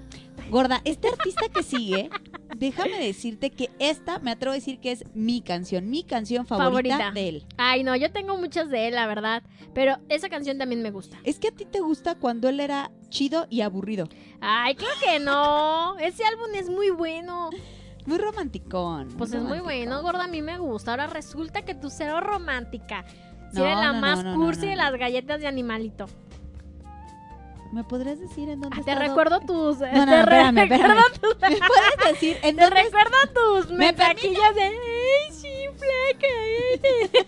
Gorda, 0.50 0.80
este 0.84 1.08
artista 1.08 1.48
que 1.52 1.62
sigue 1.62 2.10
déjame 2.66 2.98
decirte 3.04 3.50
que 3.50 3.70
esta 3.78 4.18
me 4.20 4.30
atrevo 4.30 4.52
a 4.52 4.54
decir 4.54 4.78
que 4.78 4.92
es 4.92 5.04
mi 5.14 5.40
canción, 5.42 5.90
mi 5.90 6.04
canción 6.04 6.46
favorita, 6.46 6.96
Favorita. 6.96 7.10
de 7.12 7.28
él. 7.28 7.46
Ay, 7.56 7.82
no, 7.84 7.96
yo 7.96 8.10
tengo 8.12 8.36
muchas 8.36 8.70
de 8.70 8.88
él, 8.88 8.94
la 8.94 9.06
verdad. 9.06 9.42
Pero 9.74 9.96
esa 10.08 10.28
canción 10.28 10.58
también 10.58 10.82
me 10.82 10.90
gusta. 10.90 11.18
Es 11.24 11.38
que 11.38 11.48
a 11.48 11.52
ti 11.52 11.64
te 11.64 11.80
gusta 11.80 12.14
cuando 12.14 12.48
él 12.48 12.60
era 12.60 12.90
chido 13.08 13.46
y 13.50 13.62
aburrido. 13.62 14.08
Ay, 14.40 14.74
claro 14.74 14.94
que 15.04 15.18
no. 15.18 15.98
Ese 15.98 16.24
álbum 16.24 16.48
es 16.54 16.68
muy 16.68 16.90
bueno. 16.90 17.50
Muy 18.06 18.18
romanticón. 18.18 19.08
Pues 19.16 19.32
es 19.32 19.42
muy 19.42 19.60
bueno, 19.60 20.02
gorda, 20.02 20.24
a 20.24 20.28
mí 20.28 20.42
me 20.42 20.58
gusta. 20.58 20.90
Ahora 20.92 21.06
resulta 21.06 21.62
que 21.62 21.74
tú 21.74 21.88
cero 21.90 22.20
romántica. 22.20 23.04
Si 23.52 23.58
No, 23.58 23.64
eres 23.64 23.76
la 23.76 23.92
no, 23.92 24.00
más 24.00 24.24
no, 24.24 24.34
cursi 24.34 24.66
de 24.66 24.76
las 24.76 24.92
galletas 24.96 25.40
de 25.40 25.46
animalito. 25.46 26.06
¿Me 27.72 27.84
podrías 27.84 28.20
decir 28.20 28.48
en 28.50 28.60
dónde 28.60 28.76
Ah, 28.80 28.84
te 28.84 28.94
recuerdo 28.94 29.40
tus... 29.40 29.78
No, 29.78 30.06
no, 30.06 30.06
te 30.06 30.20
espérame, 30.20 30.56
recuerdo 30.56 30.84
espérame. 30.84 31.20
tus- 31.20 31.40
¿Me 31.40 31.56
puedes 31.56 32.12
decir 32.12 32.36
en 32.42 32.56
Te 32.56 32.62
dónde 32.62 32.82
recuerdo 32.82 33.16
tus 33.34 33.70
¿Me 33.70 33.78
mensajillas 33.86 34.54
de... 34.54 34.62
¡Ay, 34.62 35.32
sí, 35.32 35.48
flaca! 35.76 37.22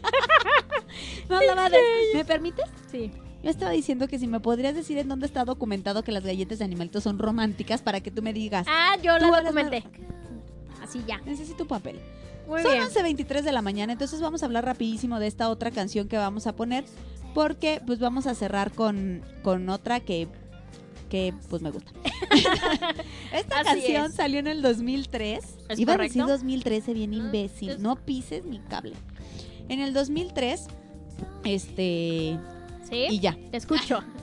No, 1.30 1.40
la 1.40 1.54
madre. 1.54 1.78
¿Me 2.14 2.24
permites? 2.24 2.66
Sí. 2.90 3.10
Yo 3.42 3.50
estaba 3.50 3.72
diciendo 3.72 4.06
que 4.08 4.18
si 4.18 4.26
me 4.26 4.40
podrías 4.40 4.74
decir 4.74 4.98
en 4.98 5.08
dónde 5.08 5.26
está 5.26 5.44
documentado 5.44 6.02
que 6.02 6.12
las 6.12 6.24
galletas 6.24 6.58
de 6.58 6.64
animalitos 6.64 7.02
son 7.04 7.18
románticas 7.18 7.82
para 7.82 8.00
que 8.00 8.10
tú 8.10 8.22
me 8.22 8.32
digas. 8.32 8.66
Ah, 8.68 8.96
yo 9.02 9.16
eres 9.16 9.28
documenté. 9.30 9.84
Así 10.82 11.02
ya. 11.06 11.18
Necesito 11.24 11.66
papel. 11.66 11.98
Muy 12.48 12.62
Son 12.62 12.72
bien. 12.72 12.84
11.23 12.84 13.42
de 13.42 13.52
la 13.52 13.62
mañana, 13.62 13.92
entonces 13.92 14.20
vamos 14.20 14.42
a 14.42 14.46
hablar 14.46 14.64
rapidísimo 14.64 15.18
de 15.18 15.26
esta 15.26 15.48
otra 15.48 15.70
canción 15.70 16.08
que 16.08 16.16
vamos 16.16 16.46
a 16.46 16.54
poner, 16.54 16.84
porque 17.34 17.80
pues 17.86 17.98
vamos 17.98 18.26
a 18.26 18.34
cerrar 18.34 18.70
con, 18.72 19.22
con 19.42 19.68
otra 19.70 20.00
que, 20.00 20.28
que 21.08 21.32
pues 21.48 21.62
me 21.62 21.70
gusta. 21.70 21.90
esta 23.32 23.60
Así 23.60 23.64
canción 23.80 24.06
es. 24.06 24.14
salió 24.14 24.38
en 24.40 24.46
el 24.46 24.62
2003. 24.62 25.44
¿Es 25.68 25.78
Iba 25.78 25.94
a 25.94 25.96
decir 25.98 26.24
2013, 26.26 26.92
bien 26.94 27.10
Mm, 27.10 27.14
imbécil. 27.14 27.70
es- 27.70 27.78
No 27.80 27.96
pises 27.96 28.44
mi 28.44 28.58
cable. 28.60 28.92
En 29.68 29.80
el 29.80 29.94
2003, 29.94 30.66
este... 31.44 32.38
¿Sí? 32.90 33.06
Y 33.10 33.20
ya. 33.20 33.36
Te 33.50 33.56
escucho. 33.56 34.00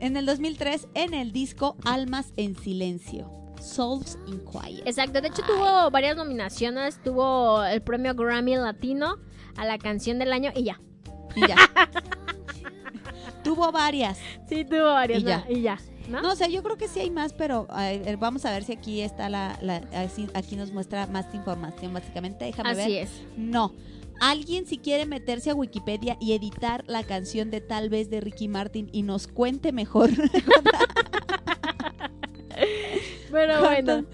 En 0.00 0.16
el 0.18 0.26
2003, 0.26 0.88
en 0.94 1.14
el 1.14 1.32
disco 1.32 1.76
Almas 1.84 2.34
en 2.36 2.56
Silencio. 2.56 3.30
Souls 3.64 4.18
in 4.26 4.40
Quiet. 4.44 4.86
Exacto, 4.86 5.20
de 5.20 5.28
hecho 5.28 5.42
tuvo 5.46 5.90
varias 5.90 6.16
nominaciones, 6.16 7.02
tuvo 7.02 7.62
el 7.64 7.80
premio 7.82 8.14
Grammy 8.14 8.56
Latino 8.56 9.16
a 9.56 9.64
la 9.64 9.78
canción 9.78 10.18
del 10.18 10.32
año 10.32 10.52
y 10.54 10.64
ya. 10.64 10.80
Y 11.36 11.46
ya. 11.48 11.56
Tuvo 13.42 13.70
varias. 13.72 14.18
Sí, 14.48 14.64
tuvo 14.64 14.84
varias. 14.84 15.20
Y 15.22 15.24
ya. 15.26 15.44
ya. 15.48 15.78
¿no? 16.08 16.22
No, 16.22 16.32
o 16.32 16.36
sea, 16.36 16.48
yo 16.48 16.62
creo 16.62 16.76
que 16.76 16.88
sí 16.88 17.00
hay 17.00 17.10
más, 17.10 17.32
pero 17.32 17.66
ver, 17.74 18.16
vamos 18.18 18.44
a 18.44 18.50
ver 18.52 18.64
si 18.64 18.72
aquí 18.72 19.00
está 19.00 19.28
la, 19.28 19.58
la- 19.62 19.82
así- 19.94 20.28
aquí 20.34 20.54
nos 20.56 20.72
muestra 20.72 21.06
más 21.06 21.26
información, 21.34 21.92
básicamente. 21.94 22.44
Déjame 22.44 22.70
Así 22.70 22.80
ver. 22.92 23.04
es. 23.04 23.10
No. 23.36 23.72
Alguien 24.20 24.64
si 24.66 24.78
quiere 24.78 25.06
meterse 25.06 25.50
a 25.50 25.54
Wikipedia 25.54 26.16
y 26.20 26.34
editar 26.34 26.84
la 26.86 27.02
canción 27.02 27.50
de 27.50 27.60
tal 27.60 27.88
vez 27.90 28.10
de 28.10 28.20
Ricky 28.20 28.48
Martin 28.48 28.88
y 28.92 29.02
nos 29.02 29.26
cuente 29.26 29.72
mejor 29.72 30.10
Pero 33.46 33.60
bueno, 33.60 34.04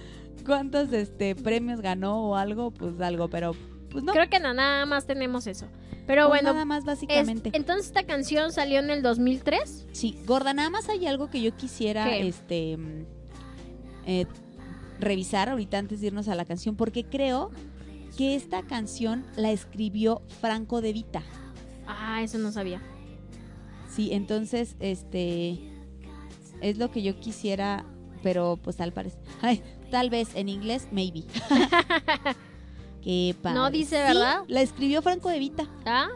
cuántos, 0.45 0.93
este 0.93 1.35
premios 1.35 1.81
ganó 1.81 2.31
o 2.31 2.37
algo, 2.37 2.71
pues 2.71 3.01
algo, 3.01 3.29
pero 3.29 3.53
pues 3.91 4.05
no. 4.05 4.13
creo 4.13 4.29
que 4.29 4.41
no, 4.41 4.55
nada 4.55 4.87
más 4.87 5.07
tenemos 5.07 5.47
eso. 5.47 5.67
Pero 6.07 6.29
Pues 6.29 6.41
bueno, 6.43 6.53
nada 6.55 6.65
más 6.65 6.81
es- 6.81 6.85
básicamente. 6.87 7.51
entonces 7.53 7.87
esta 7.87 8.03
canción 8.05 8.51
salió 8.53 8.81
en 8.81 8.91
el 8.91 9.03
2003. 9.03 9.87
Sí, 9.93 10.19
gorda, 10.27 10.53
nada 10.55 10.69
más 10.71 10.89
hay 10.89 11.07
algo 11.07 11.31
que 11.31 11.41
yo 11.41 11.57
quisiera 11.57 12.05
¿Qué? 12.05 12.27
este 12.27 12.77
eh, 14.07 14.27
revisar 14.99 15.49
ahorita 15.49 15.79
antes 15.79 16.01
de 16.01 16.09
irnos 16.09 16.29
a 16.29 16.35
la 16.35 16.45
canción, 16.45 16.75
porque 16.77 17.05
creo 17.05 17.51
que 18.17 18.35
esta 18.35 18.63
canción 18.63 19.25
la 19.37 19.51
escribió 19.53 20.23
Franco 20.41 20.81
de 20.81 20.93
Vita. 20.93 21.23
Ah, 21.87 22.23
eso 22.23 22.39
no 22.39 22.51
sabía. 22.51 22.83
Sí, 23.89 24.11
entonces, 24.13 24.77
este 24.81 25.59
es 26.61 26.77
lo 26.79 26.91
que 26.91 27.03
yo 27.03 27.19
quisiera, 27.21 27.85
pero 28.23 28.59
pues 28.63 28.77
tal 28.77 28.93
parece. 28.93 29.17
Ay, 29.43 29.63
tal 29.91 30.11
vez 30.11 30.29
en 30.35 30.49
inglés, 30.49 30.89
maybe. 30.93 31.25
Qué 33.03 33.35
padre. 33.41 33.59
No 33.59 33.71
dice, 33.71 33.97
Sí, 33.97 34.03
¿verdad? 34.15 34.43
la 34.49 34.61
escribió 34.61 35.01
Franco 35.03 35.31
de 35.31 35.39
Vita. 35.39 35.67
Ah, 35.87 36.09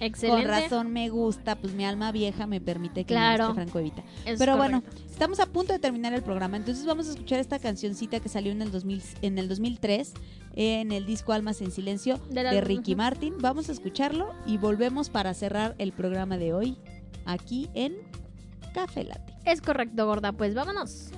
excelente. 0.00 0.42
Con 0.44 0.50
razón 0.50 0.90
me 0.92 1.10
gusta, 1.10 1.56
pues 1.56 1.74
mi 1.74 1.84
alma 1.84 2.12
vieja 2.12 2.46
me 2.46 2.60
permite 2.62 3.04
que 3.04 3.12
Claro. 3.14 3.44
me 3.44 3.48
guste 3.50 3.62
Franco 3.62 3.78
Evita. 3.78 4.02
Es 4.24 4.38
Pero 4.38 4.56
bueno, 4.56 4.82
estamos 5.10 5.38
a 5.38 5.46
punto 5.46 5.74
de 5.74 5.78
terminar 5.78 6.14
el 6.14 6.22
programa, 6.22 6.56
entonces 6.56 6.86
vamos 6.86 7.08
a 7.08 7.10
escuchar 7.10 7.40
esta 7.40 7.58
cancioncita 7.58 8.20
que 8.20 8.30
salió 8.30 8.52
en 8.52 8.62
el 8.62 8.70
2000, 8.72 9.02
en 9.22 9.38
el 9.38 9.48
2003 9.48 10.14
en 10.56 10.90
el 10.92 11.06
disco 11.06 11.32
Almas 11.32 11.60
en 11.60 11.70
Silencio 11.70 12.18
de 12.30 12.60
Ricky. 12.62 12.96
Martin. 12.96 13.34
Vamos 13.38 13.68
a 13.68 13.72
escucharlo 13.72 14.32
y 14.46 14.56
volvemos 14.56 15.08
para 15.10 15.32
cerrar 15.34 15.74
el 15.78 15.92
programa 15.92 16.38
de 16.38 16.52
hoy 16.54 16.76
aquí 17.24 17.68
en 17.74 17.94
Café 18.74 19.04
Latte. 19.04 19.32
Es 19.44 19.60
correcto, 19.60 20.06
gorda. 20.06 20.32
Pues 20.32 20.54
vámonos. 20.54 21.10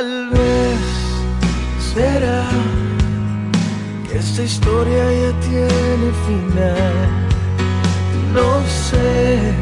Tal 0.00 0.30
vez 0.30 0.80
será 1.92 2.48
que 4.08 4.16
esta 4.16 4.42
historia 4.42 5.04
ya 5.22 5.32
tiene 5.40 6.08
final. 6.26 6.94
No 8.32 8.50
sé 8.88 9.52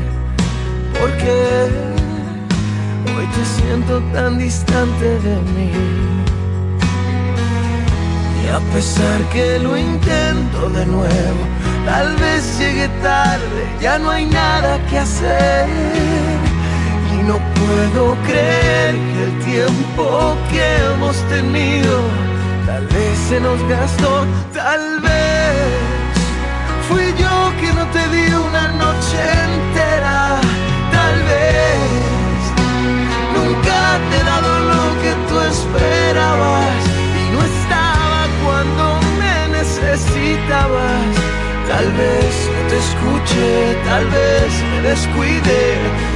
por 0.96 1.10
qué 1.16 1.66
hoy 3.16 3.26
te 3.34 3.44
siento 3.56 4.00
tan 4.12 4.38
distante 4.38 5.18
de 5.26 5.36
mí. 5.56 5.72
Y 8.40 8.48
a 8.48 8.60
pesar 8.72 9.20
que 9.32 9.58
lo 9.58 9.76
intento 9.76 10.70
de 10.70 10.86
nuevo, 10.86 11.42
tal 11.84 12.14
vez 12.14 12.60
llegue 12.60 12.86
tarde, 13.02 13.60
ya 13.80 13.98
no 13.98 14.10
hay 14.10 14.26
nada 14.26 14.78
que 14.88 14.98
hacer. 15.00 16.37
No 17.28 17.36
puedo 17.36 18.16
creer 18.26 18.94
que 18.94 19.24
el 19.24 19.44
tiempo 19.44 20.34
que 20.50 20.62
hemos 20.86 21.14
tenido 21.28 22.00
tal 22.64 22.86
vez 22.86 23.18
se 23.28 23.38
nos 23.38 23.62
gastó, 23.68 24.24
tal 24.54 25.00
vez 25.00 25.27
tal 43.88 44.04
vez 44.06 44.52
me 44.70 44.78
descuidé, 44.88 45.64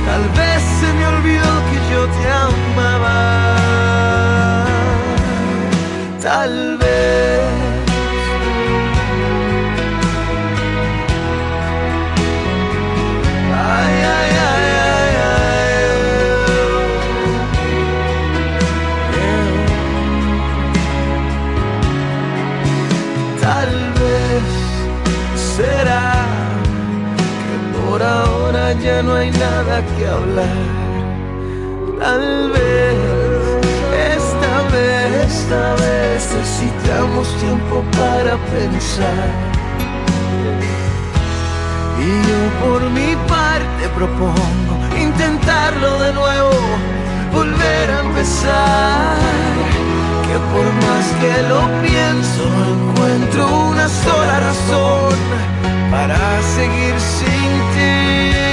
tal 0.06 0.24
vez 0.38 0.62
se 0.80 0.88
me 0.92 1.04
olvidó 1.06 1.52
que 1.68 1.78
yo 1.92 2.00
te 2.16 2.24
amaba. 2.46 3.18
Tal 6.22 6.78
vez. 6.78 7.71
Ya 28.92 29.02
no 29.02 29.14
hay 29.14 29.30
nada 29.30 29.74
que 29.94 30.06
hablar. 30.06 30.58
Tal 32.00 32.50
vez, 32.56 32.98
esta 34.16 34.52
vez, 34.74 35.10
esta 35.32 35.64
vez 35.82 36.20
necesitamos 36.38 37.26
tiempo 37.42 37.74
para 38.00 38.34
pensar. 38.54 39.28
Y 42.04 42.10
yo 42.28 42.40
por 42.62 42.80
mi 42.96 43.10
parte 43.34 43.82
propongo 43.98 44.74
intentarlo 45.08 45.90
de 46.04 46.12
nuevo, 46.12 46.54
volver 47.32 47.86
a 47.96 48.00
empezar. 48.06 49.16
Que 50.26 50.36
por 50.52 50.68
más 50.84 51.06
que 51.20 51.34
lo 51.52 51.62
pienso, 51.86 52.42
encuentro 52.74 53.42
una 53.70 53.86
sola 54.04 54.36
razón 54.48 55.14
para 55.90 56.18
seguir 56.56 56.94
sin 57.18 57.50
ti. 57.74 58.51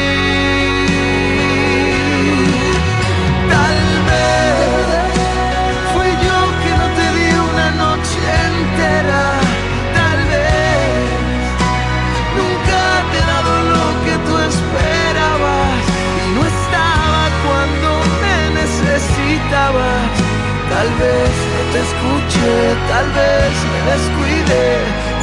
Tal 19.51 20.89
vez 20.99 21.33
no 21.53 21.61
te 21.73 21.79
escuché, 21.87 22.53
tal 22.87 23.07
vez 23.17 23.53
me 23.71 23.79
descuidé, 23.91 24.67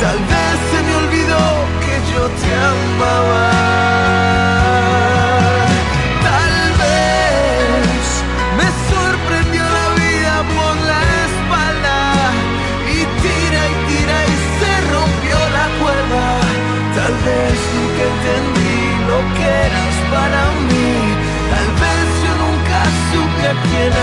tal 0.00 0.18
vez 0.18 0.56
se 0.70 0.78
me 0.82 0.92
olvidó 0.96 1.44
que 1.80 1.94
yo 2.12 2.22
te 2.40 2.50
amaba. 2.74 3.46
Tal 6.26 6.54
vez 6.82 8.06
me 8.58 8.68
sorprendió 8.90 9.62
la 9.62 9.86
vida 10.02 10.34
por 10.56 10.74
la 10.90 11.00
espalda 11.26 11.98
y 12.88 12.98
tira 13.22 13.62
y 13.70 13.74
tira 13.88 14.18
y 14.26 14.36
se 14.58 14.72
rompió 14.92 15.38
la 15.56 15.66
cuerda. 15.80 16.26
Tal 16.96 17.14
vez 17.26 17.56
nunca 17.76 18.02
entendí 18.10 18.76
lo 19.08 19.18
que 19.36 19.46
eras 19.66 19.96
para 20.10 20.40
mí. 20.66 20.75
Supe 23.46 23.96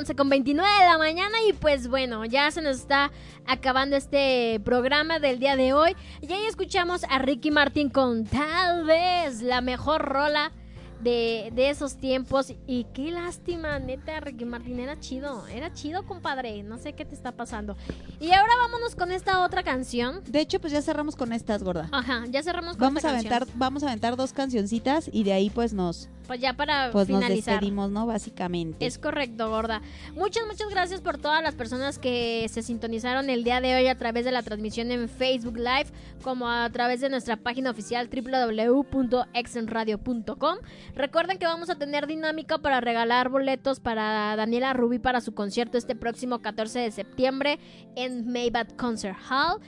11 0.00 0.14
con 0.16 0.30
29 0.30 0.66
de 0.80 0.86
la 0.86 0.96
mañana 0.96 1.36
y 1.46 1.52
pues 1.52 1.86
bueno, 1.88 2.24
ya 2.24 2.50
se 2.50 2.62
nos 2.62 2.76
está 2.78 3.10
acabando 3.46 3.96
este 3.96 4.58
programa 4.64 5.18
del 5.18 5.38
día 5.38 5.56
de 5.56 5.74
hoy. 5.74 5.94
Y 6.22 6.32
ahí 6.32 6.44
escuchamos 6.48 7.04
a 7.04 7.18
Ricky 7.18 7.50
Martin 7.50 7.90
con 7.90 8.24
tal 8.24 8.86
vez 8.86 9.42
la 9.42 9.60
mejor 9.60 10.00
rola 10.00 10.52
de, 11.02 11.50
de 11.54 11.68
esos 11.68 11.96
tiempos. 11.98 12.54
Y 12.66 12.84
qué 12.94 13.10
lástima, 13.10 13.78
neta, 13.78 14.20
Ricky 14.20 14.46
Martin 14.46 14.80
era 14.80 14.98
chido, 14.98 15.46
era 15.48 15.70
chido 15.74 16.06
compadre, 16.06 16.62
no 16.62 16.78
sé 16.78 16.94
qué 16.94 17.04
te 17.04 17.14
está 17.14 17.32
pasando. 17.32 17.76
Y 18.20 18.32
ahora 18.32 18.52
vámonos 18.62 18.94
con 18.96 19.12
esta 19.12 19.42
otra 19.44 19.62
canción. 19.62 20.22
De 20.26 20.40
hecho, 20.40 20.60
pues 20.62 20.72
ya 20.72 20.80
cerramos 20.80 21.14
con 21.14 21.34
estas, 21.34 21.62
gorda. 21.62 21.90
Ajá, 21.92 22.24
ya 22.30 22.42
cerramos 22.42 22.72
con 22.78 22.80
Vamos 22.88 22.98
esta 23.04 23.10
a 23.10 23.12
canción. 23.12 23.34
aventar, 23.34 23.54
vamos 23.58 23.82
a 23.82 23.88
aventar 23.88 24.16
dos 24.16 24.32
cancioncitas 24.32 25.10
y 25.12 25.24
de 25.24 25.34
ahí 25.34 25.50
pues 25.50 25.74
nos, 25.74 26.08
Pues 26.30 26.40
ya 26.40 26.52
para 26.52 26.92
pues 26.92 27.08
nos 27.08 27.18
finalizar. 27.18 27.54
despedimos, 27.54 27.90
¿no? 27.90 28.06
Básicamente. 28.06 28.86
Es 28.86 29.00
correcto, 29.00 29.50
gorda. 29.50 29.82
Muchas, 30.14 30.46
muchas 30.46 30.70
gracias 30.70 31.00
por 31.00 31.18
todas 31.18 31.42
las 31.42 31.56
personas 31.56 31.98
que 31.98 32.46
se 32.48 32.62
sintonizaron 32.62 33.28
el 33.30 33.42
día 33.42 33.60
de 33.60 33.74
hoy 33.74 33.88
a 33.88 33.98
través 33.98 34.24
de 34.24 34.30
la 34.30 34.44
transmisión 34.44 34.92
en 34.92 35.08
Facebook 35.08 35.56
Live, 35.56 35.86
como 36.22 36.48
a 36.48 36.70
través 36.70 37.00
de 37.00 37.08
nuestra 37.08 37.36
página 37.36 37.72
oficial 37.72 38.08
www.exenradio.com. 38.08 40.58
Recuerden 40.94 41.36
que 41.36 41.46
vamos 41.46 41.68
a 41.68 41.74
tener 41.74 42.06
dinámica 42.06 42.58
para 42.58 42.80
regalar 42.80 43.28
boletos 43.28 43.80
para 43.80 44.36
Daniela 44.36 44.72
Rubí 44.72 45.00
para 45.00 45.20
su 45.20 45.34
concierto 45.34 45.78
este 45.78 45.96
próximo 45.96 46.38
14 46.38 46.78
de 46.78 46.92
septiembre 46.92 47.58
en 47.96 48.30
Maybach 48.30 48.76
Concert 48.76 49.18
Hall. 49.28 49.60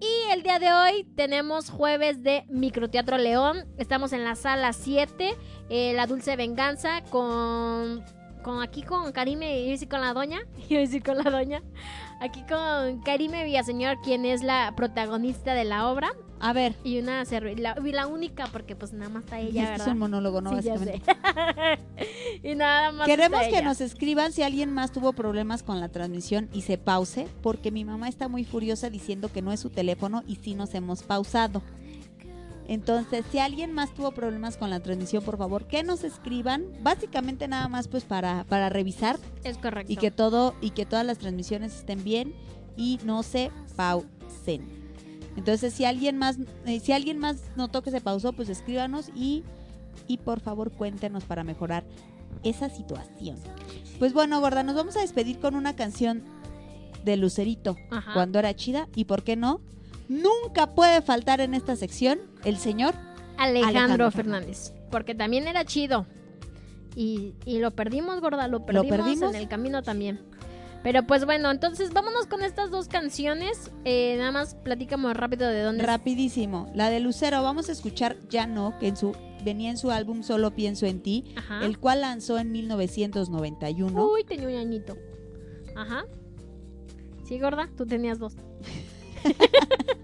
Y 0.00 0.32
el 0.32 0.42
día 0.42 0.58
de 0.58 0.72
hoy 0.72 1.04
tenemos 1.14 1.68
jueves 1.68 2.22
de 2.22 2.46
Microteatro 2.48 3.18
León. 3.18 3.66
Estamos 3.76 4.14
en 4.14 4.24
la 4.24 4.34
sala 4.34 4.72
7, 4.72 5.36
eh, 5.68 5.92
La 5.92 6.06
Dulce 6.06 6.36
Venganza, 6.36 7.02
con, 7.10 8.02
con 8.42 8.62
aquí 8.62 8.82
con 8.82 9.12
Karime, 9.12 9.68
decir 9.68 9.90
con 9.90 10.00
la 10.00 10.14
doña, 10.14 10.40
iba 10.70 10.78
a 10.78 10.80
decir 10.80 11.02
con 11.02 11.18
la 11.18 11.30
doña. 11.30 11.62
Aquí 12.18 12.42
con 12.48 13.02
Karime 13.02 13.44
Villaseñor, 13.44 14.00
quien 14.00 14.24
es 14.24 14.42
la 14.42 14.72
protagonista 14.74 15.52
de 15.52 15.64
la 15.64 15.90
obra. 15.90 16.12
A 16.42 16.52
ver. 16.54 16.74
Y 16.84 16.98
una 16.98 17.22
cerve- 17.26 17.56
la, 17.58 17.76
y 17.84 17.92
la 17.92 18.06
única, 18.06 18.46
porque 18.46 18.74
pues 18.74 18.92
nada 18.94 19.10
más 19.10 19.24
está 19.24 19.38
ella, 19.40 19.48
Es 19.62 19.66
que 19.66 19.70
¿verdad? 19.72 19.86
es 19.88 19.92
un 19.92 19.98
monólogo, 19.98 20.40
¿no? 20.40 20.50
Sí, 20.50 20.68
Básicamente. 20.68 21.02
y 22.42 22.54
nada 22.54 22.92
más. 22.92 23.06
Queremos 23.06 23.40
que 23.42 23.48
ella. 23.48 23.62
nos 23.62 23.80
escriban 23.80 24.32
si 24.32 24.42
alguien 24.42 24.72
más 24.72 24.90
tuvo 24.92 25.12
problemas 25.12 25.62
con 25.62 25.80
la 25.80 25.88
transmisión 25.90 26.48
y 26.52 26.62
se 26.62 26.78
pause, 26.78 27.26
porque 27.42 27.70
mi 27.70 27.84
mamá 27.84 28.08
está 28.08 28.28
muy 28.28 28.44
furiosa 28.44 28.88
diciendo 28.90 29.30
que 29.32 29.42
no 29.42 29.52
es 29.52 29.60
su 29.60 29.70
teléfono 29.70 30.22
y 30.26 30.36
sí 30.36 30.54
nos 30.54 30.74
hemos 30.74 31.02
pausado. 31.02 31.62
Entonces, 32.68 33.24
si 33.32 33.38
alguien 33.40 33.72
más 33.72 33.92
tuvo 33.92 34.12
problemas 34.12 34.56
con 34.56 34.70
la 34.70 34.78
transmisión, 34.80 35.24
por 35.24 35.36
favor, 35.36 35.66
que 35.66 35.82
nos 35.82 36.04
escriban. 36.04 36.64
Básicamente 36.82 37.48
nada 37.48 37.68
más 37.68 37.88
pues 37.88 38.04
para, 38.04 38.44
para 38.44 38.68
revisar 38.68 39.18
Es 39.42 39.58
correcto. 39.58 39.92
y 39.92 39.96
que 39.96 40.10
todo 40.12 40.54
y 40.60 40.70
que 40.70 40.86
todas 40.86 41.04
las 41.04 41.18
transmisiones 41.18 41.74
estén 41.74 42.04
bien 42.04 42.32
y 42.76 43.00
no 43.04 43.24
se 43.24 43.50
pausen. 43.76 44.79
Entonces, 45.36 45.72
si 45.72 45.84
alguien 45.84 46.18
más 46.18 46.38
eh, 46.66 46.80
si 46.80 46.92
alguien 46.92 47.18
más 47.18 47.38
notó 47.56 47.82
que 47.82 47.90
se 47.90 48.00
pausó, 48.00 48.32
pues 48.32 48.48
escríbanos 48.48 49.10
y 49.14 49.44
y 50.06 50.18
por 50.18 50.40
favor 50.40 50.70
cuéntenos 50.70 51.24
para 51.24 51.44
mejorar 51.44 51.84
esa 52.42 52.68
situación. 52.68 53.36
Pues 53.98 54.12
bueno, 54.12 54.40
gorda, 54.40 54.62
nos 54.62 54.74
vamos 54.74 54.96
a 54.96 55.00
despedir 55.00 55.38
con 55.38 55.54
una 55.54 55.76
canción 55.76 56.24
de 57.04 57.16
Lucerito 57.16 57.76
Ajá. 57.90 58.12
cuando 58.14 58.38
era 58.38 58.54
chida 58.54 58.88
y 58.94 59.04
por 59.04 59.22
qué 59.22 59.36
no? 59.36 59.60
Nunca 60.08 60.74
puede 60.74 61.02
faltar 61.02 61.40
en 61.40 61.54
esta 61.54 61.76
sección 61.76 62.18
el 62.44 62.56
señor 62.56 62.94
Alejandro, 63.36 63.68
Alejandro 63.80 64.10
Fernández. 64.10 64.72
Porque 64.90 65.14
también 65.14 65.46
era 65.46 65.64
chido. 65.64 66.06
Y, 66.96 67.34
y 67.44 67.58
lo 67.58 67.70
perdimos, 67.70 68.20
gorda. 68.20 68.48
Lo 68.48 68.66
perdimos, 68.66 68.88
perdimos? 68.88 69.34
en 69.34 69.40
el 69.40 69.48
camino 69.48 69.82
también. 69.82 70.20
Pero 70.82 71.06
pues 71.06 71.24
bueno, 71.26 71.50
entonces 71.50 71.92
vámonos 71.92 72.26
con 72.26 72.42
estas 72.42 72.70
dos 72.70 72.88
canciones. 72.88 73.70
Eh, 73.84 74.16
nada 74.18 74.32
más 74.32 74.54
platicamos 74.54 75.14
rápido 75.14 75.48
de 75.48 75.62
dónde. 75.62 75.84
Rapidísimo. 75.84 76.70
La 76.74 76.88
de 76.90 77.00
Lucero, 77.00 77.42
vamos 77.42 77.68
a 77.68 77.72
escuchar 77.72 78.16
Ya 78.28 78.46
no, 78.46 78.78
que 78.78 78.88
en 78.88 78.96
su 78.96 79.14
venía 79.44 79.70
en 79.70 79.78
su 79.78 79.90
álbum 79.90 80.22
Solo 80.22 80.50
pienso 80.54 80.84
en 80.86 81.02
ti, 81.02 81.34
Ajá. 81.36 81.64
el 81.64 81.78
cual 81.78 82.02
lanzó 82.02 82.38
en 82.38 82.52
1991. 82.52 84.06
Uy, 84.06 84.24
tenía 84.24 84.48
un 84.48 84.54
añito. 84.54 84.96
Ajá. 85.76 86.04
Sí, 87.24 87.38
gorda, 87.38 87.70
tú 87.76 87.86
tenías 87.86 88.18
dos. 88.18 88.36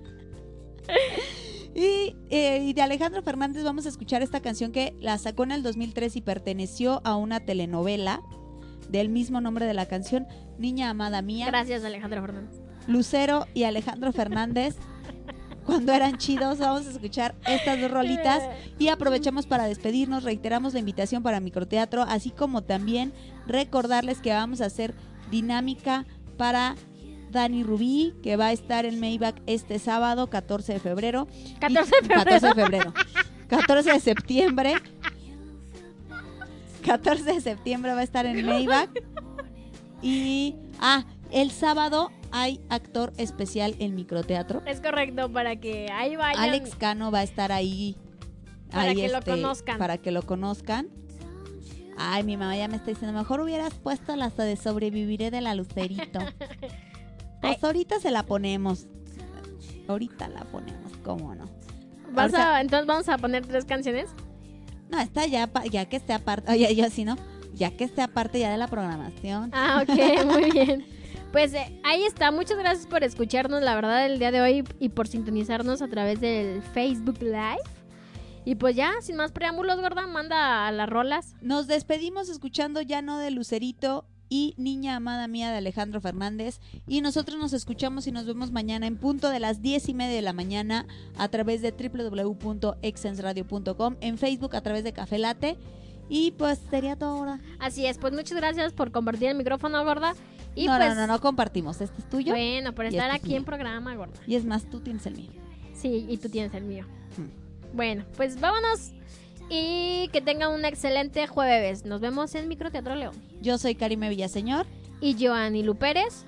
Y, 1.79 2.17
eh, 2.31 2.63
y 2.63 2.73
de 2.73 2.81
Alejandro 2.81 3.23
Fernández 3.23 3.63
vamos 3.63 3.85
a 3.85 3.91
escuchar 3.91 4.23
esta 4.23 4.41
canción 4.41 4.73
que 4.73 4.97
la 4.99 5.19
sacó 5.19 5.45
en 5.45 5.53
el 5.53 5.63
2003 5.63 6.17
y 6.17 6.23
perteneció 6.23 7.03
a 7.05 7.17
una 7.17 7.41
telenovela 7.41 8.23
del 8.89 9.11
mismo 9.11 9.43
nombre 9.43 9.67
de 9.67 9.75
la 9.75 9.85
canción, 9.85 10.27
Niña 10.59 10.91
Amada 10.91 11.23
Mía. 11.23 11.47
Gracias, 11.47 11.85
Alejandro 11.85 12.21
Fernández. 12.23 12.61
Lucero 12.87 13.47
y 13.55 13.65
Alejandro 13.65 14.13
Fernández. 14.13 14.77
Cuando 15.67 15.93
eran 15.93 16.17
chidos, 16.17 16.59
vamos 16.59 16.87
a 16.87 16.91
escuchar 16.91 17.35
estas 17.47 17.81
dos 17.81 17.91
rolitas 17.91 18.41
y 18.79 18.89
aprovechamos 18.89 19.47
para 19.47 19.65
despedirnos. 19.65 20.23
Reiteramos 20.23 20.75
la 20.75 20.79
invitación 20.81 21.23
para 21.25 21.41
microteatro, 21.41 22.03
así 22.03 22.31
como 22.31 22.63
también 22.63 23.13
recordarles 23.49 24.19
que 24.19 24.31
vamos 24.33 24.61
a 24.61 24.67
hacer 24.67 24.95
dinámica 25.31 26.07
para 26.37 26.77
Dani 27.33 27.65
Rubí, 27.65 28.15
que 28.23 28.37
va 28.37 28.47
a 28.47 28.53
estar 28.53 28.87
en 28.87 29.01
Maybach 29.01 29.35
este 29.47 29.81
sábado, 29.81 30.31
14 30.31 30.75
de 30.75 30.79
febrero. 30.81 31.27
14 31.61 31.91
Y- 32.01 32.03
de 32.03 32.09
febrero. 32.09 32.25
14 32.25 32.47
de 32.47 32.55
febrero. 32.55 32.95
14 33.49 33.93
de 33.93 34.01
septiembre. 34.01 34.75
14 36.85 37.25
de 37.35 37.41
septiembre 37.41 37.93
va 37.95 38.01
a 38.01 38.05
estar 38.05 38.25
en 38.27 38.47
Maybach. 38.47 38.91
Y, 40.07 40.55
ah, 40.81 41.05
el 41.33 41.51
sábado 41.51 42.13
hay 42.31 42.61
actor 42.69 43.13
especial 43.17 43.75
en 43.81 43.97
microteatro. 43.97 44.63
Es 44.65 44.81
correcto, 44.81 45.33
para 45.33 45.57
que 45.57 45.91
ahí 45.91 46.15
vayan. 46.15 46.41
Alex 46.41 46.77
Cano 46.77 47.11
va 47.11 47.19
a 47.19 47.23
estar 47.25 47.51
ahí. 47.51 47.97
Para 48.71 48.91
ahí, 48.91 48.97
que 48.97 49.09
lo 49.09 49.19
este, 49.19 49.31
conozcan. 49.33 49.79
Para 49.79 49.99
que 49.99 50.13
lo 50.13 50.23
conozcan. 50.23 50.89
Ay, 51.99 52.23
mi 52.23 52.37
mamá 52.37 52.57
ya 52.57 52.69
me 52.69 52.77
está 52.77 52.91
diciendo, 52.91 53.19
mejor 53.19 53.41
hubieras 53.41 53.75
puesto 53.75 54.15
la 54.15 54.29
de 54.31 54.57
sobreviviré 54.57 55.33
de 55.33 55.41
la 55.41 55.57
Lucerito. 55.57 56.21
pues 57.41 57.65
ahorita 57.65 57.99
se 57.99 58.13
la 58.13 58.23
ponemos. 58.23 58.87
Ahorita 59.89 60.29
la 60.29 60.45
ponemos, 60.45 60.93
¿cómo 61.05 61.35
no? 61.35 61.47
¿Vas 62.13 62.33
Ahorita- 62.33 62.57
a- 62.57 62.61
entonces 62.61 62.87
vamos 62.87 63.09
a 63.09 63.19
poner 63.19 63.45
tres 63.45 63.65
canciones. 63.65 64.11
No, 64.89 65.01
está 65.01 65.27
ya, 65.27 65.51
ya 65.69 65.87
que 65.87 65.97
esté 65.97 66.13
aparte. 66.13 66.53
Oye, 66.53 66.73
yo 66.77 66.85
así 66.85 67.05
no. 67.05 67.17
Ya 67.57 67.77
que 67.77 67.85
esté 67.85 68.03
aparte 68.03 68.39
ya 68.39 68.51
de 68.51 68.59
la 68.59 68.69
programación. 68.69 69.51
Ah, 69.53 69.83
ok, 69.83 70.25
muy 70.27 70.51
bien. 70.53 70.85
Pues 71.33 71.55
eh, 71.55 71.81
ahí 71.83 72.05
está. 72.05 72.31
Muchas 72.31 72.59
gracias 72.59 72.87
por 72.87 73.03
escucharnos, 73.03 73.63
la 73.63 73.75
verdad, 73.75 74.07
el 74.07 74.19
día 74.19 74.31
de 74.31 74.41
hoy 74.41 74.65
y 74.79 74.91
por 74.91 75.09
sintonizarnos 75.09 75.83
a 75.83 75.89
través 75.89 76.21
del 76.21 76.63
Facebook 76.63 77.21
Live. 77.21 77.59
Y 78.45 78.55
pues 78.55 78.77
ya, 78.77 78.93
sin 79.01 79.17
más 79.17 79.33
preámbulos, 79.33 79.81
gorda, 79.81 80.07
manda 80.07 80.69
a 80.69 80.73
las 80.73 80.89
rolas. 80.89 81.35
Nos 81.41 81.67
despedimos 81.67 82.29
escuchando 82.29 82.81
Ya 82.81 83.03
no 83.03 83.19
de 83.19 83.33
Lucerito 83.33 84.05
y 84.29 84.55
Niña 84.57 84.97
Amada 84.97 85.29
Mía 85.29 85.51
de 85.51 85.59
Alejandro 85.59 86.01
Fernández. 86.01 86.61
Y 86.87 87.01
nosotros 87.01 87.39
nos 87.39 87.53
escuchamos 87.53 88.07
y 88.07 88.13
nos 88.13 88.27
vemos 88.27 88.53
mañana 88.53 88.87
en 88.87 88.99
punto 88.99 89.31
de 89.31 89.41
las 89.41 89.63
diez 89.63 89.89
y 89.89 89.95
media 89.95 90.15
de 90.15 90.23
la 90.23 90.33
mañana 90.33 90.87
a 91.19 91.27
través 91.29 91.61
de 91.63 91.73
www.exensradio.com, 91.73 93.97
en 94.01 94.19
Facebook 94.19 94.55
a 94.57 94.61
través 94.61 94.85
de 94.85 94.93
Café 94.93 95.19
Late. 95.19 95.57
Y 96.09 96.33
pues 96.33 96.61
sería 96.71 96.97
todo 96.97 97.19
ahora. 97.19 97.41
Así 97.59 97.87
es, 97.87 97.99
pues 97.99 98.13
muchas 98.13 98.37
gracias 98.37 98.73
por 98.73 98.93
compartir 98.93 99.29
el 99.29 99.37
micrófono, 99.37 99.85
gorda. 99.85 100.15
Y 100.55 100.67
no, 100.67 100.77
pues, 100.77 100.89
no, 100.89 100.95
no, 100.95 101.07
no 101.07 101.21
compartimos. 101.21 101.81
Este 101.81 102.01
es 102.01 102.09
tuyo. 102.09 102.33
Bueno, 102.33 102.75
por 102.75 102.87
estar 102.87 103.11
este 103.11 103.17
es 103.17 103.25
aquí 103.25 103.37
en 103.37 103.45
programa, 103.45 103.95
gorda. 103.95 104.15
Y 104.27 104.37
es 104.37 104.45
más, 104.45 104.65
tú 104.71 104.81
tienes 104.81 105.05
el 105.07 105.17
mío. 105.17 105.31
Sí, 105.75 106.07
y 106.09 106.17
tú 106.17 106.29
tienes 106.29 106.55
el 106.55 106.65
mío. 106.65 106.87
Hmm. 107.17 107.77
Bueno, 107.77 108.05
pues 108.17 108.41
vámonos 108.41 108.93
y 109.49 110.09
que 110.13 110.21
tengan 110.21 110.53
un 110.53 110.65
excelente 110.65 111.27
jueves. 111.27 111.85
Nos 111.85 112.01
vemos 112.01 112.35
en 112.35 112.49
Microteatro 112.49 112.95
León. 112.95 113.15
Yo 113.41 113.59
soy 113.59 113.75
Karime 113.75 114.09
Villaseñor. 114.09 114.67
Y 115.01 115.17
Joanny 115.19 115.63
Lu 115.63 115.77
Pérez. 115.77 116.25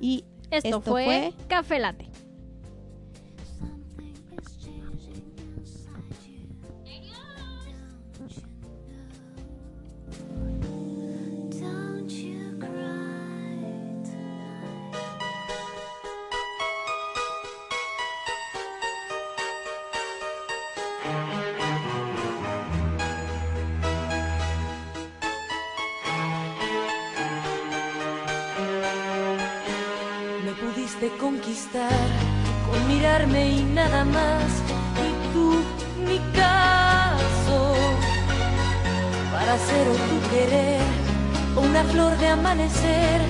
Y 0.00 0.24
esto, 0.50 0.68
esto 0.68 0.80
fue, 0.80 1.04
fue 1.04 1.32
Café 1.48 1.78
Late. 1.78 2.09
Con 31.68 32.88
mirarme 32.88 33.50
y 33.50 33.62
nada 33.64 34.04
más. 34.04 34.44
Y 35.06 35.32
tú, 35.32 35.62
mi 36.06 36.18
caso, 36.34 37.74
para 39.30 39.58
ser 39.58 39.88
o 39.88 39.92
tu 39.92 40.30
querer, 40.30 40.80
o 41.56 41.60
una 41.60 41.84
flor 41.84 42.16
de 42.18 42.28
amanecer. 42.28 43.20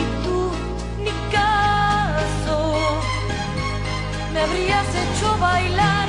Y 0.00 0.24
tú, 0.24 0.50
mi 0.98 1.12
caso, 1.30 2.74
me 4.32 4.40
habrías 4.40 4.86
hecho 5.02 5.38
bailar 5.38 6.08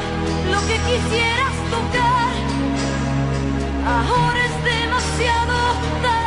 lo 0.51 0.59
que 0.61 0.77
quisieras 0.89 1.55
tocar. 1.69 2.33
Ahora 3.85 4.45
es 4.45 4.63
demasiado 4.63 5.57
tarde. 6.01 6.20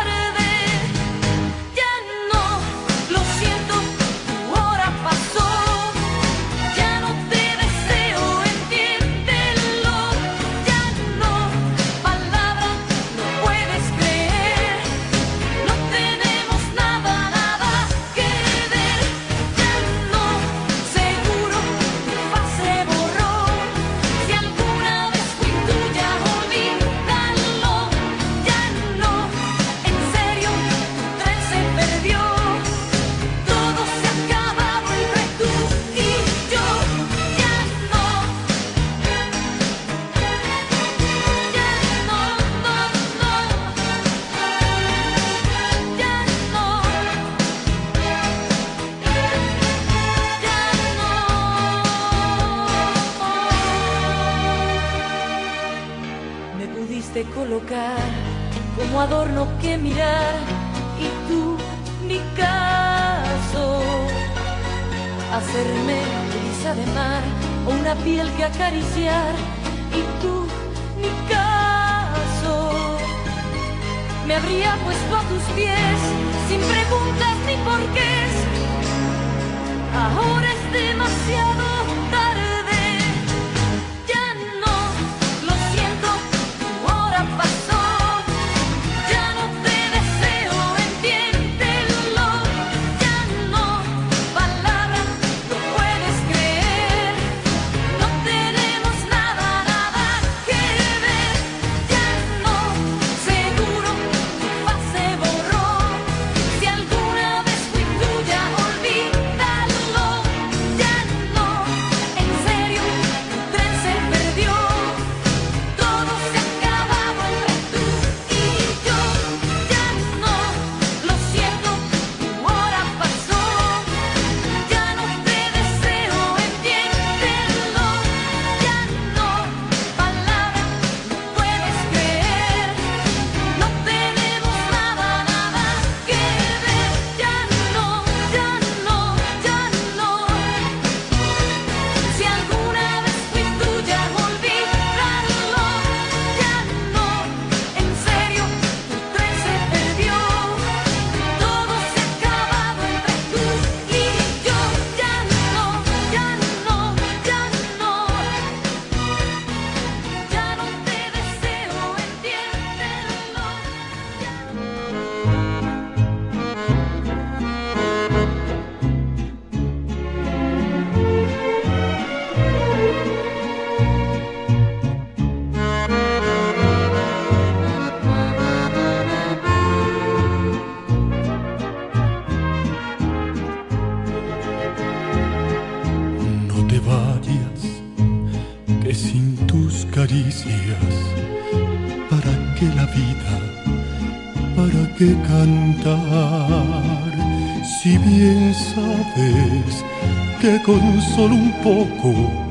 Solo 201.14 201.34
un 201.34 201.52
poco 201.62 202.44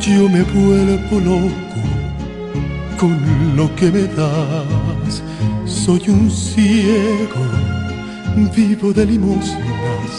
yo 0.00 0.28
me 0.28 0.42
vuelvo 0.42 1.20
loco 1.20 1.80
con 2.98 3.18
lo 3.56 3.74
que 3.76 3.90
me 3.90 4.04
das. 4.04 5.22
Soy 5.64 6.02
un 6.08 6.30
ciego, 6.30 7.44
vivo 8.54 8.92
de 8.92 9.06
limosnas, 9.06 10.10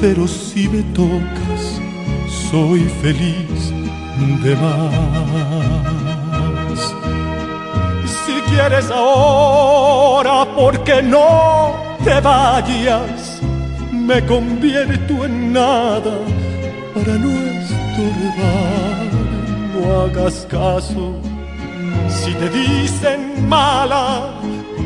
pero 0.00 0.26
si 0.26 0.68
me 0.68 0.82
tocas, 0.94 1.80
soy 2.50 2.80
feliz 3.02 3.72
de 4.42 4.56
más. 4.56 4.94
Si 8.06 8.34
quieres 8.50 8.90
ahora, 8.90 10.46
¿por 10.54 10.82
qué 10.84 11.02
no 11.02 11.74
te 12.04 12.20
vayas? 12.20 13.40
Me 13.92 14.24
convierto 14.24 15.24
en 15.24 15.52
nada 15.52 16.33
para 17.04 17.18
no 17.18 17.30
estorbar. 17.30 19.10
No 19.74 20.02
hagas 20.02 20.46
caso 20.50 21.14
si 22.08 22.32
te 22.34 22.48
dicen 22.48 23.48
mala, 23.48 24.40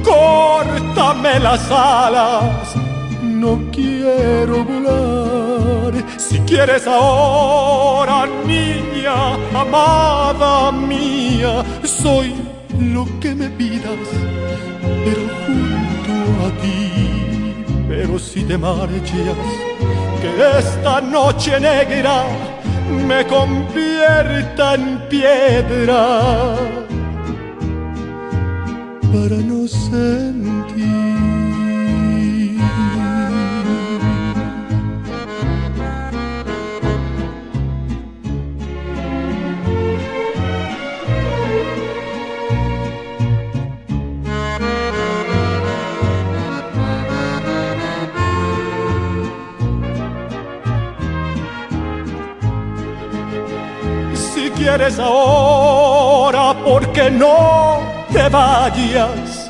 córtame 0.04 1.38
las 1.40 1.70
alas. 1.70 2.74
No 3.22 3.60
quiero 3.70 4.64
volar. 4.64 5.92
Si 6.16 6.38
quieres 6.40 6.86
ahora, 6.86 8.26
niña, 8.46 9.34
amada 9.54 10.72
mía, 10.72 11.64
soy 11.84 12.34
lo 12.80 13.06
que 13.20 13.34
me 13.34 13.48
pidas, 13.50 14.08
pero 15.04 15.22
junto 15.46 16.14
a 16.46 16.50
ti. 16.62 17.54
Pero 17.88 18.18
si 18.18 18.42
te 18.42 18.58
marchas, 18.58 19.36
que 20.20 20.58
esta 20.58 21.00
noche 21.00 21.60
negra 21.60 22.24
me 23.06 23.26
convierta 23.26 24.74
en 24.74 24.98
piedra 25.08 26.56
para 29.12 29.36
no 29.36 29.66
sentir. 29.68 30.37
Quieres 54.58 54.98
ahora, 54.98 56.52
¿por 56.64 56.92
qué 56.92 57.10
no 57.10 57.78
te 58.12 58.28
vayas? 58.28 59.48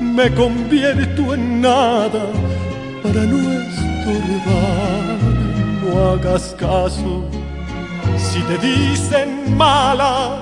Me 0.00 0.34
convierto 0.34 1.34
en 1.34 1.60
nada 1.60 2.24
para 3.02 3.22
no 3.32 3.38
estorbar. 3.62 5.18
No 5.82 6.10
hagas 6.10 6.54
caso 6.58 7.24
si 8.16 8.40
te 8.40 8.58
dicen 8.58 9.56
mala, 9.56 10.40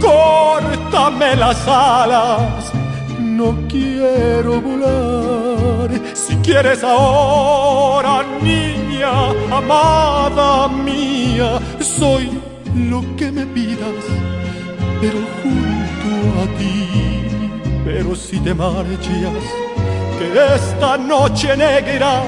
córtame 0.00 1.36
las 1.36 1.68
alas. 1.68 2.72
No 3.20 3.54
quiero 3.68 4.60
volar. 4.60 5.90
Si 6.14 6.34
quieres 6.36 6.82
ahora, 6.82 8.24
niña, 8.42 9.12
amada 9.50 10.68
mía, 10.68 11.60
soy 11.80 12.49
lo 12.74 13.02
que 13.16 13.30
me 13.32 13.46
pidas, 13.46 14.04
pero 15.00 15.18
junto 15.42 16.42
a 16.42 16.58
ti. 16.58 16.86
Pero 17.84 18.14
si 18.14 18.38
te 18.40 18.54
marchas, 18.54 19.44
que 20.18 20.54
esta 20.54 20.96
noche 20.98 21.56
negra 21.56 22.22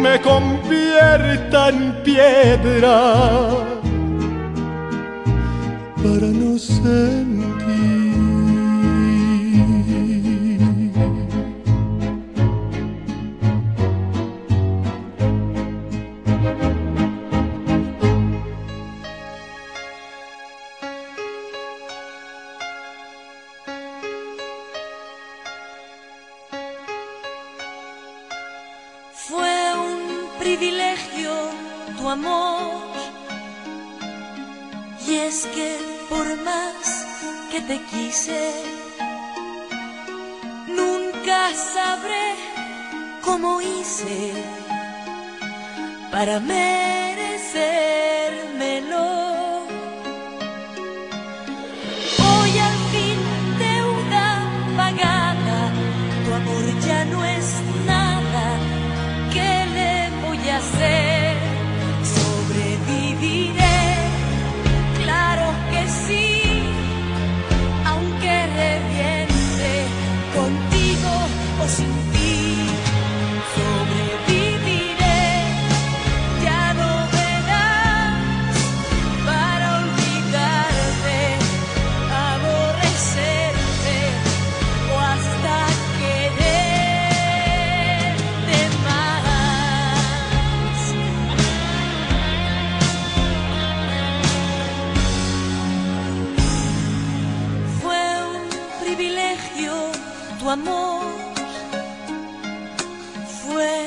me 0.00 0.20
convierta 0.20 1.68
en 1.70 2.02
piedra 2.02 3.50
para 5.96 6.26
no 6.28 6.58
sentir. 6.58 7.97
Tu 100.48 100.52
amor, 100.52 101.02
fue 103.42 103.84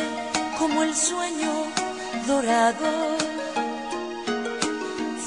como 0.59 0.83
el 0.83 0.93
sueño 0.93 1.53
dorado. 2.27 3.17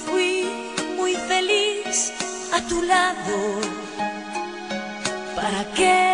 Fui 0.06 0.48
muy 0.96 1.16
feliz 1.16 2.12
a 2.52 2.60
tu 2.68 2.82
lado, 2.82 3.36
¿para 5.34 5.64
qué 5.74 6.13